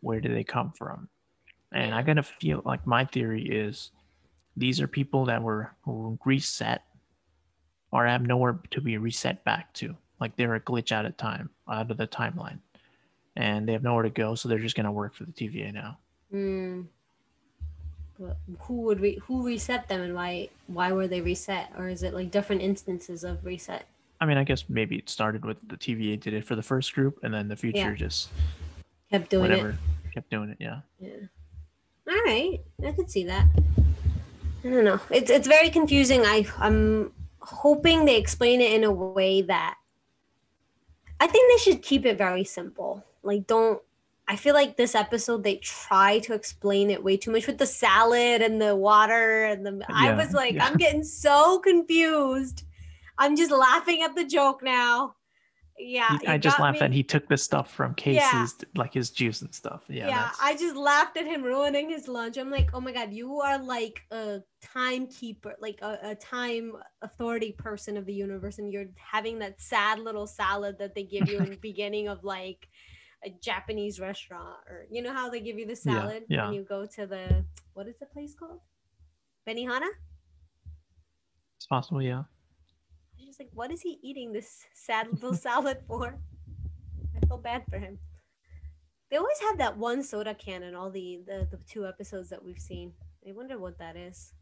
where 0.00 0.20
do 0.20 0.32
they 0.34 0.44
come 0.44 0.72
from. 0.72 1.08
And 1.72 1.94
I 1.94 2.02
gotta 2.02 2.22
feel 2.24 2.62
like 2.64 2.86
my 2.86 3.04
theory 3.04 3.44
is 3.48 3.90
these 4.56 4.80
are 4.80 4.86
people 4.88 5.24
that 5.26 5.42
were 5.42 5.72
who 5.84 6.18
reset 6.24 6.82
or 7.94 8.04
have 8.06 8.26
nowhere 8.26 8.58
to 8.72 8.80
be 8.80 8.98
reset 8.98 9.42
back 9.44 9.72
to. 9.74 9.96
Like 10.20 10.36
they're 10.36 10.54
a 10.56 10.60
glitch 10.60 10.90
out 10.92 11.06
of 11.06 11.16
time, 11.16 11.48
out 11.68 11.90
of 11.90 11.96
the 11.96 12.06
timeline, 12.06 12.58
and 13.36 13.66
they 13.68 13.72
have 13.72 13.82
nowhere 13.82 14.02
to 14.02 14.10
go, 14.10 14.34
so 14.34 14.48
they're 14.48 14.58
just 14.58 14.76
gonna 14.76 14.92
work 14.92 15.14
for 15.14 15.24
the 15.24 15.32
TVA 15.32 15.72
now. 15.72 15.96
Hmm. 16.30 16.82
But 18.18 18.36
who 18.60 18.82
would 18.82 19.00
re- 19.00 19.18
who 19.24 19.44
reset 19.46 19.88
them 19.88 20.00
and 20.02 20.14
why 20.14 20.48
why 20.66 20.92
were 20.92 21.06
they 21.08 21.20
reset 21.20 21.72
or 21.76 21.88
is 21.88 22.02
it 22.02 22.14
like 22.14 22.30
different 22.30 22.62
instances 22.62 23.24
of 23.24 23.44
reset? 23.44 23.86
I 24.20 24.26
mean, 24.26 24.38
I 24.38 24.44
guess 24.44 24.64
maybe 24.68 24.96
it 24.96 25.08
started 25.10 25.44
with 25.44 25.56
the 25.68 25.76
TVA 25.76 26.18
did 26.20 26.32
it 26.34 26.44
for 26.44 26.54
the 26.56 26.62
first 26.62 26.94
group, 26.94 27.18
and 27.22 27.32
then 27.34 27.48
the 27.48 27.56
future 27.56 27.78
Yeah. 27.78 27.94
just 27.94 28.30
Kept 29.10 29.30
doing 29.30 29.46
it. 29.50 29.56
whatever 29.56 29.78
kept 30.12 30.30
doing 30.30 30.48
it. 30.50 30.56
Yeah. 30.60 30.80
Yeah. 31.00 31.10
All 32.08 32.14
right, 32.26 32.60
I 32.86 32.92
could 32.92 33.10
see 33.10 33.24
that. 33.24 33.46
I 34.64 34.68
don't 34.68 34.84
know. 34.84 35.00
It's 35.10 35.30
it's 35.30 35.46
very 35.48 35.70
confusing. 35.70 36.22
I 36.24 36.46
I'm 36.58 37.12
hoping 37.46 38.04
they 38.04 38.16
explain 38.16 38.60
it 38.60 38.72
in 38.72 38.84
a 38.84 38.90
way 38.90 39.42
that 39.42 39.76
I 41.20 41.26
think 41.26 41.52
they 41.52 41.62
should 41.62 41.82
keep 41.82 42.06
it 42.06 42.18
very 42.18 42.44
simple. 42.44 43.04
Like 43.22 43.46
don't 43.46 43.80
I 44.26 44.36
feel 44.36 44.54
like 44.54 44.76
this 44.76 44.94
episode 44.94 45.44
they 45.44 45.56
try 45.56 46.18
to 46.20 46.32
explain 46.32 46.90
it 46.90 47.04
way 47.04 47.16
too 47.16 47.30
much 47.30 47.46
with 47.46 47.58
the 47.58 47.66
salad 47.66 48.40
and 48.40 48.60
the 48.60 48.74
water 48.74 49.44
and 49.44 49.64
the 49.66 49.84
I 49.88 50.14
was 50.14 50.32
like 50.32 50.54
yeah. 50.54 50.66
I'm 50.66 50.76
getting 50.76 51.04
so 51.04 51.58
confused. 51.58 52.64
I'm 53.18 53.36
just 53.36 53.50
laughing 53.50 54.02
at 54.02 54.14
the 54.14 54.24
joke 54.24 54.62
now. 54.62 55.14
Yeah, 55.76 56.18
He- 56.20 56.26
I 56.28 56.38
just 56.38 56.60
laughed 56.60 56.74
me- 56.74 56.78
that 56.80 56.92
he 56.92 57.02
took 57.02 57.26
the 57.28 57.36
stuff 57.36 57.72
from 57.74 57.94
Casey's, 57.96 58.54
like 58.76 58.94
his 58.94 59.10
juice 59.10 59.42
and 59.42 59.52
stuff. 59.52 59.82
Yeah. 59.88 60.06
yeah, 60.06 60.14
that's- 60.20 60.38
I 60.40 60.56
just 60.56 60.76
laughed 60.76 61.16
at 61.16 61.26
him 61.26 61.42
ruining 61.42 61.90
his 61.90 62.06
lunch. 62.06 62.36
I'm 62.36 62.48
like, 62.50 62.70
oh 62.74 62.80
my 62.80 62.92
god, 62.92 63.12
you 63.12 63.40
are 63.40 63.58
like 63.58 64.00
a 64.12 64.40
timekeeper, 64.62 65.56
like 65.58 65.80
a, 65.82 65.98
a 66.10 66.14
time 66.14 66.74
authority 67.02 67.52
person 67.52 67.96
of 67.96 68.06
the 68.06 68.14
universe, 68.14 68.58
and 68.58 68.72
you're 68.72 68.86
having 68.96 69.40
that 69.40 69.60
sad 69.60 69.98
little 69.98 70.28
salad 70.28 70.78
that 70.78 70.94
they 70.94 71.02
give 71.02 71.28
you 71.28 71.38
in 71.38 71.50
the 71.50 71.56
beginning 71.70 72.06
of 72.08 72.22
like 72.22 72.68
a 73.24 73.30
Japanese 73.42 73.98
restaurant, 73.98 74.58
or 74.68 74.86
you 74.90 75.02
know 75.02 75.12
how 75.12 75.28
they 75.28 75.40
give 75.40 75.58
you 75.58 75.66
the 75.66 75.72
Yeah, 75.84 75.94
salad 76.00 76.24
yeah. 76.28 76.44
when 76.44 76.54
you 76.54 76.62
go 76.62 76.86
to 76.86 77.04
the 77.06 77.44
what 77.72 77.88
is 77.88 77.96
the 77.98 78.06
place 78.06 78.34
called? 78.34 78.60
Benihana. 79.46 79.88
it's 81.56 81.66
possible. 81.66 82.00
Yeah. 82.00 82.24
Just 83.34 83.40
like, 83.40 83.50
what 83.52 83.72
is 83.72 83.80
he 83.80 83.98
eating 84.00 84.32
this 84.32 84.64
sad 84.74 85.08
little 85.12 85.34
salad 85.48 85.78
for? 85.88 86.16
I 87.20 87.26
feel 87.26 87.36
bad 87.38 87.64
for 87.68 87.80
him. 87.80 87.98
They 89.10 89.16
always 89.16 89.40
have 89.48 89.58
that 89.58 89.76
one 89.76 90.04
soda 90.04 90.36
can 90.36 90.62
in 90.62 90.76
all 90.76 90.88
the, 90.88 91.18
the, 91.26 91.48
the 91.50 91.56
two 91.68 91.84
episodes 91.84 92.28
that 92.30 92.44
we've 92.44 92.60
seen. 92.60 92.92
I 93.28 93.32
wonder 93.32 93.58
what 93.58 93.76
that 93.80 93.96
is. 93.96 94.32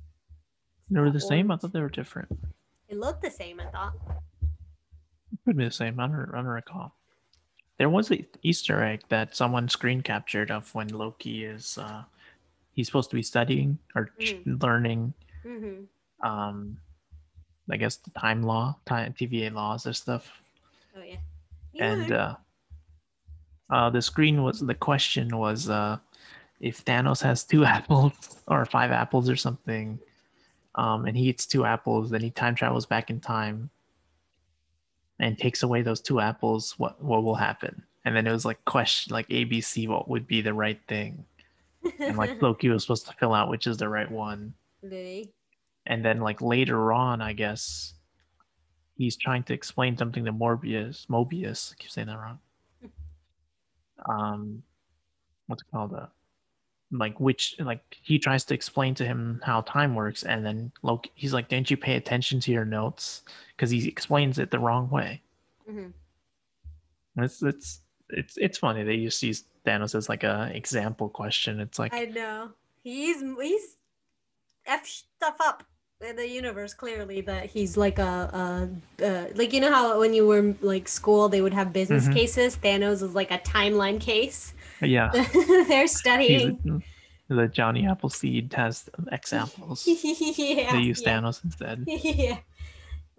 They 0.90 1.00
were 1.00 1.10
the 1.10 1.20
same. 1.20 1.50
I 1.50 1.56
thought 1.56 1.72
they 1.72 1.80
were 1.80 1.88
different. 1.88 2.28
It 2.90 2.98
looked 2.98 3.22
the 3.22 3.30
same, 3.30 3.60
I 3.60 3.66
thought. 3.70 3.94
Could 5.46 5.56
be 5.56 5.64
the 5.64 5.70
same. 5.70 5.98
I 5.98 6.06
don't, 6.06 6.28
I 6.30 6.36
don't 6.36 6.44
recall. 6.44 6.94
There 7.78 7.88
was 7.88 8.10
an 8.10 8.26
Easter 8.42 8.84
egg 8.84 9.04
that 9.08 9.34
someone 9.34 9.70
screen 9.70 10.02
captured 10.02 10.50
of 10.50 10.72
when 10.74 10.88
Loki 10.88 11.46
is 11.46 11.78
uh 11.78 12.02
he's 12.74 12.88
supposed 12.88 13.08
to 13.08 13.16
be 13.16 13.22
studying 13.22 13.78
or 13.94 14.10
ch- 14.20 14.36
learning 14.44 15.14
Mm-hmm. 15.46 16.28
um 16.28 16.76
I 17.70 17.76
guess 17.76 17.96
the 17.96 18.10
time 18.10 18.42
law, 18.42 18.76
time 18.86 19.14
TVA 19.18 19.52
laws 19.52 19.86
and 19.86 19.96
stuff. 19.96 20.30
Oh 20.96 21.02
yeah. 21.02 21.16
and 21.78 22.12
uh, 22.12 22.36
uh, 23.70 23.90
the 23.90 24.02
screen 24.02 24.42
was 24.42 24.60
the 24.60 24.74
question 24.74 25.36
was 25.36 25.70
uh, 25.70 25.98
if 26.60 26.84
Thanos 26.84 27.22
has 27.22 27.44
two 27.44 27.64
apples 27.76 28.12
or 28.46 28.64
five 28.66 28.90
apples 28.90 29.28
or 29.28 29.36
something, 29.36 29.98
um, 30.74 31.06
and 31.06 31.16
he 31.16 31.28
eats 31.28 31.46
two 31.46 31.64
apples, 31.64 32.10
then 32.10 32.20
he 32.20 32.30
time 32.30 32.54
travels 32.54 32.86
back 32.86 33.10
in 33.10 33.20
time 33.20 33.70
and 35.20 35.38
takes 35.38 35.62
away 35.62 35.82
those 35.82 36.00
two 36.00 36.20
apples. 36.20 36.74
What 36.78 37.02
what 37.02 37.22
will 37.22 37.34
happen? 37.34 37.82
And 38.04 38.16
then 38.16 38.26
it 38.26 38.32
was 38.32 38.44
like 38.44 38.62
question 38.64 39.12
like 39.12 39.28
ABC, 39.28 39.88
what 39.88 40.08
would 40.08 40.26
be 40.26 40.40
the 40.40 40.54
right 40.54 40.80
thing? 40.88 41.24
And 42.00 42.16
like 42.16 42.42
Loki 42.42 42.68
was 42.68 42.82
supposed 42.82 43.06
to 43.06 43.14
fill 43.14 43.32
out 43.32 43.48
which 43.48 43.66
is 43.66 43.76
the 43.76 43.88
right 43.88 44.10
one. 44.10 44.52
Really? 44.82 45.32
And 45.86 46.04
then 46.04 46.20
like 46.20 46.40
later 46.40 46.92
on, 46.92 47.20
I 47.20 47.32
guess 47.32 47.94
he's 48.96 49.16
trying 49.16 49.42
to 49.44 49.54
explain 49.54 49.96
something 49.96 50.24
to 50.24 50.32
Morbius. 50.32 51.06
Mobius, 51.06 51.72
I 51.72 51.76
keep 51.78 51.90
saying 51.90 52.08
that 52.08 52.18
wrong. 52.18 52.38
Um, 54.08 54.64
what's 55.46 55.62
it 55.62 55.70
called? 55.70 55.94
Uh, 55.94 56.06
like 56.90 57.18
which 57.20 57.54
like 57.60 57.82
he 58.02 58.18
tries 58.18 58.44
to 58.46 58.54
explain 58.54 58.94
to 58.96 59.04
him 59.04 59.40
how 59.44 59.60
time 59.62 59.94
works, 59.94 60.24
and 60.24 60.44
then 60.44 60.72
Loki, 60.82 61.10
he's 61.14 61.32
like, 61.32 61.48
"Didn't 61.48 61.70
you 61.70 61.76
pay 61.76 61.94
attention 61.96 62.40
to 62.40 62.50
your 62.52 62.64
notes?" 62.64 63.22
Because 63.56 63.70
he 63.70 63.86
explains 63.86 64.38
it 64.38 64.50
the 64.50 64.58
wrong 64.58 64.90
way. 64.90 65.22
hmm 65.68 65.88
It's 67.16 67.42
it's 67.42 67.80
it's 68.10 68.36
it's 68.36 68.58
funny 68.58 68.82
they 68.82 69.04
just 69.04 69.22
use 69.22 69.44
Thanos 69.66 69.94
as 69.94 70.08
like 70.08 70.24
a 70.24 70.50
example 70.52 71.08
question. 71.08 71.60
It's 71.60 71.78
like 71.78 71.94
I 71.94 72.06
know. 72.06 72.50
He's 72.82 73.22
he's 73.40 73.76
f 74.66 74.86
stuff 74.86 75.36
up. 75.40 75.64
The 76.16 76.28
universe 76.28 76.74
clearly 76.74 77.20
that 77.22 77.46
he's 77.46 77.76
like 77.76 77.98
a, 77.98 78.68
a 79.00 79.04
uh, 79.06 79.26
like 79.34 79.52
you 79.52 79.60
know 79.60 79.70
how 79.70 80.00
when 80.00 80.12
you 80.14 80.26
were 80.26 80.54
like 80.60 80.88
school 80.88 81.28
they 81.28 81.40
would 81.40 81.54
have 81.54 81.72
business 81.72 82.08
Mhm. 82.08 82.14
cases. 82.14 82.56
Thanos 82.56 83.02
is 83.02 83.14
like 83.14 83.30
a 83.30 83.38
timeline 83.38 84.00
case. 84.00 84.52
Yeah. 84.80 85.10
They're 85.68 85.86
studying. 85.86 86.58
the, 87.28 87.34
the 87.34 87.46
Johnny 87.48 87.86
Appleseed 87.86 88.52
has 88.54 88.90
examples. 89.12 89.86
yeah, 89.86 90.72
they 90.72 90.80
use 90.80 91.00
yeah. 91.02 91.20
Thanos 91.20 91.44
instead. 91.44 91.84
yeah. 91.86 92.38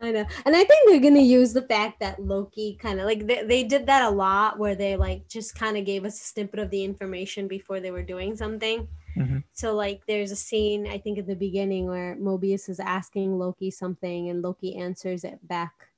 I 0.02 0.12
know. 0.12 0.26
And 0.46 0.54
I 0.54 0.66
think 0.66 0.90
they're 0.90 1.00
going 1.00 1.14
to 1.16 1.22
use 1.22 1.54
the 1.54 1.62
fact 1.62 2.02
that 2.02 2.20
Loki 2.20 2.76
kind 2.82 3.00
of 3.00 3.06
like 3.06 3.26
they, 3.26 3.44
they 3.46 3.64
did 3.64 3.86
that 3.86 4.04
a 4.04 4.10
lot 4.10 4.60
where 4.60 4.76
they 4.76 4.98
like 4.98 5.30
just 5.30 5.56
kind 5.56 5.78
of 5.78 5.86
gave 5.86 6.04
us 6.04 6.20
a 6.20 6.26
snippet 6.26 6.60
of 6.60 6.70
the 6.72 6.84
information 6.84 7.48
before 7.48 7.80
they 7.80 7.90
were 7.92 8.04
doing 8.04 8.36
something. 8.36 8.90
Mhm. 9.16 9.44
So 9.54 9.74
like 9.76 10.06
there's 10.08 10.32
a 10.32 10.36
scene 10.36 10.88
I 10.88 10.98
think 10.98 11.18
at 11.20 11.28
the 11.28 11.36
beginning 11.36 11.88
where 11.88 12.16
Mobius 12.16 12.70
is 12.70 12.80
asking 12.80 13.38
Loki 13.38 13.70
something 13.72 14.30
and 14.30 14.42
Loki 14.42 14.76
answers 14.76 15.24
it 15.24 15.46
back. 15.48 15.90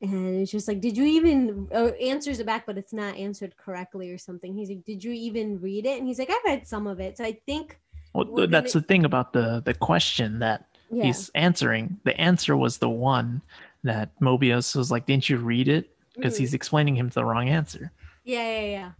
And 0.00 0.36
it's 0.40 0.52
just 0.52 0.68
like, 0.68 0.80
did 0.80 0.96
you 0.96 1.04
even 1.04 1.68
or 1.72 1.94
answers 2.00 2.38
it 2.38 2.46
back, 2.46 2.66
but 2.66 2.78
it's 2.78 2.92
not 2.92 3.16
answered 3.16 3.56
correctly 3.56 4.10
or 4.10 4.18
something. 4.18 4.54
He's 4.54 4.68
like, 4.68 4.84
did 4.84 5.02
you 5.02 5.10
even 5.12 5.60
read 5.60 5.86
it? 5.86 5.98
And 5.98 6.06
he's 6.06 6.20
like, 6.20 6.30
I 6.30 6.38
read 6.46 6.68
some 6.68 6.86
of 6.86 7.00
it. 7.00 7.16
So 7.18 7.24
I 7.24 7.32
think, 7.46 7.80
Well, 8.14 8.46
that's 8.46 8.72
gonna- 8.72 8.82
the 8.82 8.86
thing 8.86 9.04
about 9.04 9.32
the 9.32 9.60
the 9.64 9.74
question 9.74 10.38
that 10.38 10.66
yeah, 10.90 11.04
he's 11.04 11.30
answering. 11.34 11.98
The 12.04 12.18
answer 12.18 12.56
was 12.56 12.78
the 12.78 12.88
one 12.88 13.42
that 13.84 14.18
Mobius 14.20 14.74
was 14.74 14.90
like, 14.90 15.04
"Didn't 15.06 15.28
you 15.28 15.36
read 15.38 15.68
it?" 15.68 15.94
Because 16.14 16.34
Mhm. 16.34 16.38
he's 16.38 16.54
explaining 16.54 16.96
him 16.96 17.08
the 17.10 17.24
wrong 17.24 17.48
answer. 17.48 17.92
Yeah, 18.24 18.60
yeah, 18.60 18.66
yeah. 18.66 18.92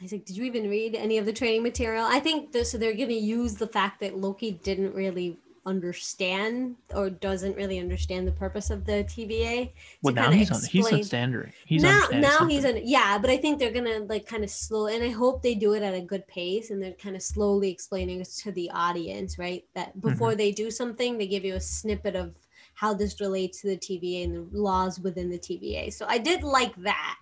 He's 0.00 0.12
like, 0.12 0.24
did 0.24 0.36
you 0.36 0.44
even 0.44 0.68
read 0.68 0.94
any 0.94 1.18
of 1.18 1.26
the 1.26 1.32
training 1.32 1.62
material? 1.62 2.04
I 2.04 2.20
think 2.20 2.52
this, 2.52 2.72
so 2.72 2.78
they're 2.78 2.94
going 2.94 3.08
to 3.08 3.14
use 3.14 3.54
the 3.54 3.66
fact 3.66 4.00
that 4.00 4.16
Loki 4.18 4.52
didn't 4.52 4.94
really 4.94 5.38
understand 5.66 6.76
or 6.94 7.08
doesn't 7.08 7.56
really 7.56 7.78
understand 7.78 8.28
the 8.28 8.32
purpose 8.32 8.68
of 8.68 8.84
the 8.84 9.04
TVA. 9.04 9.70
Well, 10.02 10.14
to 10.14 10.20
now 10.20 10.30
he's 10.30 10.50
on, 10.50 10.60
he's 10.62 10.92
understanding. 10.92 11.52
He's 11.64 11.82
now, 11.82 12.06
now 12.12 12.46
he's 12.46 12.64
in, 12.64 12.82
yeah, 12.84 13.16
but 13.16 13.30
I 13.30 13.38
think 13.38 13.58
they're 13.58 13.72
gonna 13.72 14.00
like 14.00 14.26
kind 14.26 14.44
of 14.44 14.50
slow, 14.50 14.88
and 14.88 15.02
I 15.02 15.08
hope 15.08 15.42
they 15.42 15.54
do 15.54 15.72
it 15.72 15.82
at 15.82 15.94
a 15.94 16.02
good 16.02 16.26
pace, 16.26 16.70
and 16.70 16.82
they're 16.82 16.92
kind 16.92 17.16
of 17.16 17.22
slowly 17.22 17.70
explaining 17.70 18.22
to 18.22 18.52
the 18.52 18.70
audience, 18.72 19.38
right? 19.38 19.64
That 19.74 19.98
before 20.02 20.30
Mm-hmm. 20.30 20.38
they 20.38 20.52
do 20.52 20.70
something, 20.70 21.16
they 21.16 21.26
give 21.26 21.44
you 21.44 21.54
a 21.54 21.60
snippet 21.60 22.14
of 22.14 22.34
how 22.74 22.92
this 22.92 23.20
relates 23.20 23.62
to 23.62 23.68
the 23.68 23.78
TVA 23.78 24.24
and 24.24 24.52
the 24.52 24.58
laws 24.58 25.00
within 25.00 25.30
the 25.30 25.38
TVA. 25.38 25.92
So 25.92 26.04
I 26.08 26.18
did 26.18 26.42
like 26.42 26.74
that. 26.82 27.16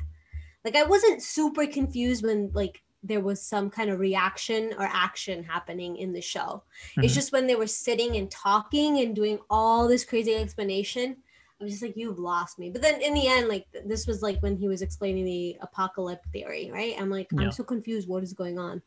Like 0.64 0.76
I 0.76 0.84
wasn't 0.84 1.22
super 1.22 1.66
confused 1.66 2.24
when 2.24 2.50
like 2.54 2.82
there 3.02 3.20
was 3.20 3.42
some 3.42 3.68
kind 3.68 3.90
of 3.90 3.98
reaction 3.98 4.72
or 4.78 4.84
action 4.84 5.42
happening 5.42 5.96
in 5.96 6.12
the 6.12 6.20
show. 6.20 6.62
It's 6.98 7.12
Mhm. 7.12 7.16
just 7.16 7.32
when 7.32 7.46
they 7.48 7.56
were 7.56 7.66
sitting 7.66 8.16
and 8.16 8.30
talking 8.30 8.98
and 9.00 9.14
doing 9.14 9.40
all 9.50 9.88
this 9.88 10.04
crazy 10.04 10.34
explanation. 10.36 11.16
I'm 11.60 11.68
just 11.68 11.82
like, 11.82 11.96
you've 11.96 12.18
lost 12.18 12.58
me. 12.58 12.70
But 12.70 12.82
then 12.82 13.00
in 13.02 13.14
the 13.14 13.26
end, 13.28 13.48
like 13.48 13.66
this 13.84 14.06
was 14.06 14.22
like 14.22 14.40
when 14.40 14.56
he 14.56 14.68
was 14.68 14.82
explaining 14.82 15.24
the 15.24 15.56
apocalypse 15.60 16.26
theory, 16.32 16.70
right? 16.72 16.94
I'm 17.00 17.10
like, 17.10 17.28
Yeah. 17.32 17.40
I'm 17.46 17.52
so 17.52 17.64
confused. 17.64 18.08
What 18.08 18.22
is 18.22 18.32
going 18.32 18.58
on? 18.58 18.82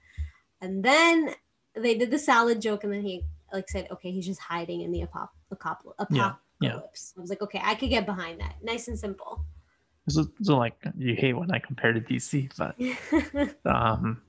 And 0.62 0.84
then 0.84 1.36
they 1.74 1.96
did 1.98 2.10
the 2.12 2.20
salad 2.20 2.62
joke, 2.62 2.84
and 2.86 2.94
then 2.94 3.02
he 3.02 3.24
like 3.54 3.70
said, 3.70 3.88
okay, 3.92 4.12
he's 4.12 4.26
just 4.26 4.40
hiding 4.42 4.82
in 4.82 4.92
the 4.92 5.02
apop- 5.02 5.30
apop- 5.54 5.80
apocalypse. 6.00 6.12
Yeah, 6.12 6.34
yeah. 6.62 6.76
I 7.18 7.22
was 7.22 7.30
like, 7.30 7.42
okay, 7.42 7.62
I 7.64 7.76
could 7.76 7.90
get 7.90 8.06
behind 8.06 8.40
that. 8.42 8.56
Nice 8.64 8.88
and 8.88 8.98
simple. 9.00 9.46
So, 10.08 10.28
so 10.44 10.58
like 10.58 10.76
you 10.98 11.16
hate 11.16 11.34
when 11.34 11.50
I 11.52 11.60
compare 11.60 11.92
to 11.94 12.00
DC, 12.02 12.52
but 12.58 12.76
um, 13.72 14.22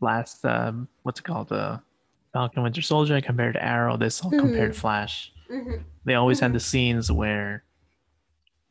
last 0.00 0.44
um, 0.44 0.88
what's 1.02 1.20
it 1.20 1.24
called? 1.24 1.50
Uh, 1.52 1.78
Falcon 2.32 2.62
Winter 2.62 2.82
Soldier. 2.82 3.14
I 3.16 3.20
compared 3.20 3.54
to 3.54 3.64
Arrow. 3.64 3.96
This 3.96 4.22
I'll 4.24 4.30
compare 4.30 4.68
to. 4.68 4.74
Flash. 4.74 5.32
Mhm. 5.50 5.82
They 6.04 6.14
always 6.14 6.38
Mhm. 6.38 6.42
had 6.42 6.52
the 6.54 6.60
scenes 6.60 7.10
where 7.10 7.64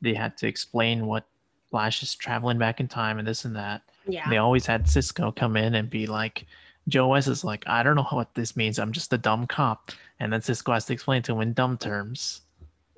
they 0.02 0.14
had 0.14 0.38
to 0.38 0.48
explain 0.48 1.06
what 1.06 1.28
Flash 1.70 2.02
is 2.02 2.16
traveling 2.16 2.58
back 2.58 2.80
in 2.80 2.88
time 2.88 3.20
and 3.20 3.28
this 3.28 3.46
and 3.46 3.56
that. 3.56 3.82
Yeah. 4.08 4.30
They 4.30 4.38
always 4.38 4.66
had 4.66 4.90
Cisco 4.90 5.32
come 5.32 5.56
in 5.58 5.76
and 5.76 5.90
be 5.90 6.08
like, 6.08 6.48
Joe 6.88 7.10
West 7.10 7.28
is 7.28 7.44
like, 7.44 7.64
I 7.68 7.84
don't 7.84 7.96
know 7.96 8.04
what 8.10 8.34
this 8.34 8.58
means. 8.58 8.80
I'm 8.80 8.92
just 8.92 9.14
a 9.14 9.18
dumb 9.18 9.46
cop. 9.48 9.92
And 10.20 10.34
then 10.34 10.42
Cisco 10.42 10.72
has 10.74 10.86
to 10.86 10.94
explain 10.94 11.22
to 11.24 11.34
him 11.34 11.42
in 11.42 11.54
dumb 11.54 11.78
terms. 11.78 12.42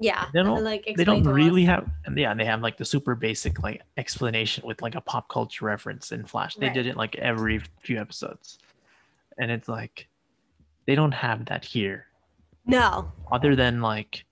Yeah. 0.04 0.26
They 0.34 0.44
don't- 0.44 0.64
like 0.64 0.86
they 0.98 1.04
don't 1.06 1.24
really 1.24 1.64
have 1.66 1.90
and 2.06 2.18
yeah 2.18 2.34
they 2.34 2.46
have 2.46 2.62
like 2.62 2.78
the 2.78 2.86
super 2.86 3.16
basic 3.16 3.64
like 3.64 3.82
explanation 3.98 4.66
with 4.68 4.82
like 4.82 4.96
a 4.96 5.02
pop 5.02 5.30
culture 5.30 5.66
reference 5.66 6.12
in 6.12 6.26
flash 6.26 6.56
they 6.56 6.68
Right. 6.68 6.74
did 6.76 6.88
it 6.88 6.98
like 6.98 7.16
every 7.16 7.60
few 7.82 8.00
episodes 8.00 8.60
and 9.38 9.50
it's 9.50 9.68
like 9.70 10.08
they 10.86 10.96
don't 10.96 11.14
have 11.14 11.46
that 11.46 11.64
here 11.64 12.06
No. 12.66 13.12
other 13.32 13.56
than 13.56 13.82
like 13.82 14.26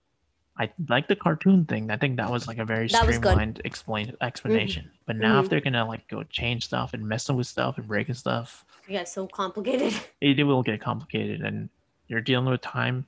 i 0.60 0.70
like 0.90 1.08
the 1.08 1.16
cartoon 1.16 1.64
thing 1.66 1.90
i 1.90 1.98
think 1.98 2.18
that 2.18 2.30
was 2.30 2.48
like 2.48 2.58
a 2.58 2.66
very 2.66 2.88
That 2.88 3.04
streamlined 3.04 3.62
explain 3.64 4.14
explanation 4.22 4.92
but 5.06 5.16
now 5.16 5.40
if 5.40 5.46
Mhm. 5.46 5.50
they're 5.50 5.62
gonna 5.62 5.88
like 5.88 6.08
go 6.10 6.24
change 6.24 6.66
stuff 6.66 6.94
and 6.94 7.08
messing 7.08 7.38
with 7.38 7.48
stuff 7.48 7.78
and 7.78 7.88
breaking 7.88 8.16
stuff 8.16 8.66
Yeah, 8.90 9.06
so 9.06 9.28
complicated. 9.28 9.94
it, 10.22 10.38
it 10.40 10.44
will 10.44 10.64
get 10.64 10.82
complicated 10.82 11.40
and 11.42 11.70
you're 12.10 12.20
dealing 12.22 12.48
with 12.52 12.60
time 12.62 13.06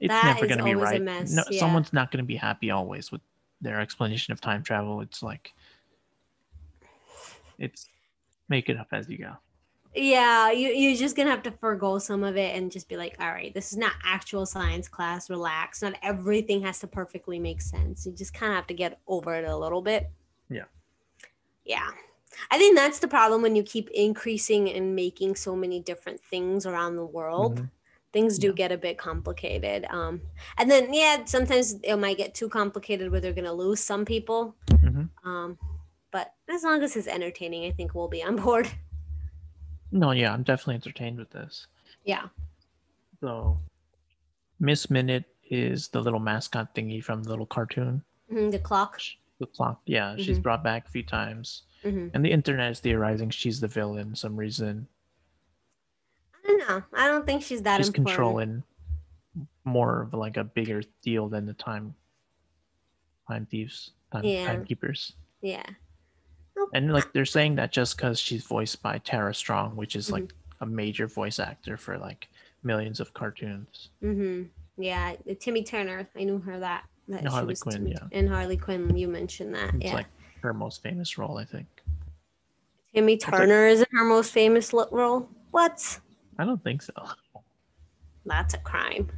it's 0.00 0.12
That 0.12 0.34
never 0.34 0.46
going 0.46 0.58
to 0.58 0.64
be 0.64 0.74
right 0.74 1.02
no 1.02 1.42
yeah. 1.50 1.60
someone's 1.60 1.92
not 1.92 2.10
going 2.10 2.22
to 2.22 2.26
be 2.26 2.36
happy 2.36 2.70
always 2.70 3.10
with 3.10 3.20
their 3.60 3.80
explanation 3.80 4.32
of 4.32 4.40
time 4.40 4.62
travel 4.62 5.00
it's 5.00 5.22
like 5.22 5.54
it's 7.58 7.88
make 8.48 8.68
it 8.68 8.76
up 8.76 8.88
as 8.92 9.08
you 9.08 9.18
go 9.18 9.32
Yeah, 9.94 10.50
you, 10.50 10.68
you're 10.68 10.96
just 10.96 11.16
gonna 11.16 11.30
have 11.30 11.42
to 11.44 11.50
forego 11.50 11.98
some 11.98 12.22
of 12.22 12.36
it 12.36 12.54
and 12.54 12.70
just 12.70 12.86
be 12.86 12.98
like, 12.98 13.16
all 13.18 13.28
right, 13.30 13.54
this 13.54 13.72
is 13.72 13.78
not 13.78 13.92
actual 14.04 14.44
science 14.44 14.88
class. 14.88 15.30
Relax. 15.30 15.80
Not 15.80 15.94
everything 16.02 16.60
has 16.62 16.80
to 16.80 16.86
perfectly 16.86 17.38
make 17.38 17.62
sense. 17.62 18.04
You 18.04 18.12
just 18.12 18.34
kind 18.34 18.52
of 18.52 18.56
have 18.56 18.66
to 18.66 18.74
get 18.74 19.00
over 19.06 19.34
it 19.34 19.48
a 19.48 19.56
little 19.56 19.80
bit. 19.80 20.10
Yeah. 20.50 20.64
Yeah. 21.64 21.88
I 22.50 22.58
think 22.58 22.76
that's 22.76 22.98
the 22.98 23.08
problem 23.08 23.40
when 23.40 23.56
you 23.56 23.62
keep 23.62 23.88
increasing 23.90 24.70
and 24.70 24.94
making 24.94 25.36
so 25.36 25.56
many 25.56 25.80
different 25.80 26.20
things 26.20 26.66
around 26.66 26.96
the 26.96 27.06
world. 27.06 27.60
Mhm. 27.60 27.70
Things 28.16 28.38
do 28.38 28.46
Yeah. 28.46 28.52
get 28.54 28.72
a 28.72 28.78
bit 28.78 28.96
complicated. 28.96 29.84
Um, 29.90 30.22
and 30.56 30.70
then 30.70 30.94
yeah, 30.94 31.26
sometimes 31.26 31.74
it 31.82 31.96
might 31.96 32.16
get 32.16 32.34
too 32.34 32.48
complicated 32.48 33.10
where 33.12 33.20
they're 33.20 33.34
gonna 33.34 33.52
lose 33.52 33.80
some 33.80 34.06
people. 34.06 34.56
Mhm. 34.68 35.10
Um, 35.22 35.58
but 36.10 36.32
as 36.48 36.64
long 36.64 36.82
as 36.82 36.96
it's 36.96 37.08
entertaining, 37.08 37.66
I 37.66 37.72
think 37.72 37.94
we'll 37.94 38.08
be 38.08 38.22
on 38.24 38.36
board. 38.36 38.70
no 39.92 40.10
yeah 40.12 40.32
i'm 40.32 40.42
definitely 40.42 40.74
entertained 40.74 41.16
with 41.18 41.30
this 41.30 41.66
Yeah. 42.04 42.26
so 43.20 43.60
miss 44.58 44.90
minute 44.90 45.24
is 45.48 45.88
the 45.88 46.00
little 46.00 46.18
mascot 46.18 46.74
thingy 46.74 47.02
from 47.04 47.22
the 47.22 47.28
little 47.30 47.46
cartoon 47.46 48.02
Mhm, 48.32 48.50
The 48.50 48.58
clock. 48.58 49.00
the 49.38 49.46
clock 49.46 49.80
yeah 49.86 50.16
she's 50.16 50.38
Mhm. 50.38 50.42
brought 50.42 50.64
back 50.64 50.88
a 50.88 50.90
few 50.90 51.04
times 51.04 51.62
hmm 51.82 52.08
and 52.14 52.24
the 52.24 52.32
internet 52.32 52.72
is 52.72 52.80
theorizing 52.80 53.30
she's 53.30 53.60
the 53.60 53.68
villain 53.68 54.10
for 54.10 54.16
some 54.16 54.36
reason 54.36 54.88
I. 56.48 56.82
I 56.94 57.06
don't 57.08 57.26
think 57.26 57.42
she's 57.42 57.62
that 57.62 57.78
she's 57.78 57.88
important. 57.88 58.06
controlling 58.08 58.62
more 59.64 60.02
of 60.02 60.14
like 60.14 60.36
a 60.36 60.44
bigger 60.44 60.82
deal 61.02 61.28
than 61.28 61.44
the 61.46 61.52
time 61.54 61.94
time 63.28 63.46
thieves 63.50 63.90
time 64.12 64.24
Yeah. 64.24 64.46
timekeepers 64.46 65.12
Yeah. 65.42 65.64
and 66.72 66.92
like 66.92 67.12
they're 67.12 67.24
saying 67.24 67.56
that 67.56 67.72
just 67.72 67.96
because 67.96 68.18
she's 68.20 68.44
voiced 68.44 68.80
by 68.82 68.98
tara 68.98 69.34
strong 69.34 69.74
which 69.76 69.96
is 69.96 70.10
like 70.10 70.24
Mm-hmm. 70.24 70.64
a 70.64 70.66
major 70.66 71.06
voice 71.08 71.38
actor 71.38 71.76
for 71.76 71.98
like 71.98 72.28
millions 72.62 73.00
of 73.00 73.12
cartoons 73.12 73.90
hmm 74.00 74.44
Yeah. 74.78 75.16
Timmy 75.40 75.64
Turner. 75.64 76.06
I 76.16 76.24
knew 76.24 76.38
her 76.38 76.58
that. 76.60 76.84
that 77.08 77.20
And 77.20 77.28
Harley 77.28 77.56
Quinn, 77.56 77.76
Timmy- 77.76 77.90
yeah. 77.92 78.06
And 78.12 78.28
Harley 78.28 78.56
Quinn. 78.56 78.96
You 78.96 79.08
mentioned 79.08 79.54
that. 79.54 79.74
it's 79.74 79.86
yeah. 79.86 79.94
like 79.94 80.06
her 80.42 80.52
most 80.54 80.82
famous 80.82 81.18
role 81.18 81.38
i 81.38 81.44
think 81.44 81.66
Timmy 82.94 83.14
like- 83.14 83.20
Turner 83.22 83.66
isn't 83.66 83.88
her 83.92 84.04
most 84.04 84.32
famous 84.32 84.72
role. 84.72 85.28
What? 85.50 86.00
I 86.38 86.44
don't 86.44 86.62
think 86.62 86.82
so 86.82 86.92
That's 88.24 88.54
a 88.54 88.58
crime. 88.58 89.08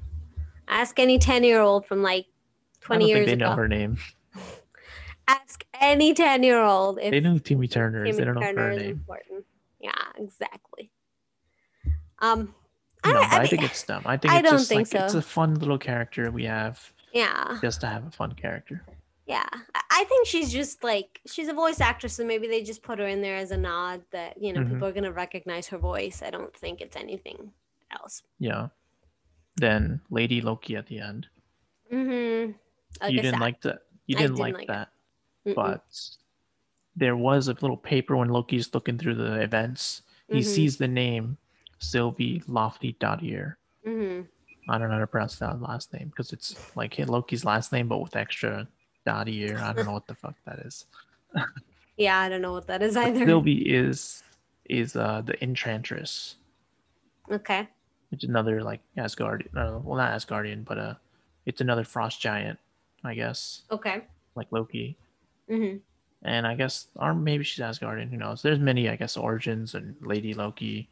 Ask 0.69 0.99
any 0.99 1.19
ten-year-old 1.19 1.87
from 1.87 2.03
like 2.03 2.27
i 2.27 2.85
twenty 2.85 3.07
don't 3.07 3.09
years 3.17 3.27
think 3.27 3.39
they 3.39 3.45
know 3.45 3.53
ago. 3.53 3.63
her 3.63 3.69
name 3.69 3.99
Ask 5.29 5.65
any 5.81 6.15
ten-year-old 6.15 6.99
if 7.01 7.11
they 7.11 7.21
know 7.21 7.33
who 7.33 7.39
timmy 7.39 7.69
turner 7.69 8.05
is 8.05 8.17
Timmy 8.17 8.19
they 8.19 8.25
don't 8.27 8.35
know 8.35 8.41
Turner 8.41 8.63
her 8.63 8.71
is 8.73 8.79
name 8.83 8.91
important. 8.93 9.45
Yeah, 9.81 9.93
exactly. 10.17 10.91
Um, 12.21 12.55
I, 13.05 13.13
no, 13.13 13.21
don't- 13.21 13.33
I, 13.33 13.39
I 13.43 13.47
think 13.47 13.63
it's 13.63 13.83
dumb. 13.85 14.03
I 14.07 14.17
think 14.17 14.33
I 14.35 14.39
it's 14.41 14.49
don't 14.51 14.59
just 14.59 14.69
think 14.69 14.93
like 14.93 15.03
it's 15.05 15.15
a 15.15 15.23
fun 15.23 15.55
little 15.55 15.79
character 15.79 16.31
we 16.31 16.45
have 16.45 16.93
yeah. 17.13 17.59
just 17.63 17.81
to 17.83 17.87
have 17.87 18.07
a 18.07 18.11
fun 18.11 18.33
character. 18.33 18.83
Yeah, 19.29 19.47
I- 19.75 20.05
think 20.09 20.27
she's 20.27 20.51
just 20.51 20.83
like 20.83 21.21
she's 21.27 21.49
a 21.49 21.53
voice 21.53 21.81
actress, 21.81 22.15
so 22.15 22.25
maybe 22.25 22.47
they 22.49 22.63
just 22.63 22.83
put 22.83 22.99
her 22.99 23.07
in 23.07 23.21
there 23.21 23.37
as 23.37 23.51
a 23.51 23.57
nod 23.59 24.03
that 24.11 24.41
you 24.43 24.53
know 24.55 24.61
Mhm. 24.63 24.71
people 24.73 24.89
are 24.89 24.93
gonna 24.93 25.13
recognize 25.13 25.69
her 25.69 25.77
voice. 25.79 26.23
I 26.23 26.31
don't 26.31 26.57
think 26.57 26.81
it's 26.81 26.97
anything 26.97 27.53
else. 27.91 28.23
Yeah. 28.39 28.69
Then 29.57 30.01
Lady 30.09 30.41
Loki 30.41 30.77
at 30.77 30.87
the 30.87 31.01
end. 31.01 31.29
Mm-hmm. 31.93 32.53
Like 33.03 33.13
you 33.13 33.19
I 33.19 33.23
didn't 33.23 33.35
said, 33.35 33.41
like 33.41 33.61
that. 33.63 33.83
You 34.07 34.15
didn't, 34.17 34.37
didn't 34.37 34.39
like, 34.41 34.55
like 34.55 34.67
that, 34.69 34.89
but 35.55 35.85
there 36.97 37.17
was 37.17 37.49
a 37.49 37.53
little 37.53 37.77
paper 37.77 38.17
when 38.17 38.29
Loki's 38.31 38.73
looking 38.75 38.97
through 38.99 39.17
the 39.17 39.41
events. 39.43 40.03
He 40.29 40.39
Mhm. 40.41 40.45
sees 40.45 40.79
the 40.79 40.89
name 40.89 41.37
Sylvie 41.79 42.41
Laufeydottir, 42.49 43.57
Mhm. 43.87 44.27
I 44.71 44.79
don't 44.79 44.89
know 44.89 44.95
how 44.95 45.01
to 45.01 45.07
pronounce 45.07 45.39
that 45.39 45.61
last 45.61 45.93
name 45.93 46.09
because 46.09 46.33
it's 46.33 46.75
like 46.77 46.99
Loki's 46.99 47.45
last 47.45 47.73
name, 47.73 47.89
but 47.89 47.99
with 47.99 48.17
extra 48.17 48.67
dotty 49.09 49.39
ear. 49.41 49.59
I 49.59 49.73
don't 49.73 49.87
know 49.87 49.93
what 49.93 50.07
the 50.07 50.15
fuck 50.15 50.35
that 50.47 50.59
is. 50.61 50.85
Yeah, 51.97 52.19
I 52.19 52.29
don't 52.29 52.43
know 52.43 52.53
what 52.53 52.67
that 52.67 52.83
is 52.83 52.97
either. 52.97 53.25
Sylvie 53.25 53.63
is 53.63 54.23
is 54.69 54.97
uh 54.97 55.23
the 55.25 55.43
Enchantress, 55.43 56.37
Okay. 57.31 57.67
It's 58.13 58.25
another 58.25 58.63
like 58.63 58.81
Asgardian. 58.97 59.49
Uh, 59.57 59.79
well, 59.83 59.97
not 59.99 60.13
Asgardian, 60.13 60.65
but 60.65 60.79
uh, 60.79 60.95
it's 61.47 61.61
another 61.61 61.85
frost 61.85 62.21
giant, 62.21 62.59
I 63.05 63.15
guess, 63.15 63.63
Okay. 63.71 64.03
like 64.35 64.47
Loki. 64.51 64.97
Mm-hmm. 65.51 65.79
And 66.23 66.47
I 66.47 66.55
guess, 66.55 66.89
or 66.97 67.15
maybe 67.15 67.45
she's 67.45 67.63
Asgardian. 67.65 68.11
Who 68.11 68.17
knows? 68.17 68.43
There's 68.43 68.59
many, 68.59 68.89
I 68.89 68.97
guess, 68.97 69.17
origins 69.17 69.75
and 69.75 69.95
Lady 70.01 70.33
Loki. 70.35 70.89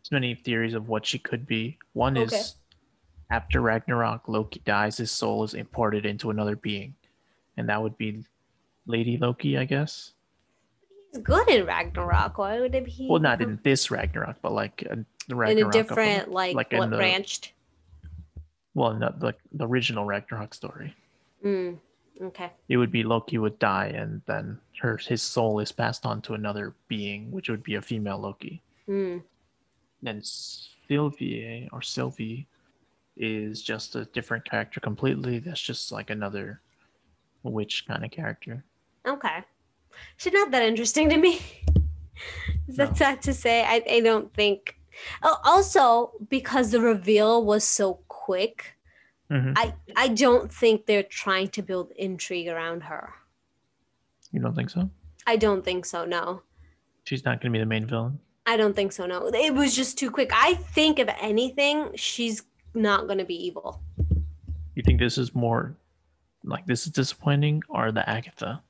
There's 0.00 0.12
many 0.12 0.34
theories 0.34 0.74
of 0.74 0.88
what 0.88 1.04
she 1.06 1.18
could 1.18 1.46
be. 1.46 1.78
One 1.92 2.16
Okay. 2.18 2.36
is 2.36 2.54
after 3.30 3.60
Ragnarok, 3.60 4.28
Loki 4.28 4.60
dies, 4.64 4.96
his 4.98 5.10
soul 5.10 5.44
is 5.44 5.54
imported 5.54 6.06
into 6.06 6.30
another 6.30 6.56
being, 6.56 6.94
and 7.56 7.68
that 7.68 7.82
would 7.82 7.96
be 7.98 8.24
Lady 8.86 9.16
Loki, 9.16 9.58
I 9.58 9.64
guess. 9.64 10.12
He's 11.12 11.22
good 11.22 11.48
in 11.48 11.66
Ragnarok. 11.66 12.38
Why 12.38 12.60
would 12.60 12.74
it 12.74 12.84
be? 12.84 13.06
Well, 13.08 13.20
not 13.20 13.40
in 13.40 13.58
this 13.62 13.90
Ragnarok, 13.90 14.36
but 14.42 14.52
like 14.52 14.84
the 15.28 15.34
Ragnarok? 15.34 15.58
in 15.58 15.64
a 15.64 15.66
of- 15.68 15.72
different 15.72 16.30
like, 16.30 16.54
like 16.54 16.72
what 16.72 16.90
the- 16.90 16.96
branched. 16.96 17.52
well, 18.74 18.94
not 18.94 19.20
the 19.20 19.34
the 19.52 19.66
original 19.66 20.04
Ragnarok 20.04 20.54
story. 20.54 20.94
Mm. 21.44 21.78
Okay. 22.20 22.50
It 22.70 22.78
would 22.78 22.90
be 22.90 23.02
Loki 23.02 23.36
would 23.36 23.58
die, 23.58 23.88
and 23.88 24.22
then 24.26 24.58
her 24.80 24.96
his 24.96 25.22
soul 25.22 25.60
is 25.60 25.70
passed 25.70 26.06
on 26.06 26.22
to 26.22 26.34
another 26.34 26.74
being, 26.88 27.30
which 27.30 27.48
would 27.50 27.62
be 27.62 27.74
a 27.74 27.82
female 27.82 28.18
Loki. 28.18 28.62
Mm. 28.88 29.22
Then 30.02 30.22
Sylvie 30.22 31.68
or 31.72 31.82
Sylvie 31.82 32.46
is 33.16 33.62
just 33.62 33.96
a 33.96 34.04
different 34.06 34.44
character 34.48 34.80
completely. 34.80 35.38
That's 35.40 35.60
just 35.60 35.92
like 35.92 36.08
another 36.10 36.60
witch 37.50 37.84
kind 37.86 38.04
of 38.04 38.10
character. 38.10 38.64
Okay. 39.06 39.44
She's 40.16 40.32
not 40.32 40.50
that 40.50 40.62
interesting 40.62 41.08
to 41.10 41.16
me. 41.16 41.40
That's 42.68 42.90
No. 42.90 42.94
sad 43.06 43.22
to 43.22 43.34
say. 43.34 43.62
I, 43.64 43.82
I 43.90 44.00
don't 44.00 44.32
think. 44.34 44.78
Oh, 45.22 45.38
also, 45.44 46.12
because 46.28 46.70
the 46.70 46.80
reveal 46.80 47.44
was 47.44 47.64
so 47.64 48.00
quick, 48.08 48.72
Mhm. 49.30 49.54
I, 49.56 49.74
I 49.96 50.08
don't 50.08 50.52
think 50.52 50.86
they're 50.86 51.02
trying 51.02 51.48
to 51.48 51.62
build 51.62 51.90
intrigue 51.96 52.48
around 52.48 52.82
her. 52.84 53.12
You 54.32 54.40
don't 54.40 54.54
think 54.54 54.70
so? 54.70 54.88
I 55.26 55.36
don't 55.36 55.64
think 55.64 55.84
so, 55.84 56.04
no. 56.04 56.42
She's 57.04 57.24
not 57.24 57.40
going 57.40 57.52
to 57.52 57.56
be 57.56 57.60
the 57.60 57.66
main 57.66 57.86
villain. 57.86 58.18
I 58.46 58.56
don't 58.56 58.74
think 58.76 58.92
so, 58.92 59.04
no. 59.06 59.26
It 59.26 59.52
was 59.54 59.74
just 59.74 59.98
too 59.98 60.10
quick. 60.12 60.30
I 60.32 60.54
think, 60.54 60.98
if 61.00 61.08
anything, 61.20 61.90
she's 61.96 62.42
not 62.74 63.06
going 63.06 63.18
to 63.18 63.24
be 63.24 63.34
evil. 63.46 63.82
You 64.76 64.82
think 64.84 65.00
this 65.00 65.18
is 65.18 65.34
more 65.34 65.76
like 66.46 66.66
this 66.66 66.86
is 66.86 66.92
disappointing, 66.92 67.62
or 67.68 67.92
the 67.92 68.08
Agatha? 68.08 68.62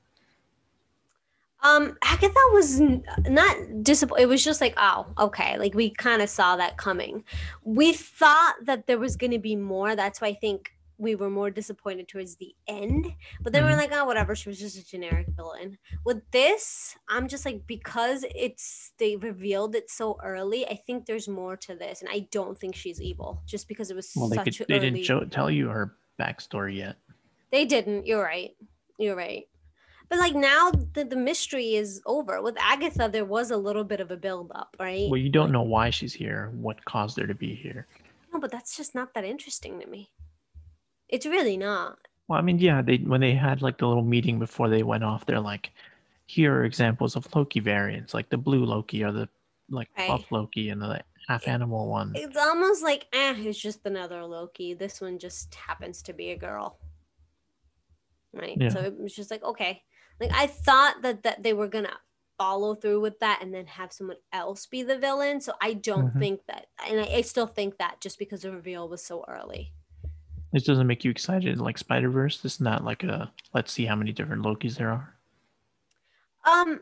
Um, 1.62 1.96
Agatha 2.04 2.38
was 2.52 2.80
n- 2.80 3.02
not 3.28 3.56
disappointed. 3.82 4.22
It 4.24 4.28
was 4.28 4.44
just 4.44 4.60
like, 4.60 4.74
oh, 4.76 5.06
okay. 5.18 5.58
Like 5.58 5.74
we 5.74 5.90
kind 5.90 6.22
of 6.22 6.28
saw 6.28 6.56
that 6.56 6.76
coming. 6.76 7.24
We 7.64 7.92
thought 7.92 8.54
that 8.62 8.86
there 8.86 8.98
was 8.98 9.16
going 9.16 9.32
to 9.32 9.38
be 9.38 9.56
more. 9.56 9.96
That's 9.96 10.20
why 10.20 10.28
I 10.28 10.34
think 10.34 10.72
we 10.98 11.14
were 11.14 11.28
more 11.28 11.50
disappointed 11.50 12.08
towards 12.08 12.36
the 12.36 12.54
end. 12.68 13.06
But 13.42 13.52
then 13.52 13.64
we're 13.64 13.72
Mhm. 13.72 13.78
like, 13.78 13.90
oh, 13.92 14.04
whatever. 14.04 14.34
She 14.36 14.48
was 14.48 14.60
just 14.60 14.78
a 14.78 14.86
generic 14.86 15.26
villain. 15.34 15.76
With 16.04 16.22
this, 16.30 16.96
I'm 17.08 17.26
just 17.26 17.44
like, 17.44 17.66
because 17.66 18.24
it's 18.34 18.92
they 18.98 19.16
revealed 19.16 19.74
it 19.74 19.90
so 19.90 20.18
early. 20.22 20.66
I 20.66 20.76
think 20.76 21.06
there's 21.06 21.26
more 21.26 21.56
to 21.56 21.74
this, 21.74 22.00
and 22.00 22.08
I 22.10 22.28
don't 22.30 22.56
think 22.58 22.76
she's 22.76 23.00
evil. 23.00 23.42
Just 23.44 23.66
because 23.66 23.90
it 23.90 23.96
was 23.96 24.12
Well, 24.14 24.28
they 24.28 24.38
could, 24.38 24.54
they 24.68 24.78
didn't 24.78 25.02
show, 25.02 25.24
tell 25.24 25.50
you 25.50 25.68
her 25.68 25.96
backstory 26.18 26.76
yet. 26.76 26.96
They 27.50 27.64
didn't. 27.64 28.06
You're 28.06 28.22
right. 28.22 28.54
You're 28.98 29.16
right. 29.16 29.46
But 30.08 30.18
like 30.18 30.34
now 30.34 30.70
the, 30.70 31.04
the 31.04 31.16
mystery 31.16 31.74
is 31.74 32.00
over. 32.06 32.40
With 32.40 32.56
Agatha, 32.60 33.08
there 33.12 33.24
was 33.24 33.50
a 33.50 33.56
little 33.56 33.84
bit 33.84 34.00
of 34.00 34.10
a 34.10 34.16
build 34.16 34.52
up, 34.54 34.76
right? 34.78 35.08
Well, 35.10 35.18
you 35.18 35.28
don't 35.30 35.50
know 35.50 35.62
why 35.62 35.90
she's 35.90 36.12
here, 36.12 36.50
what 36.54 36.84
caused 36.84 37.18
her 37.18 37.26
to 37.26 37.34
be 37.34 37.54
here. 37.54 37.86
No, 38.32 38.38
but 38.38 38.52
that's 38.52 38.76
just 38.76 38.94
not 38.94 39.14
that 39.14 39.24
interesting 39.24 39.80
to 39.80 39.86
me. 39.86 40.10
It's 41.08 41.26
really 41.26 41.56
not. 41.56 41.98
Well, 42.28 42.38
I 42.38 42.42
mean, 42.42 42.58
yeah, 42.58 42.82
they 42.82 42.98
when 42.98 43.20
they 43.20 43.34
had 43.34 43.62
like 43.62 43.78
the 43.78 43.86
little 43.88 44.02
meeting 44.04 44.38
before 44.38 44.68
they 44.68 44.82
went 44.82 45.04
off, 45.04 45.26
they're 45.26 45.40
like, 45.40 45.70
here 46.26 46.54
are 46.54 46.64
examples 46.64 47.16
of 47.16 47.26
Loki 47.34 47.60
variants, 47.60 48.14
like 48.14 48.28
the 48.28 48.38
blue 48.38 48.64
Loki 48.64 49.02
or 49.04 49.12
the 49.12 49.28
like 49.70 49.88
Right. 49.98 50.08
buff 50.08 50.30
Loki 50.30 50.68
and 50.68 50.80
the 50.80 51.00
half 51.26 51.48
animal 51.48 51.88
one. 51.88 52.12
It's 52.14 52.36
almost 52.36 52.82
like, 52.84 53.06
eh, 53.12 53.34
it's 53.38 53.58
just 53.58 53.80
another 53.84 54.24
Loki. 54.24 54.74
This 54.74 55.00
one 55.00 55.18
just 55.18 55.54
happens 55.54 56.02
to 56.02 56.12
be 56.12 56.30
a 56.30 56.36
girl. 56.36 56.78
Right. 58.36 58.58
Yeah. 58.60 58.68
So 58.68 58.82
it 58.82 58.98
was 59.00 59.14
just 59.14 59.30
like, 59.30 59.42
okay. 59.42 59.82
Like 60.20 60.30
I 60.32 60.46
thought 60.46 61.02
that 61.02 61.22
that 61.24 61.42
they 61.42 61.52
were 61.54 61.68
gonna 61.68 61.96
follow 62.38 62.74
through 62.74 63.00
with 63.00 63.18
that 63.20 63.40
and 63.42 63.52
then 63.54 63.66
have 63.66 63.92
someone 63.92 64.18
else 64.32 64.66
be 64.66 64.82
the 64.82 64.98
villain. 64.98 65.40
So 65.40 65.54
I 65.60 65.72
don't 65.72 66.12
Mhm. 66.12 66.18
think 66.18 66.40
that 66.48 66.66
and 66.86 67.00
I, 67.00 67.04
I 67.04 67.20
still 67.22 67.46
think 67.46 67.78
that 67.78 68.00
just 68.00 68.18
because 68.18 68.42
the 68.42 68.52
reveal 68.52 68.88
was 68.88 69.04
so 69.04 69.24
early. 69.26 69.72
This 70.52 70.64
doesn't 70.64 70.86
make 70.86 71.04
you 71.04 71.10
excited 71.10 71.60
like 71.60 71.78
Spider 71.78 72.08
Verse. 72.10 72.40
This 72.40 72.54
is 72.54 72.60
not 72.60 72.84
like 72.84 73.02
a 73.04 73.32
let's 73.54 73.72
see 73.72 73.86
how 73.86 73.96
many 73.96 74.12
different 74.12 74.42
Lokis 74.44 74.76
there 74.76 74.90
are. 74.90 75.14
Um 76.44 76.80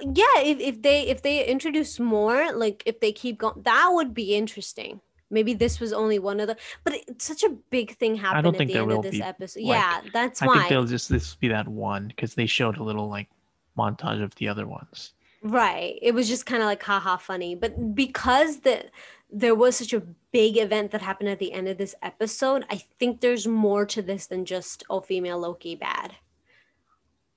yeah, 0.00 0.40
if, 0.42 0.60
if 0.60 0.82
they 0.82 1.06
if 1.06 1.22
they 1.22 1.46
introduce 1.46 1.98
more, 1.98 2.52
like 2.52 2.82
if 2.84 3.00
they 3.00 3.12
keep 3.12 3.38
going 3.38 3.62
that 3.62 3.88
would 3.92 4.12
be 4.14 4.34
interesting. 4.34 5.00
Maybe 5.30 5.54
this 5.54 5.80
was 5.80 5.92
only 5.92 6.18
one 6.18 6.38
of 6.40 6.46
the 6.46 6.56
but 6.84 6.94
it's 7.08 7.24
such 7.24 7.42
a 7.42 7.50
big 7.70 7.96
thing 7.96 8.14
happened 8.16 8.38
I 8.38 8.42
don't 8.42 8.54
at 8.54 8.58
think 8.58 8.68
the 8.68 8.74
there 8.74 8.82
end 8.84 8.92
of 8.92 9.02
this 9.02 9.12
be, 9.12 9.22
episode. 9.22 9.62
like- 9.64 9.68
yeah, 9.76 10.00
that's 10.12 10.40
I 10.42 10.46
why. 10.46 10.52
I 10.52 10.56
think 10.58 10.68
they'll 10.70 10.84
just 10.84 11.08
this 11.08 11.34
be 11.34 11.48
that 11.48 11.66
one 11.68 12.08
because 12.08 12.34
they 12.34 12.46
showed 12.46 12.76
a 12.76 12.82
little 12.82 13.08
like 13.08 13.28
montage 13.76 14.22
of 14.22 14.34
the 14.36 14.48
other 14.48 14.66
ones. 14.66 15.12
Right. 15.42 15.98
It 16.02 16.12
was 16.14 16.28
just 16.28 16.46
kind 16.46 16.62
of 16.62 16.66
like 16.66 16.82
haha 16.82 17.16
funny. 17.18 17.54
But 17.54 17.94
because 17.94 18.60
the 18.60 18.84
there 19.30 19.54
was 19.56 19.76
such 19.76 19.92
a 19.92 20.02
big 20.32 20.56
event 20.56 20.92
that 20.92 21.02
happened 21.02 21.28
at 21.28 21.40
the 21.40 21.52
end 21.52 21.66
of 21.68 21.76
this 21.78 21.94
episode, 22.02 22.64
I 22.70 22.82
think 22.98 23.20
there's 23.20 23.46
more 23.48 23.84
to 23.86 24.02
this 24.02 24.26
than 24.26 24.44
just 24.44 24.84
oh 24.88 25.00
female 25.00 25.38
Loki 25.40 25.74
bad. 25.74 26.14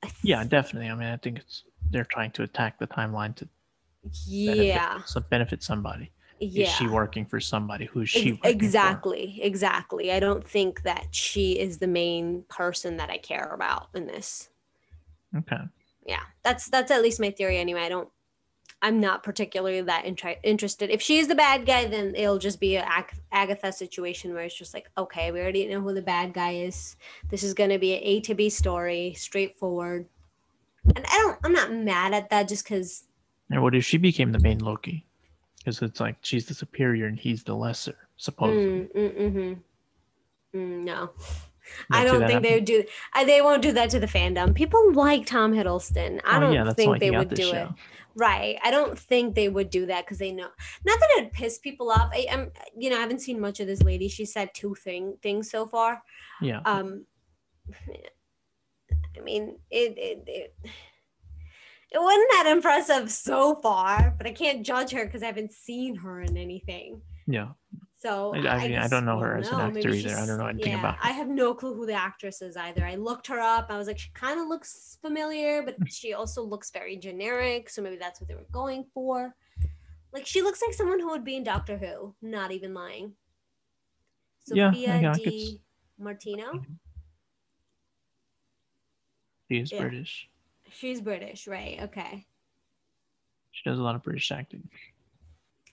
Th- 0.04 0.14
Yeah, 0.24 0.44
definitely. 0.44 0.90
I 0.90 0.96
mean, 0.96 1.10
I 1.10 1.18
think 1.18 1.40
it's 1.40 1.64
they're 1.92 2.06
trying 2.06 2.32
to 2.32 2.44
attack 2.44 2.78
the 2.80 2.88
timeline 2.88 3.36
to 3.38 3.48
benefit, 4.04 4.66
Yeah. 4.66 5.02
so 5.06 5.20
benefit 5.20 5.64
somebody. 5.64 6.12
Yeah. 6.40 6.68
Is 6.68 6.72
she 6.76 6.88
working 6.88 7.26
for 7.26 7.40
somebody? 7.40 7.86
Who's 7.86 8.10
she 8.10 8.34
working 8.34 8.38
for? 8.42 8.48
exactly. 8.50 9.40
Exactly. 9.42 10.12
I 10.12 10.20
don't 10.20 10.48
think 10.48 10.84
that 10.84 11.08
she 11.12 11.60
is 11.60 11.78
the 11.80 11.88
main 11.88 12.44
person 12.50 12.98
that 12.98 13.10
I 13.10 13.18
care 13.18 13.52
about 13.54 13.90
in 13.94 14.08
this. 14.08 14.50
Okay. 15.38 15.62
yeah 16.08 16.22
that's 16.44 16.70
that's 16.70 16.90
at 16.90 17.04
least 17.04 17.20
my 17.20 17.30
theory 17.30 17.60
anyway 17.60 17.82
i 17.82 17.90
don't 17.90 18.10
i'm 18.82 19.00
not 19.00 19.22
particularly 19.22 19.80
that 19.80 20.06
inter- 20.06 20.38
interested 20.42 20.90
if 20.90 21.04
she's 21.04 21.28
the 21.28 21.36
bad 21.36 21.68
guy 21.68 21.86
then 21.86 22.16
it'll 22.16 22.40
just 22.40 22.60
be 22.60 22.78
a 22.78 22.84
Ag- 22.84 23.14
agatha 23.32 23.72
situation 23.72 24.34
where 24.34 24.42
it's 24.42 24.58
just 24.58 24.74
like 24.74 24.90
okay 24.98 25.32
we 25.32 25.40
already 25.40 25.68
know 25.68 25.82
who 25.82 25.94
the 25.94 26.02
bad 26.02 26.34
guy 26.34 26.54
is 26.54 26.96
this 27.30 27.44
is 27.44 27.54
going 27.54 27.70
to 27.70 27.78
be 27.78 27.94
an 27.94 28.00
a 28.02 28.20
to 28.22 28.34
b 28.34 28.50
story 28.50 29.14
straightforward 29.16 30.08
and 30.96 31.06
i 31.06 31.18
don't 31.18 31.38
i'm 31.44 31.54
not 31.54 31.72
mad 31.72 32.12
at 32.16 32.32
that 32.32 32.48
just 32.48 32.64
because 32.64 33.04
And 33.52 33.62
what 33.62 33.76
if 33.76 33.86
she 33.86 33.98
became 34.00 34.32
the 34.32 34.40
main 34.40 34.58
Loki? 34.60 35.06
Because 35.78 35.90
it's 35.90 36.00
like 36.00 36.16
she's 36.22 36.46
the 36.46 36.54
superior 36.54 37.06
and 37.08 37.18
he's 37.20 37.44
the 37.44 37.54
lesser, 37.54 37.96
supposedly. 38.18 38.88
mm, 38.88 38.94
mm, 38.96 39.34
mhm. 39.34 39.60
Mm, 40.56 40.84
no 40.84 41.12
I 41.92 42.04
don't 42.04 42.26
think 42.26 42.42
they 42.42 42.56
would 42.56 42.66
do. 42.66 42.84
I, 43.14 43.24
they 43.26 43.42
won't 43.42 43.62
do 43.62 43.72
that 43.74 43.90
to 43.92 44.00
the 44.00 44.08
fandom. 44.08 44.54
People 44.56 44.94
like 44.94 45.26
Tom 45.26 45.54
Hiddleston. 45.54 46.20
I 46.26 46.38
Oh, 46.38 46.40
don't 46.40 46.54
yeah, 46.54 46.74
think 46.74 47.00
they 47.00 47.12
would 47.12 47.30
do 47.34 47.54
it. 47.54 47.70
Right. 48.16 48.58
I 48.64 48.72
don't 48.72 48.98
think 48.98 49.36
they 49.36 49.50
would 49.50 49.70
do 49.70 49.86
that 49.86 50.06
because 50.06 50.18
they 50.18 50.32
know. 50.32 50.50
Not 50.86 51.00
that 51.00 51.10
it'd 51.18 51.32
piss 51.32 51.60
people 51.60 51.92
off. 51.92 52.10
I, 52.14 52.26
am 52.30 52.52
you 52.78 52.90
know, 52.90 52.98
I 52.98 53.02
haven't 53.02 53.20
seen 53.22 53.40
much 53.40 53.60
of 53.60 53.68
this 53.68 53.82
lady. 53.84 54.08
She 54.08 54.26
said 54.26 54.50
two 54.54 54.76
thing 54.76 55.18
things 55.22 55.50
so 55.50 55.68
far. 55.68 56.02
Yeah. 56.42 56.62
Um, 56.66 57.06
I 59.18 59.22
mean, 59.22 59.60
it 59.70 59.98
it 59.98 60.24
it, 60.28 60.56
it 61.92 62.00
wasn't 62.00 62.30
that 62.32 62.46
impressive 62.52 63.12
so 63.12 63.56
far, 63.56 64.14
but 64.18 64.28
I 64.28 64.32
can't 64.32 64.66
judge 64.66 64.92
her 64.92 65.06
because 65.06 65.24
I 65.24 65.28
haven't 65.28 65.54
seen 65.54 65.96
her 65.96 66.22
in 66.22 66.38
anything. 66.38 67.02
yeah. 67.28 67.50
So 68.02 68.34
I- 68.34 68.38
I 68.38 68.42
mean, 68.42 68.78
I 68.78 68.82
just 68.84 68.92
don't 68.92 69.04
know 69.04 69.20
her 69.20 69.36
as 69.36 69.50
an 69.50 69.60
actor 69.60 69.90
either. 69.90 70.16
I 70.16 70.26
don't 70.26 70.38
know 70.38 70.46
anything 70.48 70.72
yeah, 70.72 70.80
about 70.80 70.96
her. 70.96 71.02
I 71.04 71.12
have 71.12 71.28
no 71.28 71.54
clue 71.54 71.76
who 71.76 71.86
the 71.86 71.92
actress 71.96 72.42
is 72.42 72.56
either. 72.56 72.86
I 72.86 72.96
looked 72.96 73.28
her 73.28 73.42
up. 73.42 73.66
I 73.70 73.78
was 73.78 73.88
like, 73.88 74.00
she 74.00 74.10
kind 74.14 74.40
of 74.40 74.48
looks 74.48 74.98
familiar, 75.02 75.64
but 75.64 75.76
she 75.92 76.14
also 76.14 76.42
looks 76.42 76.72
very 76.72 76.96
generic. 76.96 77.70
So 77.70 77.82
maybe 77.82 77.98
that's 77.98 78.22
what 78.22 78.30
they 78.30 78.36
were 78.36 78.48
going 78.54 78.86
for. 78.94 79.36
Like 80.14 80.26
she 80.26 80.42
looks 80.42 80.62
like 80.66 80.74
someone 80.74 81.02
who 81.02 81.10
would 81.10 81.26
be 81.26 81.36
in 81.36 81.44
Doctor 81.44 81.78
Who. 81.78 82.16
Not 82.22 82.54
even 82.54 82.74
lying. 82.74 83.16
Yeah, 84.48 84.70
I- 84.70 84.72
Sophia 84.72 84.96
I 84.96 85.14
could 85.16 85.24
Di 85.24 85.62
Martino. 86.00 86.62
She 89.52 89.58
is 89.60 89.72
Yeah. 89.74 89.82
British. 89.82 90.29
She's 90.72 91.02
British, 91.02 91.48
right? 91.48 91.80
Okay. 91.84 92.26
She 93.52 93.70
does 93.70 93.80
a 93.80 93.84
lot 93.84 93.96
of 93.96 94.04
British 94.04 94.32
acting. 94.32 94.70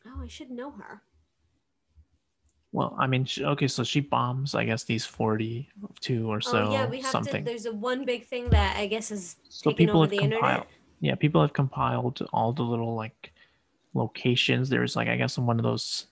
Oh, 0.07 0.23
I 0.23 0.29
should 0.29 0.51
know 0.51 0.71
her. 0.71 1.03
Well, 2.73 2.95
I 2.99 3.07
mean, 3.07 3.25
she, 3.25 3.45
okay, 3.45 3.69
so 3.69 3.85
she 3.85 4.01
bombs, 4.01 4.55
I 4.55 4.65
guess, 4.65 4.85
these 4.85 5.07
42 5.07 6.31
or 6.31 6.41
so 6.41 6.67
oh 6.67 6.73
yeah, 6.73 6.87
we 6.87 7.01
have 7.01 7.11
something. 7.11 7.45
to. 7.45 7.51
There's 7.51 7.67
a 7.67 7.73
one 7.73 8.05
big 8.05 8.27
thing 8.27 8.51
that 8.51 8.77
I 8.77 8.87
guess 8.87 9.11
is 9.11 9.37
so 9.49 9.73
people 9.73 10.03
over 10.03 10.05
have 10.05 10.11
the 10.11 10.19
compiled. 10.19 10.43
internet. 10.43 10.67
Yeah, 11.01 11.15
people 11.15 11.41
have 11.41 11.53
compiled 11.53 12.27
all 12.33 12.53
the 12.53 12.63
little 12.63 12.95
like 12.95 13.33
locations. 13.95 14.69
There's 14.69 14.95
like, 14.97 15.09
I 15.09 15.17
guess, 15.17 15.39
on 15.39 15.47
one 15.47 15.59
of 15.59 15.63
those 15.63 16.09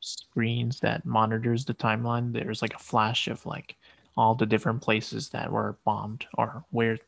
screens 0.00 0.80
that 0.80 1.04
monitors 1.04 1.64
the 1.64 1.74
timeline, 1.74 2.32
there's 2.32 2.62
like 2.62 2.74
a 2.74 2.78
flash 2.78 3.26
of 3.26 3.44
like 3.46 3.76
all 4.16 4.34
the 4.34 4.46
different 4.46 4.82
places 4.82 5.30
that 5.30 5.50
were 5.50 5.78
bombed 5.84 6.26
or 6.38 6.64
where 6.70 6.98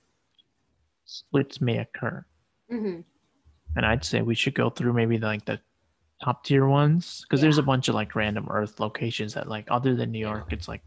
splits 1.07 1.61
may 1.61 1.79
occur. 1.79 2.25
hmm 2.71 3.01
And 3.77 3.87
I'd 3.87 4.05
say 4.05 4.21
we 4.23 4.35
should 4.35 4.55
go 4.55 4.69
through 4.71 4.93
maybe 4.93 5.19
like 5.19 5.45
the 5.45 5.59
top 6.23 6.45
tier 6.45 6.67
ones 6.67 7.23
because 7.23 7.41
there's 7.41 7.59
a 7.59 7.63
bunch 7.63 7.89
of 7.89 7.95
like 7.95 8.15
random 8.15 8.47
Earth 8.51 8.81
locations 8.81 9.35
that 9.35 9.49
like 9.49 9.67
other 9.71 9.95
than 9.95 10.11
New 10.11 10.19
York, 10.19 10.53
it's 10.53 10.69
like 10.69 10.83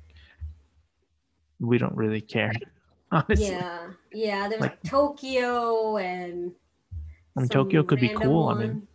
we 1.60 1.78
don't 1.78 1.96
really 1.96 2.22
care. 2.22 2.52
Honestly, 3.12 3.48
Yeah, 3.48 3.88
yeah. 4.14 4.48
There's 4.48 4.62
like, 4.62 4.72
Like- 4.72 4.84
Tokyo 4.84 5.98
and. 5.98 6.52
I 7.38 7.42
mean 7.42 7.50
Tokyo 7.50 7.84
could 7.84 8.00
be 8.02 8.10
cool. 8.10 8.50
I 8.50 8.56
mean, 8.56 8.88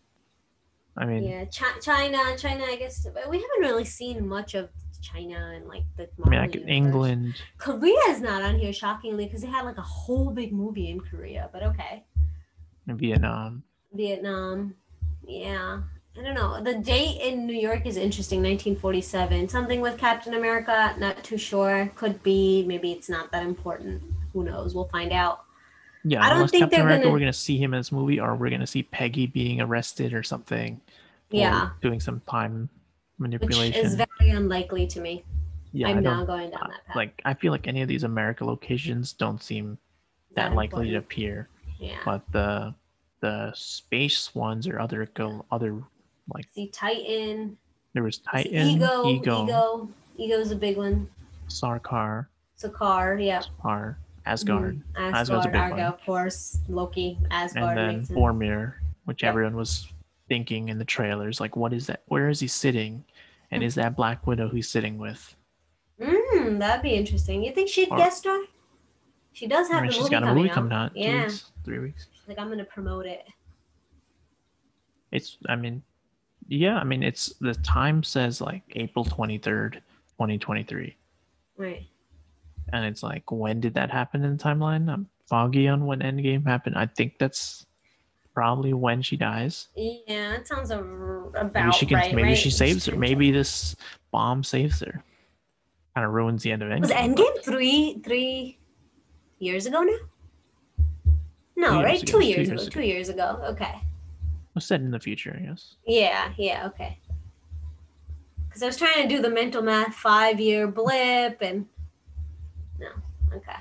I 0.97 1.07
mean, 1.07 1.23
yeah, 1.25 1.45
Chi- 1.47 1.79
China, 1.81 2.37
China. 2.37 2.65
I 2.65 2.77
guess 2.77 3.07
we 3.29 3.37
haven't 3.39 3.61
really 3.61 3.85
seen 3.85 4.27
much 4.29 4.55
of 4.55 4.69
China 5.05 5.53
and 5.55 5.69
like 5.69 5.85
the. 5.97 6.09
I 6.25 6.29
mean, 6.29 6.41
like. 6.41 6.57
England. 6.67 7.35
Korea 7.59 7.99
is 8.09 8.21
not 8.21 8.43
on 8.43 8.59
here 8.59 8.73
shockingly 8.73 9.27
because 9.27 9.43
they 9.43 9.49
had 9.49 9.65
like 9.65 9.79
a 9.79 9.83
whole 9.83 10.31
big 10.31 10.53
movie 10.53 10.91
in 10.91 11.01
Korea. 11.01 11.51
But 11.53 11.63
okay, 11.63 12.05
and 12.89 12.99
Vietnam. 12.99 13.63
Vietnam. 13.93 14.75
Yeah, 15.27 15.81
I 16.19 16.23
don't 16.23 16.35
know. 16.35 16.63
The 16.63 16.75
date 16.75 17.21
in 17.21 17.47
New 17.47 17.57
York 17.57 17.87
is 17.87 17.97
interesting. 17.97 18.39
1947. 18.41 19.49
Something 19.49 19.81
with 19.81 19.99
Captain 19.99 20.35
America. 20.35 20.95
Not 20.99 21.23
too 21.23 21.39
sure. 21.39 21.91
Could 21.95 22.23
be. 22.23 22.65
Maybe 22.67 22.93
it's 22.93 23.09
not 23.09 23.31
that 23.33 23.43
important. 23.45 24.03
Who 24.33 24.45
knows? 24.45 24.75
We'll 24.75 24.89
find 24.89 25.13
out. 25.13 25.45
Yeah, 26.07 26.23
I 26.23 26.29
don't 26.29 26.51
think 26.51 26.65
Captain 26.65 26.81
they're 26.81 26.87
America, 26.87 27.05
gonna- 27.05 27.13
we're 27.15 27.19
gonna 27.21 27.33
see 27.33 27.57
him 27.57 27.73
in 27.73 27.81
this 27.81 27.91
movie, 27.93 28.21
or 28.21 28.35
we're 28.37 28.51
gonna 28.51 28.67
see 28.67 28.83
Peggy 28.83 29.27
being 29.27 29.61
arrested 29.61 30.13
or 30.13 30.23
something. 30.23 30.81
or 31.33 31.37
Yeah, 31.39 31.71
doing 31.81 31.99
some 32.01 32.21
time 32.29 32.69
which 33.19 33.31
manipulation. 33.31 33.85
is 33.85 33.95
very 33.95 34.31
unlikely 34.31 34.87
to 34.89 35.01
me. 35.01 35.25
yeah, 35.73 35.89
I'm 35.89 36.03
don't 36.03 36.27
going 36.27 36.51
down 36.51 36.71
that 36.71 36.87
path. 36.87 36.97
like. 36.97 37.21
I 37.25 37.35
feel 37.35 37.53
like 37.53 37.67
any 37.67 37.83
of 37.83 37.89
these 37.89 38.05
America 38.05 38.45
locations 38.45 39.13
don't 39.13 39.43
seem 39.43 39.79
that, 40.35 40.51
That 40.51 40.55
likely 40.57 40.91
to 40.91 40.97
appear. 40.97 41.49
Yeah. 41.79 41.97
but 42.05 42.23
the 42.33 42.75
the 43.21 43.53
space 43.55 44.35
ones 44.35 44.67
or 44.69 44.79
other 44.79 45.07
go 45.15 45.45
other 45.51 45.83
like 46.33 46.47
See 46.55 46.69
Titan. 46.69 47.57
there 47.95 48.03
was 48.03 48.19
Titan, 48.19 48.69
Ego. 48.69 49.07
Ego, 49.09 49.89
Ego. 50.17 50.39
Is 50.41 50.51
a 50.51 50.57
big 50.57 50.77
one. 50.77 51.09
Sarkar, 51.49 52.27
Sakaar. 52.59 53.23
Yeah. 53.25 53.43
Sar, 53.63 53.99
Asgard, 54.27 54.81
Mhm. 54.95 55.15
Asgard's 55.15 55.31
a 55.31 55.33
Asgard, 55.49 55.53
big 55.53 55.61
Argo, 55.61 55.77
one. 55.77 55.85
of 55.85 56.01
course. 56.05 56.59
Loki. 56.69 57.19
Asgard 57.31 57.77
and 57.77 57.79
then 58.01 58.05
sense. 58.05 58.17
Which 59.05 59.23
Yep. 59.23 59.29
everyone 59.29 59.57
was 59.57 59.93
thinking 60.29 60.69
in 60.69 60.79
the 60.79 60.85
trailers, 60.85 61.41
like 61.41 61.57
what 61.57 61.73
is 61.73 61.87
that? 61.89 62.03
Where 62.07 62.29
is 62.29 62.41
he 62.41 62.47
sitting? 62.49 63.05
And 63.51 63.63
is 63.63 63.75
that 63.77 63.95
Black 63.97 64.27
Widow 64.27 64.49
he's 64.49 64.69
sitting 64.69 64.99
with? 64.99 65.37
Mm, 66.01 66.59
that'd 66.59 66.83
be 66.83 66.95
interesting. 66.95 67.45
You 67.45 67.53
think 67.53 67.69
she'd 67.69 67.91
Or- 67.91 67.97
guest 67.99 68.19
star? 68.19 68.39
She 69.33 69.47
does 69.47 69.69
I 69.71 69.75
have 69.75 69.83
mean, 69.83 69.89
the 69.91 69.95
she's 69.95 70.03
movie 70.05 70.11
got 70.13 70.23
a 70.23 70.27
coming 70.27 70.37
movie 70.43 70.51
out. 70.51 70.55
coming 70.55 70.73
out. 70.73 70.95
Two 70.95 71.01
Yeah. 71.01 71.23
weeks, 71.25 71.51
three 71.65 71.79
weeks. 71.81 72.09
She's 72.13 72.29
like, 72.29 72.39
I'm 72.39 72.49
gonna 72.49 72.65
promote 72.65 73.07
it. 73.07 73.27
It's. 75.13 75.39
I 75.49 75.57
mean, 75.57 75.83
yeah. 76.49 76.77
I 76.79 76.85
mean, 76.85 77.03
it's 77.03 77.33
the 77.41 77.55
time 77.55 78.03
says 78.03 78.41
like 78.41 78.63
April 78.77 79.05
twenty 79.05 79.39
third, 79.39 79.83
twenty 80.17 80.39
twenty 80.39 80.63
three. 80.63 80.97
Right. 81.57 81.87
and 82.73 82.85
it's 82.87 83.03
like 83.03 83.31
when 83.31 83.61
did 83.61 83.75
that 83.75 83.91
happen 83.91 84.25
in 84.25 84.37
the 84.39 84.43
timeline 84.43 84.91
i'm 84.91 85.07
foggy 85.29 85.69
on 85.69 85.85
when 85.85 86.01
endgame 86.01 86.45
happened 86.47 86.75
i 86.79 86.87
think 86.87 87.19
that's 87.19 87.67
probably 88.35 88.73
when 88.73 89.01
she 89.01 89.17
dies 89.17 89.69
Yeah, 89.77 90.31
that 90.33 90.47
sounds 90.49 90.71
a, 90.71 90.79
about 90.81 91.55
maybe 91.55 91.73
she 91.73 91.87
can 91.87 91.97
right. 91.99 92.15
maybe 92.15 92.29
right? 92.31 92.37
she 92.39 92.51
saves 92.51 92.87
her 92.87 92.97
maybe 92.97 93.31
this 93.31 93.77
bomb 94.11 94.43
saves 94.43 94.81
her 94.81 95.03
kind 95.95 96.05
of 96.07 96.13
ruins 96.13 96.43
the 96.43 96.51
end 96.53 96.63
of 96.63 96.69
endgame 96.69 96.81
was 96.81 96.91
Endgame 96.91 97.43
three 97.45 98.01
three 98.05 98.59
years 99.39 99.67
ago 99.67 99.83
now? 99.83 99.97
No, 101.57 101.69
Two 101.71 101.75
years 101.77 101.85
right? 101.85 102.03
ago, 102.03 102.13
Two 102.13 102.19
two 102.21 102.27
years 102.27 102.37
years 102.37 102.49
ago. 102.49 102.63
ago. 102.63 102.71
Two 102.71 102.87
years 102.87 103.09
ago. 103.09 103.39
Okay. 103.51 103.75
was 104.55 104.65
set 104.65 104.81
in 104.81 104.91
the 104.91 104.99
future 105.01 105.37
i 105.41 105.47
guess 105.47 105.77
Yeah, 105.87 106.33
yeah, 106.37 106.67
okay. 106.67 106.99
Because 108.49 108.63
I 108.63 108.67
was 108.67 108.77
trying 108.77 109.03
to 109.03 109.09
do 109.09 109.21
the 109.23 109.31
mental 109.31 109.63
math 109.63 109.95
five 109.95 110.39
year 110.41 110.67
blip 110.69 111.39
and 111.41 111.67
no, 112.81 112.89
okay. 113.37 113.57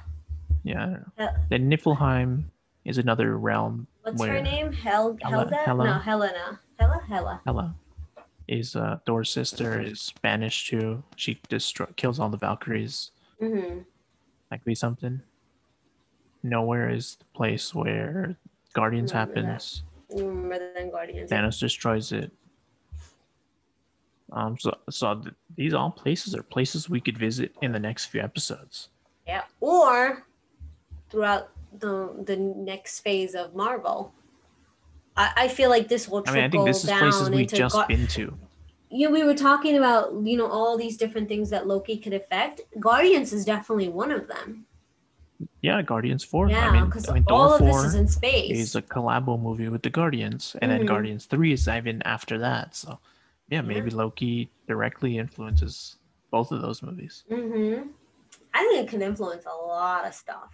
yeah 0.64 0.82
i 0.82 0.86
don't 0.86 0.94
know 1.18 1.26
Uh, 1.26 1.32
then 1.50 1.70
niflheim 1.70 2.44
is 2.86 2.98
another 2.98 3.38
realm 3.38 3.86
What's 4.04 4.24
her 4.24 4.42
name? 4.42 4.72
Hel- 4.72 5.18
Hela- 5.22 5.38
Helga? 5.50 5.56
Hela. 5.66 5.86
No, 5.86 5.94
Helena. 6.00 6.60
Hela? 6.80 7.02
Hela. 7.08 7.42
Hela 7.46 7.76
is 8.50 8.76
uh 8.76 8.98
Thor's 9.06 9.30
sister 9.30 9.82
is 9.82 10.14
banished 10.22 10.68
to 10.68 11.02
she 11.16 11.40
destroy 11.48 11.86
kills 11.96 12.20
all 12.20 12.30
the 12.30 12.38
Valkyries. 12.38 13.12
Mm-hmm. 13.42 13.80
That 14.50 14.58
could 14.60 14.66
be 14.66 14.76
something. 14.76 15.22
Knowhere 16.46 16.94
is 16.94 17.16
the 17.16 17.26
place 17.34 17.74
where 17.74 18.36
Guardians 18.74 19.14
Remember 19.14 19.42
happens. 19.42 19.84
Remember 20.14 20.74
than 20.74 20.92
Guardians? 20.92 21.32
Thanos 21.32 21.58
destroys 21.60 22.12
it. 22.12 22.32
Um, 24.34 24.58
so 24.60 24.76
so 24.90 25.16
th- 25.16 25.36
these 25.56 25.74
all 25.74 25.92
places 25.92 26.36
are 26.36 26.44
places 26.44 26.90
we 26.90 27.00
could 27.00 27.18
visit 27.18 27.56
in 27.62 27.72
the 27.72 27.80
next 27.80 28.08
few 28.08 28.20
episodes. 28.20 28.90
Yeah. 29.26 29.44
Or 29.62 30.26
throughout 31.10 31.50
the 31.80 32.14
the 32.26 32.36
next 32.38 33.00
phase 33.02 33.36
of 33.36 33.56
Marvel. 33.56 34.14
I, 35.16 35.32
I 35.38 35.48
feel 35.48 35.70
like 35.70 35.88
this 35.88 36.08
will 36.08 36.20
I 36.28 36.32
trickle 36.32 36.36
mean, 36.36 36.44
I 36.44 36.50
think 36.50 36.66
this 36.66 36.84
is 36.84 36.90
places 36.92 37.30
we've 37.30 37.40
into 37.42 37.56
just 37.56 37.76
Gar- 37.76 37.88
been 37.88 38.08
to. 38.08 38.38
you 38.90 39.10
we 39.12 39.24
were 39.24 39.36
talking 39.36 39.78
about 39.78 40.14
you 40.24 40.38
know 40.38 40.48
all 40.48 40.78
these 40.78 40.98
different 40.98 41.28
things 41.28 41.50
that 41.52 41.68
Loki 41.68 41.98
could 41.98 42.14
affect. 42.14 42.62
Guardians 42.80 43.34
is 43.34 43.46
definitely 43.46 43.90
one 43.90 44.12
of 44.12 44.28
them. 44.28 44.66
Yeah, 45.62 45.82
Guardians 45.82 46.24
Four. 46.24 46.50
Yeah, 46.50 46.70
I 46.70 46.72
mean, 46.72 46.86
because 46.86 47.10
I 47.10 47.14
mean, 47.16 47.26
all 47.28 47.58
Thor 47.58 47.68
of 47.70 47.76
this 47.84 47.84
is 47.94 47.96
in 47.96 48.08
space. 48.08 48.58
is 48.58 48.76
a 48.76 48.82
collabo 48.82 49.40
movie 49.42 49.68
with 49.70 49.82
the 49.84 49.90
Guardians, 49.90 50.56
and 50.62 50.72
Mhm. 50.72 50.78
then 50.78 50.86
Guardians 50.86 51.26
Three 51.26 51.52
is 51.54 51.68
even 51.68 52.02
after 52.04 52.38
that. 52.40 52.76
So, 52.76 53.00
yeah, 53.50 53.58
Yeah. 53.58 53.62
maybe 53.62 53.90
Loki 53.90 54.50
directly 54.68 55.18
influences 55.18 55.98
both 56.32 56.52
of 56.52 56.62
those 56.62 56.82
movies. 56.82 57.24
Mm-hmm. 57.30 57.88
I 58.54 58.60
think 58.68 58.88
it 58.88 58.90
can 58.90 59.02
influence 59.02 59.46
a 59.46 59.56
lot 59.56 60.06
of 60.08 60.14
stuff. 60.14 60.52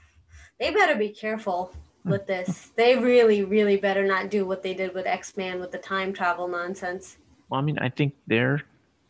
They 0.60 0.72
better 0.72 0.96
be 0.96 1.10
careful 1.10 1.74
with 2.06 2.26
this. 2.28 2.72
they 2.76 2.98
really, 2.98 3.44
really 3.44 3.78
better 3.78 4.06
not 4.06 4.30
do 4.30 4.46
what 4.46 4.62
they 4.64 4.74
did 4.74 4.94
with 4.94 5.06
X 5.06 5.36
Men 5.38 5.60
with 5.60 5.72
the 5.72 5.78
time 5.78 6.14
travel 6.14 6.48
nonsense. 6.48 7.18
Well, 7.50 7.60
I 7.60 7.64
mean, 7.64 7.80
I 7.80 7.90
think 7.90 8.14
their 8.28 8.62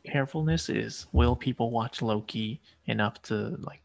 carefulness 0.06 0.70
is 0.70 1.08
will 1.12 1.36
people 1.36 1.72
watch 1.72 2.02
Loki 2.02 2.62
enough 2.86 3.22
to 3.24 3.58
like 3.62 3.82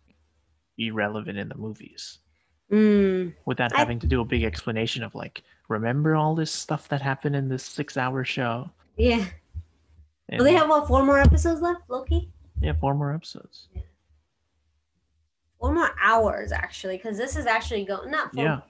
be 0.77 0.91
relevant 0.91 1.39
in 1.39 1.49
the 1.49 1.55
movies 1.57 2.19
Mm. 2.73 3.35
without 3.45 3.75
I- 3.75 3.79
having 3.79 3.99
to 4.01 4.07
do 4.07 4.21
a 4.23 4.25
big 4.25 4.43
explanation 4.43 5.03
of 5.03 5.15
like, 5.15 5.43
remember 5.69 6.17
all 6.17 6.35
this 6.35 6.51
stuff 6.51 6.89
that 6.89 7.03
happened 7.03 7.37
in 7.37 7.49
this 7.49 7.63
six-hour 7.63 8.25
show? 8.25 8.71
Yeah. 8.97 9.25
And, 10.31 10.39
Do 10.39 10.45
they 10.45 10.55
have 10.55 10.69
what 10.71 10.89
four 10.89 11.05
more 11.05 11.19
episodes 11.19 11.61
left, 11.61 11.83
Loki? 11.89 12.31
yeah 12.61 12.73
four 12.81 12.95
more 12.95 13.13
episodes. 13.15 13.69
Four 15.65 15.73
more 15.73 15.97
hours 15.99 16.53
actually, 16.53 16.99
because 16.99 17.17
this 17.17 17.37
is 17.37 17.47
actually 17.47 17.87
going 17.87 18.11
not 18.11 18.35
full, 18.35 18.45
yeah, 18.45 18.61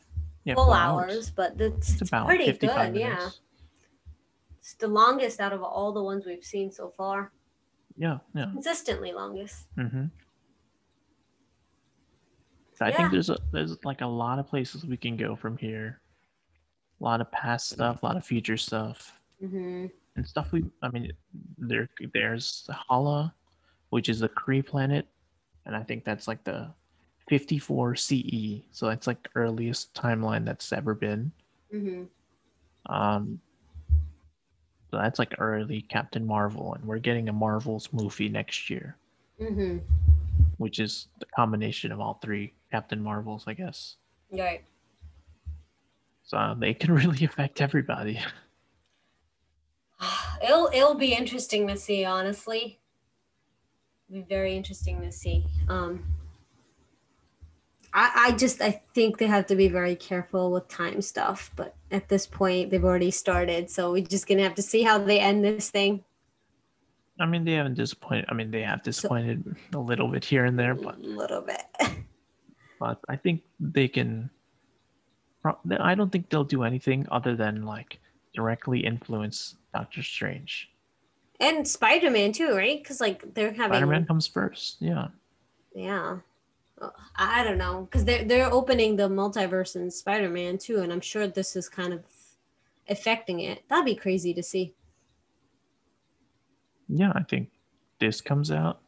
yeah, 0.45 0.55
full 0.55 0.67
four 0.67 0.77
hours, 0.77 1.29
but 1.29 1.61
it's, 1.61 2.01
It's 2.01 2.03
about 2.09 2.27
pretty 2.27 2.53
good. 2.53 2.95
Yeah, 2.95 3.31
it's 4.61 4.75
the 4.75 4.87
longest 4.87 5.41
out 5.41 5.53
of 5.53 5.61
all 5.61 5.93
the 5.93 6.05
ones 6.05 6.25
we've 6.25 6.45
seen 6.45 6.71
so 6.71 6.93
far. 6.97 7.33
Yeah, 7.97 8.19
yeah. 8.33 8.45
Consistently 8.53 9.13
longest. 9.13 9.67
Mm-hmm. 9.77 10.05
So 12.75 12.85
I 12.85 12.91
Yeah. 12.91 12.97
think 12.97 13.11
there's 13.11 13.31
a 13.31 13.39
there's 13.51 13.85
like 13.85 14.01
a 14.01 14.07
lot 14.07 14.39
of 14.39 14.47
places 14.47 14.87
we 14.87 14.97
can 14.97 15.17
go 15.17 15.35
from 15.35 15.57
here. 15.57 16.01
A 17.01 17.05
lot 17.05 17.21
of 17.21 17.29
past 17.33 17.71
stuff, 17.71 18.05
a 18.05 18.07
lot 18.07 18.17
of 18.17 18.25
future 18.25 18.57
stuff, 18.57 19.21
hmm 19.41 19.87
and 20.15 20.25
stuff 20.25 20.53
we. 20.53 20.65
I 20.81 20.91
mean, 20.91 21.13
there 21.59 21.89
there's 22.13 22.71
Hala, 22.71 23.35
which 23.91 24.09
is 24.09 24.23
a 24.23 24.29
Kree 24.29 24.65
planet, 24.65 25.09
and 25.67 25.75
I 25.75 25.83
think 25.83 26.05
that's 26.05 26.29
like 26.29 26.45
the 26.45 26.73
54 27.29 27.97
CE. 27.97 28.61
So 28.73 28.87
that's 28.89 29.07
like 29.07 29.23
the 29.23 29.31
earliest 29.35 29.95
timeline 29.95 30.45
that's 30.45 30.73
ever 30.73 30.95
been. 30.95 31.33
hmm 31.71 32.05
Um, 32.87 33.41
so 34.91 34.99
that's 34.99 35.19
like 35.19 35.35
early 35.39 35.83
Captain 35.83 36.25
Marvel, 36.27 36.75
and 36.75 36.85
we're 36.85 36.99
getting 36.99 37.29
a 37.29 37.33
Marvel's 37.33 37.89
movie 37.93 38.29
next 38.29 38.71
year, 38.71 38.97
hmm 39.39 39.79
which 40.59 40.79
is 40.79 41.09
the 41.19 41.27
combination 41.35 41.91
of 41.91 41.99
all 42.01 42.19
three 42.23 42.53
Captain 42.71 43.03
Marvels, 43.03 43.45
I 43.49 43.55
guess. 43.55 43.97
Right. 44.31 44.63
So 46.23 46.55
they 46.59 46.75
can 46.75 46.95
really 47.01 47.25
affect 47.25 47.61
everybody. 47.61 48.21
It'll 50.45 50.71
it'll 50.73 50.95
be 50.95 51.15
interesting 51.15 51.67
to 51.69 51.77
see, 51.77 52.05
honestly. 52.05 52.79
be 54.13 54.23
very 54.29 54.57
interesting 54.57 55.01
to 55.03 55.11
see. 55.11 55.45
Um, 55.69 56.05
I, 57.97 58.27
I 58.27 58.33
just 58.33 58.61
I 58.61 58.83
think 58.93 59.19
they 59.19 59.27
have 59.27 59.47
to 59.47 59.57
be 59.57 59.69
very 59.69 59.95
careful 59.95 60.51
with 60.51 60.67
time 60.69 61.01
stuff, 61.01 61.53
but 61.55 61.77
at 61.93 62.09
this 62.09 62.27
point 62.27 62.71
they've 62.71 62.85
already 62.85 63.13
started, 63.13 63.71
so 63.71 63.93
we're 63.93 64.05
just 64.05 64.27
gonna 64.27 64.43
have 64.43 64.57
to 64.57 64.63
see 64.63 64.83
how 64.83 64.99
they 64.99 65.21
end 65.21 65.45
this 65.45 65.71
thing. 65.71 66.03
I 67.21 67.27
mean, 67.27 67.45
they 67.45 67.53
haven't 67.53 67.75
disappointed. 67.75 68.25
I 68.29 68.35
mean, 68.35 68.51
they 68.51 68.63
have 68.63 68.83
disappointed 68.83 69.55
a 69.73 69.79
little 69.79 70.09
bit 70.09 70.25
here 70.25 70.45
and 70.47 70.59
there, 70.59 70.75
but 70.75 70.97
A 70.97 71.07
little 71.07 71.41
bit. 71.41 71.63
but 72.81 72.99
I 73.09 73.15
think 73.15 73.43
they 73.61 73.87
can. 73.87 74.31
I 75.79 75.95
don't 75.95 76.11
think 76.11 76.31
they'll 76.31 76.43
do 76.43 76.65
anything 76.65 77.07
other 77.13 77.37
than 77.37 77.65
like 77.65 78.01
directly 78.35 78.81
influence 78.81 79.57
Doctor 79.73 80.03
Strange. 80.03 80.71
and 81.39 81.69
Spider 81.69 82.11
Man 82.11 82.33
too, 82.33 82.57
right? 82.57 82.83
Because 82.83 83.01
like 83.01 83.35
they're 83.35 83.53
having 83.53 83.77
Spider-Man 83.77 84.07
comes 84.07 84.27
first. 84.27 84.79
Yeah. 84.81 85.09
Yeah. 85.75 86.19
I 87.17 87.45
don't 87.45 87.59
know 87.59 87.83
because 87.83 88.05
they're 88.05 88.25
they're 88.25 88.53
opening 88.53 88.97
the 88.97 89.09
multiverse 89.09 89.77
in 89.77 89.91
Spider 89.91 90.29
Man 90.29 90.59
too, 90.59 90.81
and 90.81 90.93
I'm 90.93 91.01
sure 91.01 91.27
this 91.27 91.57
is 91.57 91.69
kind 91.69 91.93
of 91.93 92.03
affecting 92.89 93.41
it. 93.41 93.63
That'd 93.69 93.85
be 93.85 93.95
crazy 93.95 94.35
to 94.35 94.43
see. 94.43 94.75
Yeah, 96.89 97.13
I 97.15 97.23
think 97.23 97.49
this 97.99 98.21
comes 98.21 98.51
out. 98.51 98.81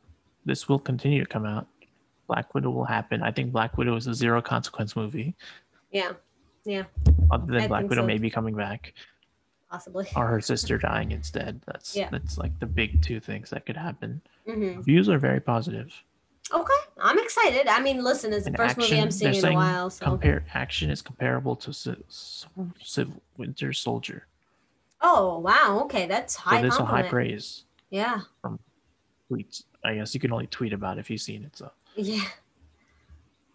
This 0.44 0.68
will 0.68 0.78
continue 0.78 1.20
to 1.20 1.28
come 1.28 1.47
out. 1.47 1.66
Black 2.26 2.55
Widow 2.55 2.70
will 2.70 2.84
happen. 2.84 3.22
I 3.22 3.30
think 3.30 3.53
Black 3.53 3.78
Widow 3.78 3.97
is 3.97 4.07
a 4.07 4.14
zero 4.14 4.42
consequence 4.42 4.97
movie. 4.97 5.34
Yeah, 5.92 6.12
yeah, 6.64 6.84
Other 7.30 7.47
than 7.55 7.62
I 7.62 7.68
Black 7.68 7.88
Widow 7.88 8.03
so. 8.03 8.07
maybe 8.07 8.28
coming 8.28 8.55
back 8.55 8.92
possibly. 9.70 10.07
or 10.16 10.26
her 10.26 10.40
sister 10.40 10.76
dying 10.78 11.12
instead. 11.12 11.61
That's 11.66 11.97
Yeah. 11.97 12.09
that's 12.11 12.38
like 12.38 12.59
the 12.59 12.66
big 12.66 13.03
two 13.03 13.20
things 13.20 13.51
that 13.51 13.64
could 13.66 13.76
happen. 13.76 14.20
hmm 14.47 14.80
Views 14.80 15.09
are 15.09 15.18
very 15.18 15.40
positive. 15.40 15.92
Okay, 16.53 16.72
I'm 17.01 17.18
excited. 17.18 17.66
I 17.66 17.80
mean, 17.80 18.03
listen, 18.05 18.32
it's 18.32 18.44
the 18.44 18.51
And 18.51 18.57
first 18.57 18.76
movie 18.78 19.01
I'm 19.01 19.11
seeing 19.11 19.34
in 19.34 19.44
a 19.44 19.53
while, 19.55 19.90
so. 19.90 20.05
compare 20.07 20.44
action 20.55 20.90
is 20.90 21.03
comparable 21.03 21.57
to 21.57 21.72
Ci- 21.72 22.05
Civil 22.82 23.20
Winter 23.36 23.72
Soldier. 23.72 24.26
oh 25.01 25.38
wow, 25.40 25.80
okay, 25.84 26.07
that's 26.07 26.34
So 26.34 26.40
high 26.40 26.62
this 26.62 26.74
is 26.74 26.80
a 26.80 26.84
high 26.84 27.03
praise. 27.09 27.64
Yeah, 27.90 28.20
From 28.42 28.59
Tweets. 29.30 29.64
I 29.84 29.94
guess 29.97 30.14
you 30.14 30.20
can 30.20 30.32
only 30.32 30.47
tweet 30.47 30.72
about 30.72 30.99
it 30.99 31.01
if 31.01 31.11
you've 31.11 31.20
seen 31.20 31.44
it. 31.44 31.57
So 31.57 31.70
yeah. 31.97 32.24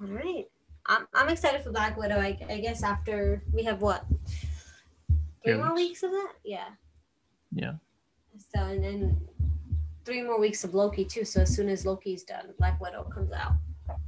All 0.01 0.07
right, 0.07 0.47
I'm 0.87 1.07
I'm 1.13 1.29
excited 1.29 1.61
for 1.63 1.71
Black 1.71 1.95
Widow. 1.97 2.19
I, 2.19 2.37
I 2.49 2.59
guess 2.59 2.83
after 2.83 3.41
we 3.53 3.63
have 3.63 3.81
what 3.81 4.05
three 5.43 5.53
Three 5.53 5.57
more 5.57 5.73
weeks. 5.73 6.01
weeks 6.01 6.03
of 6.03 6.11
that, 6.11 6.33
yeah. 6.43 6.67
yeah. 7.53 7.73
So 8.53 8.61
and 8.63 8.83
then 8.83 9.21
three 10.05 10.21
more 10.21 10.39
weeks 10.39 10.63
of 10.63 10.73
Loki 10.73 11.05
too. 11.05 11.25
So 11.25 11.41
as 11.41 11.53
soon 11.55 11.69
as 11.69 11.85
Loki's 11.85 12.23
done, 12.23 12.47
Black 12.57 12.79
Widow 12.81 13.03
comes 13.03 13.31
out. 13.31 13.53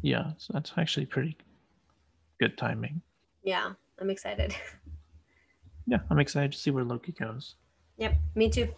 Yeah. 0.02 0.32
So 0.38 0.54
that's 0.54 0.74
actually 0.78 1.06
pretty 1.06 1.38
good 2.40 2.58
timing. 2.58 3.02
Yeah, 3.44 3.74
I'm 4.00 4.10
excited. 4.10 4.56
Yeah, 5.86 5.98
I'm 6.10 6.20
excited 6.20 6.52
to 6.54 6.58
see 6.58 6.72
where 6.72 6.84
Loki 6.84 7.12
goes. 7.12 7.56
Yep, 7.98 8.16
me 8.36 8.50
too. 8.50 8.70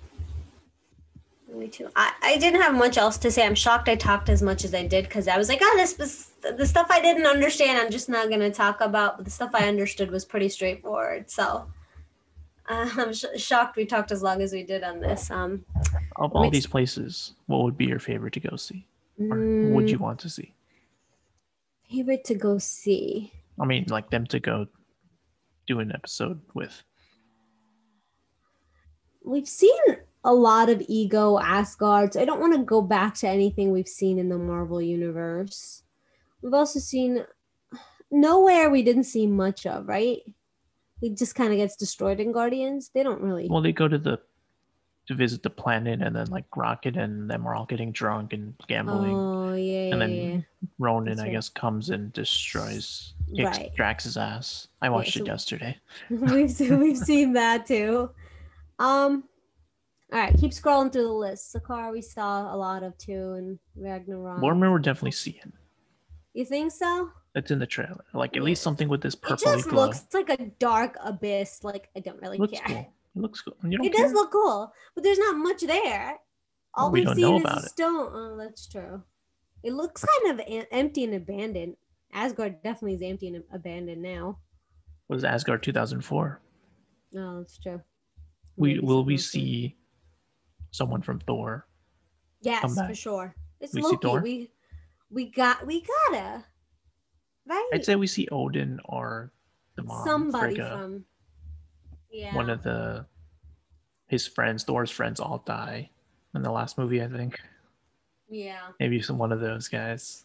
Me 1.54 1.68
too. 1.68 1.90
I, 1.96 2.12
I 2.22 2.38
didn't 2.38 2.62
have 2.62 2.76
much 2.76 2.98
else 2.98 3.18
to 3.20 3.32
say. 3.32 3.46
I'm 3.46 3.56
shocked 3.56 3.88
I 3.88 3.96
talked 3.96 4.28
as 4.28 4.42
much 4.42 4.66
as 4.66 4.74
I 4.74 4.86
did 4.86 5.06
because 5.06 5.28
I 5.28 5.38
was 5.38 5.48
like, 5.48 5.60
oh, 5.62 5.74
this 5.78 5.98
was 5.98 6.32
the 6.58 6.66
stuff 6.66 6.88
I 6.90 7.00
didn't 7.00 7.28
understand. 7.28 7.80
I'm 7.80 7.92
just 7.92 8.10
not 8.10 8.30
gonna 8.30 8.52
talk 8.52 8.82
about. 8.82 9.18
But 9.18 9.26
the 9.26 9.32
stuff 9.32 9.52
I 9.54 9.68
understood 9.68 10.12
was 10.12 10.26
pretty 10.26 10.50
straightforward. 10.50 11.30
So 11.30 11.68
uh, 12.68 12.90
I'm 12.98 13.14
sh- 13.14 13.26
shocked 13.38 13.76
we 13.76 13.86
talked 13.86 14.12
as 14.12 14.24
long 14.24 14.42
as 14.42 14.54
we 14.54 14.64
did 14.64 14.84
on 14.84 15.00
this. 15.00 15.30
Um, 15.32 15.66
Of 16.18 16.34
all 16.34 16.50
these 16.50 16.68
places, 16.68 17.34
what 17.48 17.64
would 17.64 17.78
be 17.78 17.86
your 17.86 18.00
favorite 18.00 18.34
to 18.34 18.40
go 18.40 18.56
see? 18.56 18.88
Or 19.30 19.52
would 19.62 19.92
you 19.92 19.98
mm, 19.98 20.00
want 20.00 20.20
to 20.22 20.30
see? 20.30 20.54
favorite 21.90 22.24
to 22.26 22.36
go 22.36 22.58
see? 22.58 23.32
I 23.60 23.66
mean, 23.66 23.86
like 23.90 24.10
them 24.10 24.26
to 24.28 24.40
go 24.40 24.68
do 25.68 25.80
an 25.80 25.92
episode 25.94 26.42
with. 26.54 26.84
we've 29.24 29.48
seen 29.48 29.80
a 30.24 30.34
lot 30.34 30.70
of 30.70 30.82
ego 30.88 31.40
Asgards. 31.40 32.18
I 32.18 32.26
don't 32.26 32.40
want 32.40 32.54
to 32.56 32.64
go 32.64 32.82
back 32.82 33.16
to 33.16 33.28
anything 33.28 33.72
we've 33.72 33.88
seen 33.88 34.20
in 34.20 34.30
the 34.30 34.38
Marvel 34.38 34.82
universe. 34.82 35.84
We've 36.42 36.54
also 36.54 36.80
seen 36.80 37.26
Knowhere 38.14 38.72
we 38.72 38.84
didn't 38.84 39.04
see 39.06 39.28
much 39.28 39.66
of, 39.66 39.88
right? 39.88 40.22
He 41.06 41.12
just 41.12 41.36
kind 41.36 41.52
of 41.52 41.58
gets 41.58 41.76
destroyed 41.76 42.20
in 42.20 42.32
Guardians. 42.32 42.90
They 42.92 43.04
don't 43.04 43.22
really. 43.22 43.48
Well, 43.48 43.62
they 43.62 43.72
go 43.72 43.88
to 43.88 44.00
the 44.00 44.20
to 45.06 45.14
visit 45.14 45.44
the 45.44 45.52
planet, 45.52 46.02
and 46.02 46.16
then 46.16 46.26
like 46.32 46.46
Rocket 46.56 46.98
and 46.98 47.30
them 47.30 47.48
are 47.48 47.54
all 47.54 47.68
getting 47.68 47.92
drunk 47.92 48.34
and 48.34 48.56
gambling. 48.68 49.14
oh 49.14 49.54
yeah, 49.54 49.92
and 49.94 50.02
then 50.02 50.10
yeah. 50.12 50.40
Ronan, 50.80 51.18
that's 51.18 51.22
I 51.22 51.30
guess, 51.30 51.48
comes 51.48 51.92
and 51.92 52.12
destroys, 52.12 53.14
kicks 53.36 53.60
Right. 53.60 53.76
Drax's 53.76 54.18
ass. 54.18 54.68
I 54.82 54.90
watched 54.90 55.14
so- 55.14 55.20
it 55.20 55.28
yesterday. 55.28 55.78
we've 56.10 56.50
seen, 56.50 56.80
we've 56.80 56.98
seen 56.98 57.34
that 57.34 57.68
too. 57.68 58.10
Um, 58.80 59.26
all 60.12 60.20
right, 60.20 60.36
keep 60.40 60.54
scrolling 60.54 60.92
through 60.92 61.04
the 61.04 61.10
list. 61.14 61.56
Sakaar 61.56 61.92
we 61.92 62.02
saw 62.02 62.52
a 62.52 62.58
lot 62.58 62.82
of 62.82 62.98
too, 62.98 63.34
and 63.34 63.60
Ragnarok. 63.76 64.42
Vormir, 64.42 64.72
we're 64.72 64.80
definitely 64.80 65.12
seeing. 65.12 65.54
You 66.34 66.46
think 66.46 66.72
so? 66.72 67.12
That's 67.36 67.52
in 67.52 67.60
the 67.60 67.68
trailer. 67.68 68.06
Like 68.14 68.38
at 68.38 68.44
least 68.44 68.64
something 68.64 68.88
with 68.88 69.02
this 69.02 69.14
purple. 69.14 69.52
It 69.52 69.58
just 69.58 69.68
glow. 69.70 69.86
looks 69.88 70.06
like 70.14 70.30
a 70.30 70.38
dark 70.58 70.96
abyss. 71.04 71.64
Like 71.66 71.90
I 71.96 72.00
don't 72.00 72.20
really 72.22 72.38
looks 72.38 72.58
care. 72.58 72.66
cool. 72.66 72.94
It 73.16 73.20
looks 73.22 73.42
cool. 73.42 73.56
It 73.62 73.94
care? 73.94 74.04
does 74.06 74.14
look 74.14 74.32
cool, 74.32 74.72
but 74.96 75.04
there's 75.04 75.20
not 75.20 75.36
much 75.38 75.62
there. 75.62 76.18
All 76.74 76.92
we 76.92 77.02
we've 77.02 77.08
don't 77.08 77.16
seen 77.18 77.36
is 77.36 77.42
about 77.42 77.58
a 77.62 77.66
it. 77.66 77.70
stone. 77.70 78.10
Oh, 78.14 78.38
that's 78.38 78.68
true. 78.68 79.04
It 79.64 79.74
looks 79.74 80.06
kind 80.06 80.40
of 80.40 80.46
em- 80.48 80.66
empty 80.72 81.04
and 81.04 81.14
abandoned. 81.14 81.76
Asgard 82.14 82.64
definitely 82.64 82.94
is 82.96 83.02
empty 83.02 83.28
and 83.28 83.44
abandoned 83.52 84.02
now. 84.02 84.40
was 85.10 85.26
Asgard 85.26 85.62
2004. 85.62 86.40
No, 87.12 87.40
that's 87.40 87.58
true. 87.58 87.82
We 88.56 88.76
Maybe 88.76 88.80
will 88.86 89.04
we 89.04 89.18
see 89.18 89.76
someone 90.72 91.02
from 91.02 91.20
Thor? 91.20 91.68
Yes, 92.42 92.76
for 92.88 92.96
sure. 92.96 93.36
It's 93.60 93.74
We 93.74 93.82
see 93.82 93.88
Loki. 93.88 93.98
Thor? 94.02 94.22
We 94.22 94.52
we 95.12 95.32
got 95.32 95.66
we 95.66 95.84
gotta 96.10 96.46
right. 97.48 97.70
I'd 97.74 97.86
say 97.86 97.96
we 97.96 98.08
see 98.08 98.28
Odin 98.32 98.80
or 98.86 99.32
the 99.76 99.84
mom 99.84 100.06
somebody 100.06 100.56
Frigga. 100.56 100.70
from 100.70 101.06
yeah. 102.12 102.34
One 102.34 102.50
of 102.50 102.64
the 102.64 103.06
his 104.08 104.26
friends, 104.26 104.64
Thor's 104.64 104.90
friends, 104.90 105.20
all 105.20 105.44
die 105.46 105.90
in 106.34 106.42
the 106.42 106.52
last 106.52 106.78
movie. 106.78 107.04
I 107.04 107.08
think 107.08 107.40
yeah. 108.30 108.70
maybe 108.80 109.02
some 109.02 109.18
one 109.18 109.34
of 109.34 109.42
those 109.42 109.68
guys. 109.68 110.24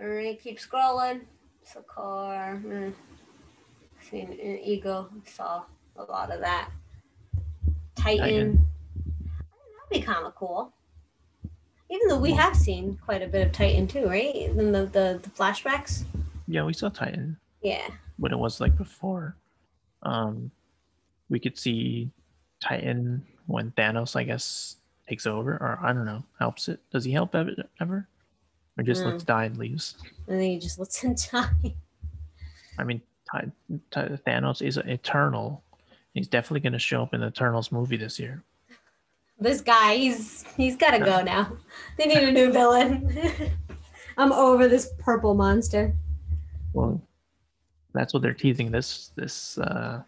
All 0.00 0.08
right, 0.08 0.40
keep 0.40 0.58
scrolling. 0.58 1.20
Sakaar. 1.66 2.64
Mm. 2.64 2.94
Seen 4.10 4.32
an 4.32 4.58
Ego. 4.64 5.10
Saw 5.26 5.64
a 5.96 6.02
lot 6.04 6.30
of 6.32 6.40
that. 6.40 6.70
Titan. 7.94 8.18
Titan. 8.18 8.66
That'd 9.90 9.90
be 9.90 10.00
kind 10.00 10.26
of 10.26 10.34
cool. 10.34 10.72
Even 11.90 12.08
though 12.08 12.18
we 12.18 12.32
have 12.32 12.54
seen 12.56 12.96
quite 13.04 13.22
a 13.22 13.26
bit 13.26 13.46
of 13.46 13.52
Titan 13.52 13.86
too, 13.88 14.06
right? 14.08 14.34
In 14.34 14.72
the, 14.72 14.86
the, 14.86 15.20
the 15.22 15.30
flashbacks. 15.30 16.04
Yeah, 16.46 16.64
we 16.64 16.72
saw 16.72 16.88
Titan 16.88 17.36
Yeah. 17.62 17.88
what 18.18 18.32
it 18.32 18.38
was 18.38 18.60
like 18.60 18.76
before. 18.76 19.36
Um, 20.02 20.50
we 21.28 21.38
could 21.40 21.58
see 21.58 22.10
Titan 22.60 23.24
when 23.46 23.72
Thanos, 23.72 24.14
I 24.16 24.22
guess, 24.24 24.76
takes 25.08 25.26
over, 25.26 25.52
or 25.54 25.78
I 25.82 25.92
don't 25.92 26.04
know, 26.06 26.22
helps 26.38 26.68
it. 26.68 26.80
Does 26.90 27.04
he 27.04 27.12
help 27.12 27.34
ever, 27.34 27.52
ever? 27.80 28.06
or 28.78 28.84
just 28.84 29.04
No. 29.04 29.10
lets 29.10 29.24
die 29.24 29.44
and 29.46 29.56
leaves? 29.58 29.96
And 30.28 30.38
then 30.40 30.46
he 30.48 30.58
just 30.58 30.78
lets 30.78 30.98
him 31.00 31.14
die. 31.32 31.74
I 32.78 32.84
mean, 32.84 33.02
Thanos 33.92 34.62
is 34.62 34.76
eternal. 34.76 35.62
He's 36.14 36.28
definitely 36.28 36.60
going 36.60 36.72
to 36.72 36.78
show 36.78 37.02
up 37.02 37.12
in 37.14 37.20
the 37.20 37.26
Eternals 37.28 37.70
movie 37.72 37.96
this 37.96 38.18
year. 38.18 38.42
This 39.40 39.60
guy, 39.60 39.96
he's 39.96 40.44
he's 40.56 40.76
gotta 40.76 40.98
go 40.98 41.22
now. 41.24 41.56
They 41.96 42.06
need 42.06 42.28
a 42.28 42.32
new 42.32 42.52
villain. 42.52 43.50
I'm 44.18 44.32
over 44.32 44.68
this 44.68 44.90
purple 44.98 45.34
monster. 45.34 45.94
Well, 46.74 47.00
that's 47.94 48.12
what 48.12 48.22
they're 48.22 48.34
teasing 48.34 48.70
this 48.70 49.12
this 49.16 49.56
uh, 49.58 50.02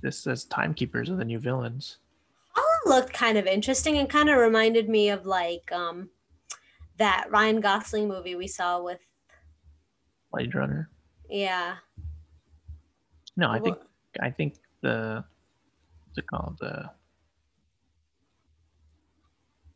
this 0.00 0.26
as 0.26 0.44
timekeepers 0.44 1.10
of 1.10 1.18
the 1.18 1.24
new 1.24 1.38
villains. 1.38 1.98
Holland 2.52 2.80
looked 2.86 3.12
kind 3.12 3.36
of 3.38 3.46
interesting 3.46 3.98
and 3.98 4.08
kind 4.08 4.28
of 4.28 4.38
reminded 4.38 4.88
me 4.88 5.10
of 5.10 5.26
like 5.26 5.70
um 5.72 6.08
that 6.96 7.26
Ryan 7.30 7.60
Gosling 7.60 8.08
movie 8.08 8.34
we 8.34 8.48
saw 8.48 8.82
with 8.82 8.98
Blade 10.32 10.54
Runner. 10.54 10.88
yeah. 11.28 11.76
No, 13.36 13.50
I 13.50 13.60
think 13.60 13.76
I 14.20 14.30
think 14.30 14.54
the 14.80 15.22
what's 16.06 16.18
it 16.18 16.26
called 16.26 16.56
the 16.60 16.90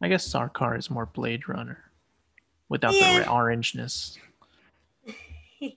I 0.02 0.08
guess 0.08 0.26
Sarkar 0.28 0.76
is 0.78 0.90
more 0.90 1.06
Blade 1.06 1.48
Runner 1.48 1.78
without 2.68 2.92
Yeah. 2.94 3.20
the 3.20 3.24
orangeness. 3.26 4.18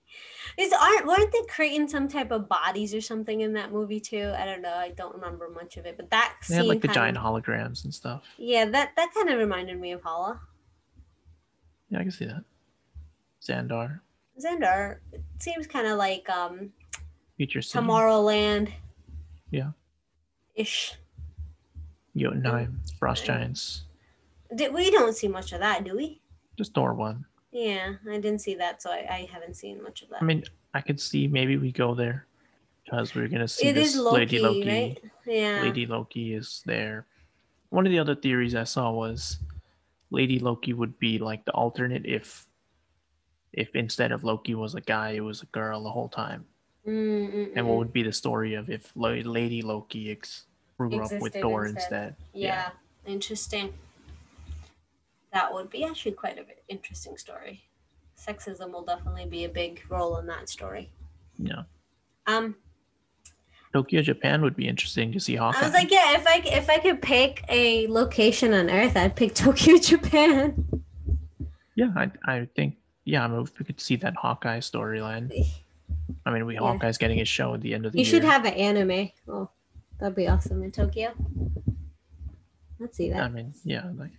Is 0.57 0.71
aren't 0.71 1.05
weren't 1.05 1.31
they 1.31 1.41
creating 1.49 1.87
some 1.89 2.07
type 2.07 2.31
of 2.31 2.47
bodies 2.49 2.95
or 2.95 3.01
something 3.01 3.41
in 3.41 3.53
that 3.53 3.71
movie 3.71 3.99
too? 3.99 4.33
I 4.37 4.45
don't 4.45 4.61
know. 4.61 4.73
I 4.73 4.89
don't 4.91 5.13
remember 5.13 5.49
much 5.49 5.75
of 5.77 5.85
it, 5.85 5.97
but 5.97 6.09
that 6.11 6.35
They 6.47 6.55
had 6.55 6.65
like 6.65 6.81
the 6.81 6.87
giant 6.87 7.17
kinda- 7.17 7.29
holograms 7.29 7.83
and 7.83 7.93
stuff. 7.93 8.23
Yeah, 8.37 8.65
that 8.65 8.95
that 8.95 9.13
kind 9.13 9.29
of 9.29 9.37
reminded 9.37 9.79
me 9.79 9.91
of 9.91 10.01
Hala. 10.01 10.39
Yeah, 11.89 11.99
I 11.99 12.03
can 12.03 12.11
see 12.11 12.25
that. 12.25 12.43
Xandar, 13.43 13.99
Xandar 14.39 14.99
seems 15.39 15.67
kind 15.67 15.87
of 15.87 15.97
like 15.97 16.27
um 16.29 16.71
Future 17.37 17.59
Tomorrowland. 17.59 18.71
Yeah. 19.51 19.71
Ish. 20.55 20.95
Jotunheim, 22.15 22.79
Frost. 22.97 23.25
Giants. 23.25 23.83
Did, 24.53 24.73
we 24.73 24.91
don't 24.91 25.15
see 25.15 25.27
much 25.27 25.53
of 25.53 25.59
that, 25.59 25.83
do 25.83 25.95
we? 25.95 26.21
Just 26.57 26.73
Thor 26.73 26.93
one. 26.93 27.25
Yeah, 27.51 27.93
I 28.09 28.19
didn't 28.19 28.39
see 28.39 28.55
that, 28.55 28.81
so 28.81 28.91
I, 28.91 29.07
I 29.09 29.29
haven't 29.31 29.55
seen 29.55 29.81
much 29.81 30.01
of 30.01 30.09
that. 30.09 30.21
I 30.21 30.25
mean, 30.25 30.43
I 30.73 30.81
could 30.81 30.99
see 30.99 31.27
maybe 31.27 31.57
we 31.57 31.71
go 31.71 31.95
there 31.95 32.27
because 32.83 33.15
we're 33.15 33.27
gonna 33.29 33.47
see 33.47 33.69
it 33.69 33.73
this 33.73 33.95
is 33.95 33.99
Loki, 33.99 34.17
Lady 34.17 34.39
Loki. 34.39 34.67
right? 34.69 35.03
Yeah. 35.25 35.61
Lady 35.63 35.85
Loki 35.85 36.33
is 36.33 36.61
there. 36.65 37.05
One 37.69 37.85
of 37.85 37.91
the 37.91 37.99
other 37.99 38.15
theories 38.15 38.55
I 38.55 38.65
saw 38.65 38.91
was 38.91 39.39
Lady 40.11 40.37
Loki 40.39 40.73
would 40.73 40.99
be 40.99 41.17
like 41.17 41.45
the 41.45 41.51
alternate 41.53 42.05
if 42.05 42.45
if 43.53 43.73
instead 43.73 44.11
of 44.11 44.23
Loki 44.25 44.53
was 44.53 44.75
a 44.75 44.81
guy, 44.81 45.11
it 45.11 45.21
was 45.21 45.41
a 45.41 45.45
girl 45.47 45.81
the 45.83 45.89
whole 45.89 46.09
time. 46.09 46.45
Mm, 46.85 47.33
mm, 47.33 47.51
And 47.55 47.67
what 47.67 47.77
would 47.77 47.93
be 47.93 48.03
the 48.03 48.11
story 48.11 48.53
of 48.53 48.69
if 48.69 48.91
Lady 48.95 49.61
Loki 49.61 50.11
ex- 50.11 50.43
grew 50.77 50.89
up 51.01 51.03
with 51.03 51.13
Existed 51.13 51.41
Thor 51.41 51.65
instead. 51.65 52.09
instead? 52.09 52.15
yeah. 52.33 52.69
interesting. 53.07 53.73
That 55.35 55.53
would 55.53 55.69
be 55.69 55.83
actually 55.83 56.13
quite 56.13 56.37
an 56.37 56.45
interesting 56.69 57.17
story. 57.17 57.61
Sexism 58.17 58.71
will 58.71 58.85
definitely 58.85 59.25
be 59.25 59.43
a 59.43 59.49
big 59.49 59.81
role 59.89 60.15
in 60.17 60.25
that 60.27 60.47
story. 60.47 60.89
Yeah. 61.37 61.63
Um, 62.25 62.55
Tokyo, 63.73 64.01
Japan 64.01 64.41
would 64.43 64.55
be 64.55 64.65
interesting 64.65 65.11
to 65.11 65.19
see 65.19 65.35
Hawkeye. 65.35 65.59
I 65.59 65.63
was 65.63 65.73
like, 65.73 65.91
yeah, 65.91 66.15
if 66.15 66.25
I 66.25 66.41
if 66.45 66.69
I 66.69 66.77
could 66.77 67.01
pick 67.01 67.43
a 67.49 67.85
location 67.87 68.53
on 68.53 68.69
Earth, 68.69 68.95
I'd 68.95 69.17
pick 69.17 69.35
Tokyo, 69.45 69.77
Japan. 69.77 70.65
yeah, 71.75 71.91
I, 71.97 72.11
I 72.25 72.47
think, 72.55 72.77
yeah, 73.03 73.25
I 73.25 73.27
mean, 73.27 73.45
we 73.59 73.65
could 73.65 73.81
see 73.81 73.97
that 73.97 74.15
Hawkeye 74.15 74.59
storyline. 74.59 75.29
I 76.25 76.31
mean, 76.31 76.45
we 76.45 76.53
Yeah. 76.53 76.61
Hawkeye's 76.61 76.97
getting 76.97 77.17
his 77.17 77.27
show 77.27 77.53
at 77.55 77.59
the 77.59 77.73
end 77.73 77.85
of 77.85 77.91
the 77.91 77.97
You 77.97 78.05
year. 78.05 78.13
You 78.13 78.21
should 78.21 78.23
have 78.23 78.45
an 78.45 78.53
anime. 78.53 79.11
Oh, 79.27 79.49
that'd 79.99 80.15
be 80.15 80.29
awesome 80.29 80.63
in 80.63 80.71
Tokyo. 80.71 81.11
Let's 82.79 82.95
see 82.95 83.09
that. 83.09 83.21
I 83.21 83.27
mean, 83.27 83.53
yeah, 83.65 83.89
like 83.97 84.11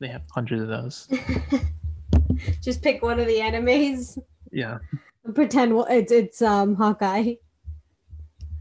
they 0.00 0.08
have 0.08 0.22
hundreds 0.32 0.62
of 0.62 0.68
those. 0.68 1.08
Just 2.62 2.82
pick 2.82 3.02
one 3.02 3.20
of 3.20 3.26
the 3.26 3.36
animes 3.36 4.18
Yeah, 4.50 4.78
and 5.24 5.34
pretend 5.34 5.72
wh- 5.72 5.90
it's 5.90 6.10
it's 6.12 6.42
um 6.42 6.74
Hawkeye. 6.74 7.34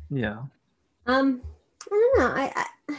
yeah. 0.09 0.39
Um, 1.05 1.41
I 1.85 1.89
don't 1.89 2.19
know. 2.19 2.27
I 2.35 2.65
I, 2.89 2.95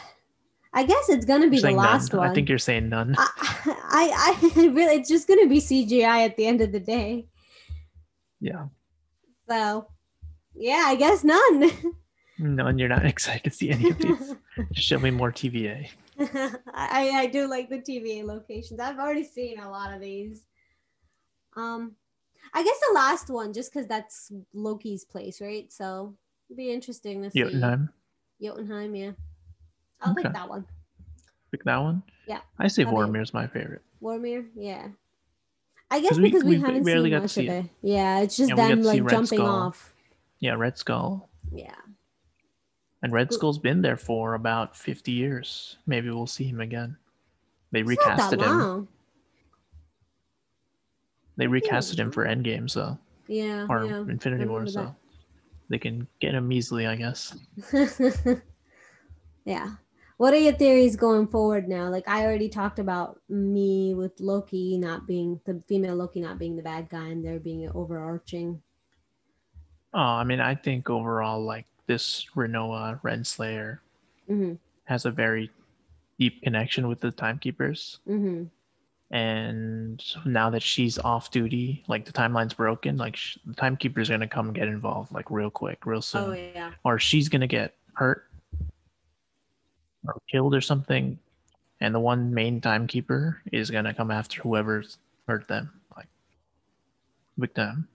I 0.72 0.84
guess 0.84 1.08
it's 1.08 1.24
gonna 1.26 1.48
be 1.48 1.60
the 1.60 1.70
last 1.72 2.12
none. 2.12 2.20
one. 2.20 2.30
I 2.30 2.34
think 2.34 2.48
you're 2.48 2.58
saying 2.58 2.88
none. 2.88 3.14
I, 3.18 3.28
I 3.66 4.38
I 4.56 4.66
really 4.68 4.96
it's 4.96 5.08
just 5.08 5.28
gonna 5.28 5.46
be 5.46 5.60
CGI 5.60 6.24
at 6.24 6.36
the 6.36 6.46
end 6.46 6.60
of 6.60 6.72
the 6.72 6.80
day. 6.80 7.26
Yeah, 8.40 8.66
So 9.48 9.86
yeah, 10.54 10.84
I 10.86 10.94
guess 10.96 11.22
none. 11.24 11.70
none. 12.38 12.78
You're 12.78 12.88
not 12.88 13.04
excited 13.04 13.44
to 13.44 13.50
see 13.50 13.70
any 13.70 13.90
of 13.90 13.98
these. 13.98 14.34
Show 14.72 14.98
me 14.98 15.10
more 15.10 15.30
TVA. 15.30 15.88
I, 16.74 17.10
I 17.14 17.26
do 17.26 17.48
like 17.48 17.68
the 17.70 17.78
TVA 17.78 18.24
locations. 18.24 18.80
I've 18.80 18.98
already 18.98 19.24
seen 19.24 19.58
a 19.58 19.70
lot 19.70 19.92
of 19.94 20.00
these. 20.00 20.46
Um, 21.56 21.96
I 22.54 22.62
guess 22.62 22.78
the 22.88 22.94
last 22.94 23.30
one, 23.30 23.52
just 23.52 23.72
because 23.72 23.86
that's 23.86 24.30
Loki's 24.54 25.04
place, 25.04 25.40
right? 25.40 25.72
So 25.72 26.14
it'd 26.48 26.56
be 26.56 26.72
interesting 26.72 27.22
to 27.22 27.30
see. 27.30 27.40
Jotunheim. 27.42 27.90
Jotunheim, 28.42 28.94
yeah. 28.94 29.10
I'll 30.00 30.14
pick 30.14 30.32
that 30.32 30.48
one. 30.48 30.66
Pick 31.50 31.64
that 31.64 31.78
one. 31.78 32.02
Yeah. 32.26 32.40
I 32.58 32.68
say 32.68 32.84
How 32.84 32.90
you? 32.92 32.96
Vormir's 32.96 33.34
my 33.34 33.46
favorite. 33.46 33.82
Vormir, 34.02 34.46
yeah. 34.54 34.88
I 35.90 36.00
guess 36.00 36.10
'Cause 36.10 36.18
because 36.20 36.44
we, 36.44 36.56
we 36.56 36.60
haven't 36.60 36.84
barely 36.84 37.10
seen 37.10 37.18
much 37.18 37.30
see 37.32 37.48
of 37.48 37.54
it. 37.54 37.64
it. 37.64 37.70
Yeah, 37.82 38.20
it's 38.20 38.36
just 38.36 38.50
Yeah, 38.50 38.54
them 38.54 38.82
like 38.82 39.00
jumping 39.08 39.38
Skull. 39.38 39.46
off. 39.46 39.92
Yeah, 40.38 40.54
Red 40.54 40.78
Skull. 40.78 41.28
Yeah. 41.52 41.74
And 43.02 43.12
Red 43.12 43.32
Skull's 43.32 43.58
been 43.58 43.80
there 43.80 43.96
for 43.96 44.34
about 44.34 44.76
50 44.76 45.10
years. 45.10 45.78
Maybe 45.86 46.10
we'll 46.10 46.26
see 46.26 46.44
him 46.44 46.60
again. 46.60 46.96
They 47.72 47.80
It's 47.80 47.96
that 48.04 48.18
recasted 48.18 48.42
him. 48.42 48.88
They 51.36 51.46
recasted 51.46 51.98
him 51.98 52.12
for 52.12 52.26
Endgame, 52.26 52.68
so 52.68 52.98
Yeah. 53.26 53.66
or 53.70 53.86
yeah. 53.86 54.00
Infinity 54.00 54.44
War, 54.44 54.66
so 54.66 54.94
they 55.70 55.78
can 55.78 56.06
get 56.20 56.34
him 56.34 56.52
easily, 56.52 56.86
I 56.86 56.96
guess. 56.96 57.34
yeah. 59.44 59.70
What 60.18 60.34
are 60.34 60.38
your 60.38 60.52
theories 60.52 60.96
going 60.96 61.28
forward 61.28 61.66
now? 61.66 61.88
Like 61.88 62.06
I 62.06 62.26
already 62.26 62.50
talked 62.50 62.78
about 62.78 63.18
me 63.30 63.94
with 63.94 64.20
Loki 64.20 64.76
not 64.76 65.06
being 65.06 65.40
the 65.46 65.62
female 65.66 65.96
Loki 65.96 66.20
not 66.20 66.38
being 66.38 66.56
the 66.56 66.62
bad 66.62 66.90
guy 66.90 67.08
and 67.08 67.24
there 67.24 67.38
being 67.38 67.64
an 67.64 67.72
overarching. 67.74 68.60
Oh, 69.94 69.98
I 69.98 70.24
mean, 70.24 70.40
I 70.40 70.54
think 70.54 70.90
overall, 70.90 71.42
like 71.42 71.64
this 71.90 72.24
Renoa 72.36 73.00
Renslayer 73.02 73.78
hmm 74.28 74.52
has 74.84 75.06
a 75.06 75.10
very 75.10 75.50
deep 76.20 76.40
connection 76.42 76.86
with 76.88 77.00
the 77.00 77.10
Timekeepers. 77.10 77.98
hmm 78.06 78.44
And 79.10 80.00
now 80.24 80.50
that 80.50 80.62
she's 80.62 80.98
off 81.00 81.32
duty, 81.32 81.82
like 81.88 82.04
the 82.04 82.12
timeline's 82.12 82.54
broken, 82.54 82.96
like 82.96 83.16
sh- 83.16 83.38
the 83.44 83.54
Timekeeper's 83.54 84.08
gonna 84.08 84.28
come 84.28 84.52
get 84.52 84.68
involved, 84.68 85.10
like 85.12 85.30
real 85.32 85.50
quick, 85.50 85.84
real 85.84 86.00
soon. 86.02 86.22
Oh 86.22 86.32
yeah. 86.32 86.70
or 86.84 87.00
she's 87.00 87.28
gonna 87.28 87.48
get 87.48 87.74
hurt 87.94 88.28
or 90.06 90.14
killed 90.30 90.54
or 90.54 90.60
something, 90.60 91.18
and 91.80 91.92
the 91.92 91.98
one 92.00 92.32
main 92.32 92.60
timekeeper 92.60 93.42
is 93.50 93.68
gonna 93.68 93.92
come 93.92 94.12
after 94.12 94.40
whoever's 94.42 94.98
hurt 95.26 95.48
them, 95.48 95.72
like 95.96 96.06
them. 97.54 97.88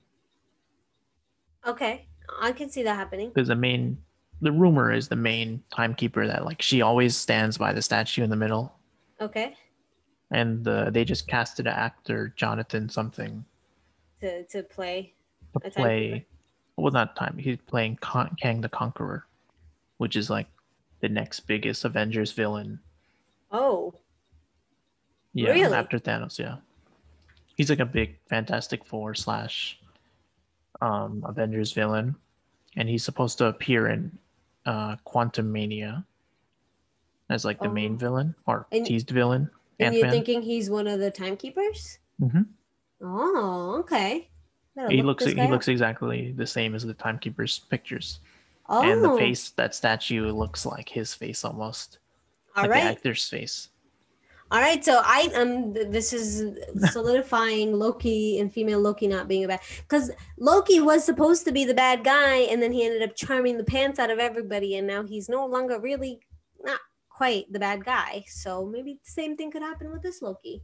Okay. 1.66 2.08
I 2.41 2.51
can 2.51 2.69
see 2.69 2.84
that 2.84 2.95
happening. 2.95 3.30
Because 3.30 3.47
the 3.47 3.55
main, 3.55 3.97
the 4.41 4.51
rumor 4.51 4.91
is 4.91 5.07
the 5.07 5.15
main 5.15 5.61
timekeeper 5.73 6.28
that 6.28 6.45
like 6.45 6.61
she 6.61 6.82
always 6.82 7.15
stands 7.15 7.57
by 7.57 7.73
the 7.73 7.82
statue 7.82 8.23
in 8.23 8.30
the 8.30 8.36
middle, 8.36 8.73
Okay. 9.21 9.55
and 10.32 10.67
uh, 10.67 10.89
they 10.89 11.05
just 11.05 11.28
casted 11.28 11.67
an 11.67 11.73
actor 11.73 12.34
Jonathan 12.36 12.89
something 12.89 13.43
To 14.21 14.43
to 14.45 14.63
play. 14.63 15.13
to 15.61 15.69
play. 15.69 16.26
Well, 16.78 16.91
not 16.91 17.15
time. 17.15 17.38
He's 17.38 17.57
playing 17.67 17.97
Con- 18.01 18.36
Kang 18.41 18.59
the 18.61 18.67
Conqueror, 18.69 19.26
which 19.97 20.15
is 20.17 20.30
like 20.30 20.47
the 20.99 21.07
next 21.09 21.41
biggest 21.41 21.86
Avengers 21.86 22.32
villain 22.34 22.80
Oh. 23.51 23.93
Yeah, 25.34 25.51
Really? 25.51 25.73
after 25.73 25.99
Thanos, 25.99 26.39
yeah. 26.39 26.57
He's 27.55 27.69
like 27.69 27.80
a 27.80 27.86
big 27.86 28.17
Fantastic 28.28 28.84
Four 28.86 29.13
slash 29.15 29.80
um 30.86 31.23
Avengers 31.27 31.71
villain. 31.73 32.15
And 32.77 32.88
he's 32.89 33.03
supposed 33.03 33.38
to 33.39 33.45
appear 33.47 33.88
in 33.88 34.11
uh 34.65 34.95
Quantumania 35.07 36.03
as 37.29 37.43
like 37.45 37.59
the 37.59 37.69
main 37.69 37.93
Oh. 37.93 37.97
villain 37.97 38.36
or 38.45 38.67
And- 38.71 38.86
teased 38.86 39.09
villain. 39.09 39.49
And 39.79 39.93
you're 39.95 40.09
thinking 40.09 40.41
he's 40.41 40.69
one 40.69 40.88
of 40.88 40.99
the 40.99 41.11
timekeepers? 41.11 41.99
hmm 42.19 42.43
Oh, 43.01 43.77
okay. 43.79 44.29
He 44.89 44.97
look 45.01 45.19
looks 45.21 45.25
he 45.25 45.33
guy 45.33 45.49
looks 45.49 45.67
exactly 45.67 46.31
the 46.33 46.47
same 46.47 46.75
as 46.75 46.83
the 46.86 46.93
timekeeper's 46.93 47.59
pictures. 47.59 48.19
Oh, 48.67 48.81
And 48.89 49.03
the 49.03 49.15
face 49.17 49.51
that 49.51 49.75
statue 49.75 50.31
looks 50.31 50.65
like 50.65 50.89
his 50.89 51.13
face 51.13 51.45
almost. 51.45 51.99
All 52.55 52.63
like 52.63 52.71
right. 52.71 52.83
the 52.83 52.89
actor's 52.91 53.27
face. 53.29 53.69
All 54.52 54.62
right, 54.62 54.86
so 54.86 55.02
I 55.04 55.30
um 55.36 55.74
this 55.74 56.14
is 56.14 56.56
solidifying 56.91 57.74
Loki 57.74 58.39
and 58.39 58.54
female 58.54 58.80
Loki 58.80 59.08
not 59.08 59.28
being 59.28 59.43
a 59.43 59.48
bad 59.48 59.62
because 59.80 60.12
Loki 60.38 60.80
was 60.80 61.04
supposed 61.04 61.46
to 61.46 61.52
be 61.52 61.66
the 61.66 61.74
bad 61.74 62.04
guy 62.04 62.38
and 62.52 62.62
then 62.62 62.72
he 62.72 62.86
ended 62.86 63.02
up 63.02 63.16
charming 63.16 63.58
the 63.58 63.64
pants 63.64 63.98
out 63.98 64.12
of 64.12 64.20
everybody 64.20 64.78
and 64.78 64.86
now 64.86 65.02
he's 65.04 65.30
no 65.30 65.46
longer 65.48 65.80
really 65.80 66.20
not 66.64 66.80
quite 67.10 67.52
the 67.52 67.60
bad 67.60 67.84
guy. 67.86 68.24
So 68.28 68.66
maybe 68.66 68.93
the 69.04 69.12
same 69.12 69.36
thing 69.36 69.50
could 69.52 69.64
happen 69.64 69.91
with 69.91 70.04
this 70.04 70.22
Loki. 70.22 70.62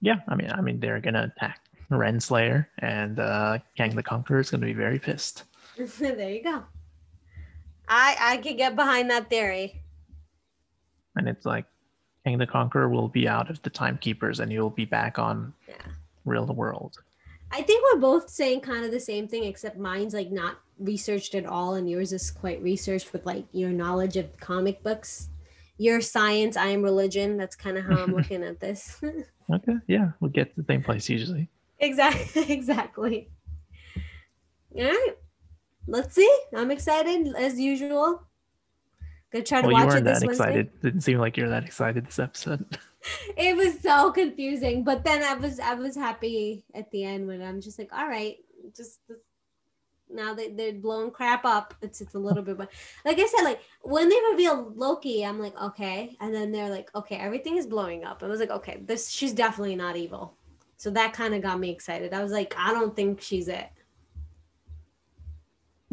Yeah, 0.00 0.16
I 0.28 0.34
mean 0.34 0.50
I 0.50 0.60
mean 0.60 0.80
they're 0.80 1.00
gonna 1.00 1.32
attack 1.36 1.60
Renslayer 1.88 2.66
and 2.80 3.20
uh 3.20 3.58
Kang 3.76 3.94
the 3.94 4.02
Conqueror 4.02 4.40
is 4.40 4.50
gonna 4.50 4.66
be 4.66 4.72
very 4.72 4.98
pissed. 4.98 5.44
there 5.76 6.30
you 6.30 6.42
go. 6.42 6.64
I 7.88 8.16
I 8.18 8.36
could 8.38 8.56
get 8.56 8.74
behind 8.74 9.08
that 9.10 9.30
theory. 9.30 9.82
and 11.16 11.28
it's 11.28 11.46
like 11.46 11.66
King 12.24 12.38
the 12.38 12.46
Conqueror 12.46 12.88
will 12.88 13.08
be 13.08 13.28
out 13.28 13.50
of 13.50 13.60
the 13.62 13.70
timekeepers 13.70 14.40
and 14.40 14.50
he'll 14.50 14.70
be 14.70 14.84
back 14.86 15.18
on 15.18 15.52
Yeah. 15.68 15.74
real 16.24 16.46
world. 16.46 16.98
I 17.50 17.62
think 17.62 17.84
we're 17.84 18.00
both 18.00 18.30
saying 18.30 18.60
kind 18.62 18.84
of 18.84 18.90
the 18.90 18.98
same 19.00 19.28
thing, 19.28 19.44
except 19.44 19.78
mine's 19.78 20.14
like 20.14 20.30
not 20.30 20.58
researched 20.78 21.34
at 21.34 21.46
all, 21.46 21.74
and 21.74 21.88
yours 21.88 22.12
is 22.12 22.30
quite 22.30 22.60
researched 22.62 23.12
with 23.12 23.24
like 23.26 23.44
your 23.52 23.70
knowledge 23.70 24.16
of 24.16 24.36
comic 24.38 24.82
books. 24.82 25.28
Your 25.76 26.00
science, 26.00 26.56
I 26.56 26.68
am 26.68 26.82
religion. 26.82 27.36
That's 27.36 27.54
kind 27.56 27.76
of 27.76 27.84
how 27.84 27.96
I'm 28.02 28.14
looking 28.16 28.42
at 28.42 28.60
this. 28.60 29.00
Okay, 29.52 29.74
yeah, 29.88 30.12
we'll 30.20 30.30
get 30.30 30.54
to 30.54 30.62
the 30.62 30.66
same 30.72 30.82
place 30.82 31.06
usually. 31.06 31.50
exactly. 31.78 32.44
Exactly. 32.50 33.28
All 34.74 34.82
right. 34.84 35.12
Let's 35.86 36.14
see. 36.14 36.34
I'm 36.56 36.70
excited 36.70 37.28
as 37.36 37.60
usual. 37.60 38.22
Gonna 39.34 39.44
try 39.44 39.62
to 39.62 39.66
Well, 39.66 39.76
you 39.80 39.86
watch 39.86 39.94
it 39.94 39.94
weren't 39.94 40.04
this 40.04 40.20
that 40.20 40.26
Wednesday. 40.28 40.44
excited. 40.44 40.80
Didn't 40.80 41.00
seem 41.00 41.18
like 41.18 41.36
you're 41.36 41.48
that 41.48 41.64
excited 41.64 42.06
this 42.06 42.20
episode. 42.20 42.78
it 43.36 43.56
was 43.56 43.80
so 43.80 44.12
confusing. 44.12 44.84
But 44.84 45.02
then 45.02 45.24
I 45.24 45.34
was 45.34 45.58
I 45.58 45.74
was 45.74 45.96
happy 45.96 46.64
at 46.72 46.88
the 46.92 47.02
end 47.02 47.26
when 47.26 47.42
I'm 47.42 47.60
just 47.60 47.76
like, 47.76 47.92
all 47.92 48.06
right, 48.06 48.36
just 48.76 49.00
now 50.08 50.34
they, 50.34 50.50
they're 50.50 50.74
blowing 50.74 51.10
crap 51.10 51.44
up. 51.44 51.74
It's 51.82 52.00
it's 52.00 52.14
a 52.14 52.18
little 52.18 52.44
bit 52.44 52.56
but 52.56 52.70
like 53.04 53.18
I 53.18 53.26
said, 53.26 53.42
like 53.42 53.60
when 53.82 54.08
they 54.08 54.20
reveal 54.30 54.72
Loki, 54.76 55.26
I'm 55.26 55.40
like, 55.40 55.60
okay. 55.60 56.16
And 56.20 56.32
then 56.32 56.52
they're 56.52 56.70
like, 56.70 56.94
okay, 56.94 57.16
everything 57.16 57.56
is 57.56 57.66
blowing 57.66 58.04
up. 58.04 58.22
I 58.22 58.28
was 58.28 58.38
like, 58.38 58.50
okay, 58.50 58.82
this 58.84 59.10
she's 59.10 59.32
definitely 59.32 59.74
not 59.74 59.96
evil. 59.96 60.36
So 60.76 60.90
that 60.90 61.12
kind 61.12 61.34
of 61.34 61.42
got 61.42 61.58
me 61.58 61.70
excited. 61.70 62.14
I 62.14 62.22
was 62.22 62.30
like, 62.30 62.54
I 62.56 62.72
don't 62.72 62.94
think 62.94 63.20
she's 63.20 63.48
it. 63.48 63.66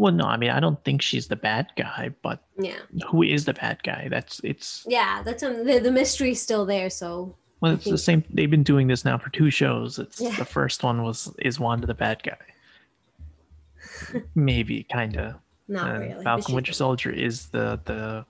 Well, 0.02 0.12
no, 0.12 0.26
I 0.26 0.36
mean, 0.36 0.50
I 0.50 0.60
don't 0.60 0.84
think 0.84 1.00
she's 1.04 1.28
the 1.28 1.36
bad 1.36 1.68
guy, 1.78 2.10
but 2.24 2.42
Yeah. 2.58 2.80
who 3.08 3.22
is 3.22 3.46
the 3.46 3.54
bad 3.54 3.84
guy? 3.84 4.08
That's 4.10 4.42
it's 4.44 4.84
Yeah, 4.90 5.22
that's 5.24 5.44
um, 5.44 5.64
the, 5.64 5.78
the 5.78 5.92
mystery's 5.92 6.42
still 6.42 6.66
there. 6.66 6.90
So 6.90 7.36
well, 7.60 7.74
it's 7.74 7.86
the 7.86 8.00
same. 8.00 8.24
They've 8.34 8.50
been 8.50 8.64
doing 8.64 8.88
this 8.88 9.06
now 9.06 9.20
for 9.20 9.30
two 9.30 9.52
shows. 9.52 10.00
It's 10.00 10.20
Yeah. 10.20 10.36
the 10.38 10.46
first 10.46 10.82
one 10.84 11.04
was 11.04 11.32
is 11.38 11.60
Wanda 11.60 11.86
the 11.86 11.94
bad 11.94 12.24
guy? 12.24 12.38
Maybe, 14.36 14.84
kind 14.92 15.18
of. 15.18 15.36
not 15.68 15.92
and 15.92 16.00
really. 16.00 16.24
Falcon 16.24 16.56
Winter 16.56 16.74
Soldier 16.74 17.12
is 17.12 17.48
the 17.50 17.80
the 17.86 18.26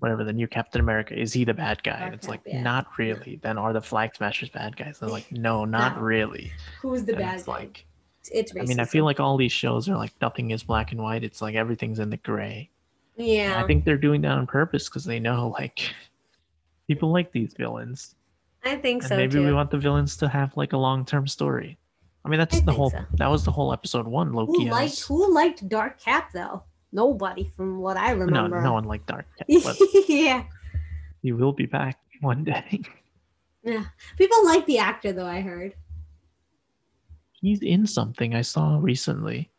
whatever 0.00 0.24
the 0.24 0.32
new 0.32 0.48
Captain 0.48 0.80
America 0.80 1.18
is 1.18 1.32
he 1.32 1.44
the 1.44 1.54
bad 1.54 1.82
guy? 1.84 2.00
And 2.00 2.14
it's 2.14 2.26
Cap, 2.26 2.30
like 2.30 2.40
yeah. 2.44 2.60
not 2.60 2.86
really. 2.98 3.38
Then 3.42 3.56
are 3.58 3.72
the 3.72 3.80
Flag 3.80 4.14
Smashers 4.16 4.50
bad 4.50 4.76
guys? 4.76 4.98
They're 4.98 5.08
like 5.08 5.30
no, 5.30 5.64
not 5.64 5.96
No. 5.96 6.02
really. 6.02 6.52
Who's 6.82 7.04
the 7.04 7.12
And 7.12 7.20
bad 7.22 7.34
it's 7.36 7.44
guy? 7.46 7.52
like 7.52 7.86
it's 8.32 8.52
I 8.56 8.62
mean, 8.62 8.80
I 8.80 8.84
feel 8.84 9.04
like 9.04 9.20
all 9.20 9.36
these 9.36 9.52
shows 9.52 9.88
are 9.88 9.96
like 9.96 10.12
nothing 10.20 10.50
is 10.50 10.62
black 10.62 10.92
and 10.92 11.02
white. 11.02 11.24
It's 11.24 11.42
like 11.42 11.54
everything's 11.54 11.98
in 11.98 12.10
the 12.10 12.16
gray. 12.18 12.70
And 13.16 13.26
yeah. 13.26 13.62
I 13.62 13.66
think 13.66 13.84
they're 13.84 13.96
doing 13.96 14.20
that 14.22 14.32
on 14.32 14.46
purpose 14.46 14.88
because 14.88 15.04
they 15.04 15.20
know 15.20 15.48
like 15.48 15.94
people 16.88 17.12
like 17.12 17.32
these 17.32 17.54
villains, 17.54 18.14
I 18.64 18.76
think 18.76 19.02
and 19.02 19.08
so 19.08 19.16
maybe 19.16 19.34
too. 19.34 19.44
we 19.44 19.52
want 19.52 19.70
the 19.70 19.78
villains 19.78 20.16
to 20.18 20.28
have 20.28 20.56
like 20.56 20.72
a 20.72 20.78
long 20.78 21.04
term 21.04 21.26
story. 21.26 21.78
I 22.24 22.28
mean, 22.28 22.38
that's 22.38 22.56
I 22.56 22.60
the 22.60 22.72
whole. 22.72 22.90
so. 22.90 23.04
That 23.14 23.30
was 23.30 23.44
the 23.44 23.52
whole 23.52 23.72
episode 23.72 24.06
one. 24.06 24.32
Loki 24.32 24.64
who 24.64 24.70
liked 24.70 24.90
has. 24.90 25.00
who 25.00 25.34
liked 25.34 25.68
Dark 25.68 26.00
Cap 26.00 26.32
though? 26.32 26.62
Nobody 26.92 27.52
from 27.56 27.78
what 27.78 27.96
I 27.96 28.12
remember. 28.12 28.60
no 28.60 28.62
no 28.62 28.72
one 28.72 28.84
liked 28.84 29.06
Dark 29.06 29.26
Cap. 29.36 29.46
yeah. 30.08 30.44
he 31.22 31.32
will 31.32 31.52
be 31.52 31.66
back 31.66 31.98
one 32.20 32.44
day. 32.44 32.80
Yeah. 33.62 33.84
People 34.16 34.44
like 34.44 34.64
the 34.66 34.78
actor 34.78 35.12
though, 35.12 35.26
I 35.26 35.40
heard. 35.40 35.74
He's 37.44 37.60
in 37.60 37.86
something 37.86 38.34
I 38.34 38.40
saw 38.40 38.78
recently. 38.80 39.50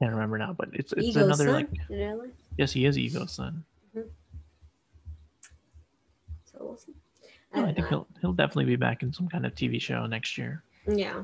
Can't 0.00 0.10
remember 0.10 0.36
now, 0.36 0.52
but 0.52 0.70
it's 0.72 0.92
it's 0.94 1.06
Ego's 1.06 1.22
another 1.22 1.44
son. 1.44 1.54
like 1.54 1.68
Really? 1.88 2.30
yes, 2.56 2.72
he 2.72 2.86
is 2.86 2.98
Ego's 2.98 3.30
son. 3.30 3.62
So 3.94 4.02
we'll 6.58 6.76
see. 6.76 6.92
No, 7.54 7.62
I 7.62 7.66
think 7.66 7.78
know. 7.78 7.86
he'll 7.88 8.06
he'll 8.20 8.32
definitely 8.32 8.64
be 8.64 8.74
back 8.74 9.04
in 9.04 9.12
some 9.12 9.28
kind 9.28 9.46
of 9.46 9.54
TV 9.54 9.80
show 9.80 10.06
next 10.06 10.36
year. 10.36 10.64
Yeah. 10.88 11.22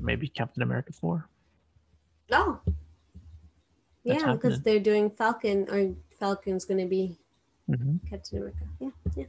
Maybe 0.00 0.28
Captain 0.28 0.62
America 0.62 0.92
four. 0.92 1.26
Oh. 2.30 2.60
That's 4.04 4.22
yeah, 4.22 4.34
because 4.34 4.60
they're 4.60 4.78
doing 4.78 5.10
Falcon 5.10 5.68
or 5.68 5.92
Falcon's 6.20 6.64
gonna 6.64 6.86
be 6.86 7.18
hmm 7.66 7.96
Captain 8.08 8.38
America. 8.38 8.64
Yeah, 8.78 8.90
yeah. 9.16 9.24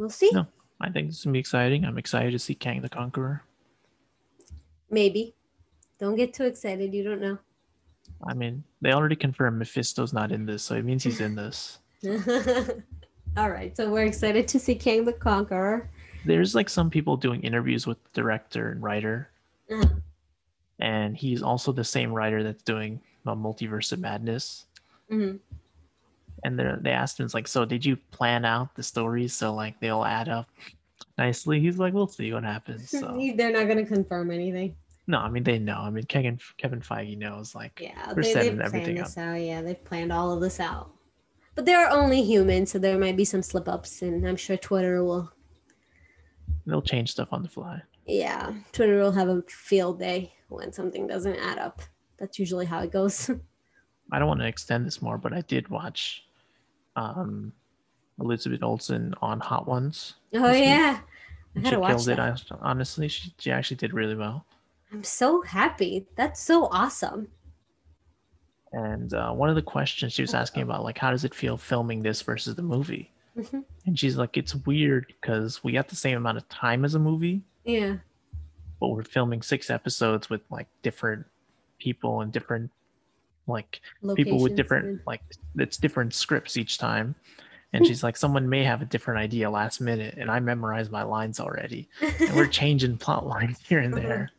We'll 0.00 0.08
see. 0.08 0.30
No. 0.32 0.46
I 0.80 0.88
think 0.88 1.08
this 1.08 1.18
is 1.18 1.24
gonna 1.24 1.34
be 1.34 1.38
exciting. 1.40 1.84
I'm 1.84 1.98
excited 1.98 2.30
to 2.32 2.38
see 2.38 2.54
Kang 2.54 2.80
the 2.80 2.88
Conqueror. 2.88 3.42
Maybe. 4.90 5.34
Don't 5.98 6.16
get 6.16 6.32
too 6.32 6.44
excited. 6.44 6.94
You 6.94 7.04
don't 7.04 7.20
know. 7.20 7.36
I 8.26 8.32
mean, 8.32 8.64
they 8.80 8.92
already 8.92 9.14
confirmed 9.14 9.58
Mephisto's 9.58 10.14
not 10.14 10.32
in 10.32 10.46
this, 10.46 10.62
so 10.62 10.74
it 10.74 10.86
means 10.86 11.04
he's 11.04 11.20
in 11.20 11.34
this. 11.34 11.80
All 13.36 13.50
right, 13.50 13.76
so 13.76 13.90
we're 13.90 14.06
excited 14.06 14.48
to 14.48 14.58
see 14.58 14.74
Kang 14.74 15.04
the 15.04 15.12
Conqueror. 15.12 15.90
There's 16.24 16.54
like 16.54 16.70
some 16.70 16.88
people 16.88 17.18
doing 17.18 17.42
interviews 17.42 17.86
with 17.86 18.02
the 18.02 18.10
director 18.22 18.70
and 18.70 18.82
writer, 18.82 19.28
Uh, 19.70 19.84
and 20.78 21.14
he's 21.14 21.42
also 21.42 21.72
the 21.72 21.84
same 21.84 22.10
writer 22.10 22.42
that's 22.42 22.62
doing 22.62 23.00
uh, 23.26 23.34
Multiverse 23.34 23.92
of 23.92 23.98
Madness. 24.00 24.64
mhm. 25.10 25.38
And 26.44 26.58
they 26.58 26.72
they 26.80 26.90
asked 26.90 27.18
him, 27.20 27.24
it's 27.24 27.34
like, 27.34 27.48
so 27.48 27.64
did 27.64 27.84
you 27.84 27.96
plan 27.96 28.44
out 28.44 28.74
the 28.74 28.82
stories 28.82 29.32
so 29.34 29.54
like 29.54 29.78
they'll 29.80 30.04
add 30.04 30.28
up 30.28 30.48
nicely? 31.18 31.60
He's 31.60 31.78
like, 31.78 31.92
we'll 31.94 32.06
see 32.06 32.32
what 32.32 32.44
happens. 32.44 32.90
So 32.90 33.18
They're 33.36 33.52
not 33.52 33.64
going 33.66 33.78
to 33.78 33.86
confirm 33.86 34.30
anything. 34.30 34.74
no, 35.06 35.18
I 35.18 35.28
mean 35.28 35.42
they 35.42 35.58
know. 35.58 35.78
I 35.78 35.90
mean 35.90 36.04
Kevin 36.04 36.38
Kevin 36.56 36.80
Feige 36.80 37.18
knows. 37.18 37.54
Like 37.54 37.78
Yeah, 37.80 38.12
We're 38.14 38.22
they, 38.22 38.32
setting 38.32 38.56
they've 38.56 38.66
everything 38.66 38.94
planned 38.96 39.06
this 39.06 39.18
out. 39.18 39.34
Yeah, 39.34 39.62
they've 39.62 39.84
planned 39.84 40.12
all 40.12 40.32
of 40.32 40.40
this 40.40 40.60
out. 40.60 40.92
But 41.56 41.66
they're 41.66 41.90
only 41.90 42.22
human, 42.22 42.64
so 42.64 42.78
there 42.78 42.96
might 42.98 43.16
be 43.16 43.24
some 43.24 43.42
slip 43.42 43.68
ups, 43.68 44.02
and 44.02 44.26
I'm 44.26 44.36
sure 44.36 44.56
Twitter 44.56 45.02
will. 45.04 45.30
they'll 46.64 46.80
change 46.80 47.10
stuff 47.10 47.28
on 47.32 47.42
the 47.42 47.48
fly. 47.48 47.82
Yeah, 48.06 48.52
Twitter 48.72 48.98
will 48.98 49.12
have 49.12 49.28
a 49.28 49.42
field 49.48 49.98
day 49.98 50.32
when 50.48 50.72
something 50.72 51.06
doesn't 51.06 51.36
add 51.36 51.58
up. 51.58 51.82
That's 52.18 52.38
usually 52.38 52.66
how 52.66 52.80
it 52.80 52.92
goes. 52.92 53.30
I 54.12 54.18
don't 54.18 54.28
want 54.28 54.40
to 54.40 54.46
extend 54.46 54.86
this 54.86 55.02
more, 55.02 55.18
but 55.18 55.32
I 55.32 55.40
did 55.42 55.68
watch 55.68 56.24
um, 57.00 57.52
Elizabeth 58.20 58.62
Olsen 58.62 59.14
on 59.22 59.40
Hot 59.40 59.66
Ones. 59.66 60.14
oh 60.34 60.52
yeah, 60.52 61.00
I 61.56 61.62
She 61.62 61.70
killed 61.70 62.08
it. 62.08 62.16
that. 62.16 62.42
I, 62.50 62.56
honestly, 62.60 63.08
she, 63.08 63.32
she 63.38 63.50
actually 63.50 63.76
did 63.78 63.92
really 63.94 64.14
well. 64.16 64.44
I'm 64.92 65.04
so 65.04 65.42
happy. 65.42 66.06
That's 66.16 66.40
so 66.42 66.66
awesome. 66.72 67.28
And 68.72 69.12
uh, 69.14 69.32
one 69.32 69.48
of 69.48 69.56
the 69.56 69.62
questions 69.62 70.12
she 70.12 70.22
was 70.22 70.34
asking 70.34 70.62
about, 70.62 70.84
like, 70.84 70.98
how 70.98 71.10
does 71.10 71.24
it 71.24 71.34
feel 71.34 71.56
filming 71.56 72.02
this 72.02 72.22
versus 72.22 72.54
the 72.54 72.62
movie? 72.62 73.10
Mhm. 73.36 73.64
And 73.86 73.98
she's 73.98 74.16
like, 74.16 74.36
it's 74.36 74.54
weird 74.54 75.06
because 75.08 75.62
we 75.64 75.72
got 75.72 75.88
the 75.88 75.96
same 75.96 76.16
amount 76.16 76.38
of 76.38 76.48
time 76.48 76.84
as 76.84 76.94
a 76.94 76.98
movie, 76.98 77.42
Yeah. 77.64 77.96
but 78.80 78.88
we're 78.88 79.02
filming 79.02 79.42
six 79.42 79.70
episodes 79.70 80.30
with 80.30 80.42
like 80.50 80.68
different 80.82 81.26
people 81.78 82.20
and 82.20 82.30
different 82.32 82.70
like 83.46 83.80
people 84.16 84.40
with 84.40 84.54
different 84.56 85.00
like 85.06 85.22
it's 85.56 85.76
different 85.76 86.14
scripts 86.14 86.56
each 86.56 86.78
time. 86.78 87.14
And 87.72 87.86
she's 87.86 88.02
like, 88.06 88.16
someone 88.16 88.48
may 88.48 88.64
have 88.64 88.82
a 88.82 88.84
different 88.84 89.20
idea 89.20 89.48
last 89.48 89.80
minute, 89.80 90.14
and 90.18 90.28
I 90.30 90.40
memorized 90.40 90.90
my 90.90 91.02
lines 91.04 91.38
already. 91.38 91.88
And 92.20 92.34
we're 92.34 92.46
changing 92.60 92.98
plot 92.98 93.26
lines 93.26 93.58
here 93.68 93.78
and 93.80 93.94
Uh-huh. 93.94 94.02
there 94.08 94.30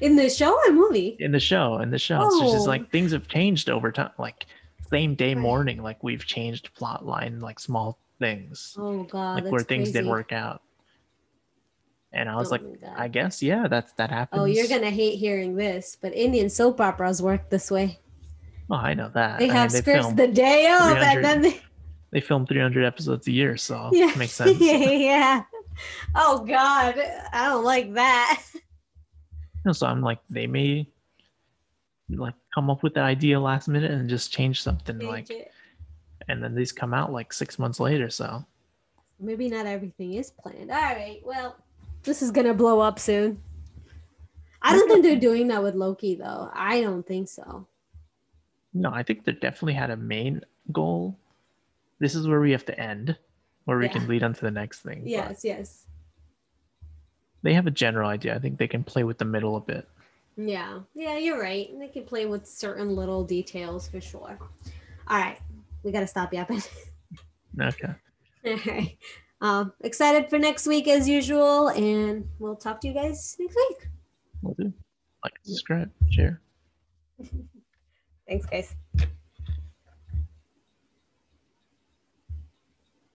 in 0.00 0.16
the 0.16 0.28
show 0.28 0.52
or 0.66 0.72
movie. 0.72 1.16
in 1.20 1.30
the 1.32 1.40
show. 1.40 1.78
In 1.78 1.90
the 1.90 1.98
show, 1.98 2.28
so 2.28 2.40
she's 2.50 2.62
Oh. 2.62 2.64
like, 2.64 2.90
things 2.90 3.12
have 3.12 3.28
changed 3.28 3.70
over 3.70 3.90
time. 3.92 4.10
Like 4.18 4.46
same 4.90 5.14
day 5.14 5.34
morning, 5.34 5.82
like 5.82 6.02
we've 6.02 6.26
changed 6.26 6.74
plot 6.74 7.06
line, 7.06 7.38
like 7.40 7.58
small 7.60 7.98
things, 8.18 8.76
Oh 8.78 9.04
god, 9.04 9.42
like 9.44 9.50
where 9.52 9.62
things 9.62 9.84
crazy. 9.88 9.92
didn't 9.92 10.10
work 10.10 10.32
out. 10.32 10.60
And 12.12 12.28
I 12.28 12.36
was 12.36 12.48
Oh 12.48 12.50
like. 12.52 12.62
I 12.96 13.08
guess, 13.08 13.42
yeah, 13.42 13.68
that's 13.68 13.92
that 13.94 14.10
happens. 14.10 14.42
Oh, 14.42 14.44
you're 14.44 14.68
gonna 14.68 14.90
hate 14.90 15.18
hearing 15.18 15.56
this, 15.56 15.96
but 16.00 16.12
Indian 16.14 16.50
soap 16.50 16.80
operas 16.80 17.22
work 17.22 17.48
this 17.48 17.70
way. 17.70 17.98
Oh, 18.72 18.76
I 18.76 18.94
know 18.94 19.10
that. 19.12 19.38
They 19.38 19.44
I 19.44 19.48
mean, 19.48 19.56
have 19.56 19.70
scripts 19.70 20.14
the 20.14 20.26
day 20.28 20.66
of, 20.72 20.96
and 20.96 21.22
then 21.22 21.42
they, 21.42 21.60
they 22.10 22.20
film 22.20 22.46
300 22.46 22.86
episodes 22.86 23.28
a 23.28 23.30
year, 23.30 23.58
so 23.58 23.90
yeah, 23.92 24.08
it 24.12 24.16
makes 24.16 24.32
sense. 24.32 24.58
yeah. 24.58 25.42
Oh 26.14 26.42
god, 26.42 26.94
I 27.34 27.48
don't 27.50 27.64
like 27.64 27.92
that. 27.94 28.42
So 29.72 29.86
I'm 29.86 30.00
like, 30.00 30.20
they 30.30 30.46
may 30.46 30.88
like 32.08 32.34
come 32.54 32.70
up 32.70 32.82
with 32.82 32.94
the 32.94 33.00
idea 33.00 33.38
last 33.38 33.68
minute 33.68 33.90
and 33.90 34.08
just 34.08 34.32
change 34.32 34.62
something, 34.62 34.98
like, 35.00 35.30
it. 35.30 35.52
and 36.28 36.42
then 36.42 36.54
these 36.54 36.72
come 36.72 36.94
out 36.94 37.12
like 37.12 37.32
six 37.32 37.58
months 37.58 37.78
later. 37.78 38.08
So 38.08 38.42
Maybe 39.20 39.48
not 39.48 39.66
everything 39.66 40.14
is 40.14 40.30
planned. 40.30 40.70
All 40.70 40.76
right, 40.78 41.20
well, 41.24 41.56
this 42.04 42.22
is 42.22 42.30
gonna 42.30 42.54
blow 42.54 42.80
up 42.80 42.98
soon. 42.98 43.40
I 44.62 44.72
don't 44.72 44.88
think 44.88 45.02
they're 45.04 45.16
doing 45.20 45.48
that 45.48 45.62
with 45.62 45.74
Loki 45.74 46.14
though. 46.14 46.50
I 46.54 46.80
don't 46.80 47.06
think 47.06 47.28
so. 47.28 47.66
No, 48.74 48.90
I 48.92 49.02
think 49.02 49.24
they 49.24 49.32
definitely 49.32 49.74
had 49.74 49.90
a 49.90 49.96
main 49.96 50.42
goal. 50.72 51.16
This 51.98 52.14
is 52.14 52.26
where 52.26 52.40
we 52.40 52.50
have 52.52 52.64
to 52.66 52.78
end, 52.78 53.16
where 53.64 53.78
we 53.78 53.86
Yeah. 53.86 53.92
can 53.92 54.08
lead 54.08 54.22
on 54.22 54.34
to 54.34 54.40
the 54.40 54.50
next 54.50 54.80
thing. 54.80 55.02
Yes, 55.06 55.44
yes. 55.44 55.86
they 57.42 57.54
have 57.54 57.66
a 57.66 57.72
general 57.72 58.08
idea. 58.08 58.34
I 58.36 58.38
think 58.38 58.58
they 58.58 58.68
can 58.68 58.84
play 58.84 59.02
with 59.02 59.18
the 59.18 59.24
middle 59.24 59.56
a 59.56 59.60
bit. 59.60 59.88
Yeah, 60.36 60.80
yeah, 60.94 61.16
you're 61.18 61.40
right. 61.40 61.68
They 61.78 61.88
can 61.88 62.04
play 62.04 62.24
with 62.26 62.46
certain 62.46 62.94
little 62.94 63.24
details 63.24 63.88
for 63.88 64.00
sure. 64.00 64.38
All 65.08 65.18
right, 65.18 65.38
we 65.82 65.90
gotta 65.92 66.06
stop 66.06 66.32
yapping. 66.32 66.62
Okay. 67.60 67.92
All 68.46 68.56
right. 68.66 68.96
Um, 69.40 69.72
excited 69.82 70.30
for 70.30 70.38
next 70.38 70.66
week 70.68 70.86
as 70.88 71.08
usual, 71.08 71.68
and 71.68 72.28
we'll 72.38 72.54
talk 72.56 72.80
to 72.82 72.88
you 72.88 72.94
guys 72.94 73.36
next 73.40 73.56
week. 73.56 73.88
We'll 74.40 74.54
do. 74.54 74.72
Like, 75.24 75.34
subscribe, 75.42 75.90
share. 76.10 76.40
Thanks, 78.26 78.46
guys. 78.46 78.74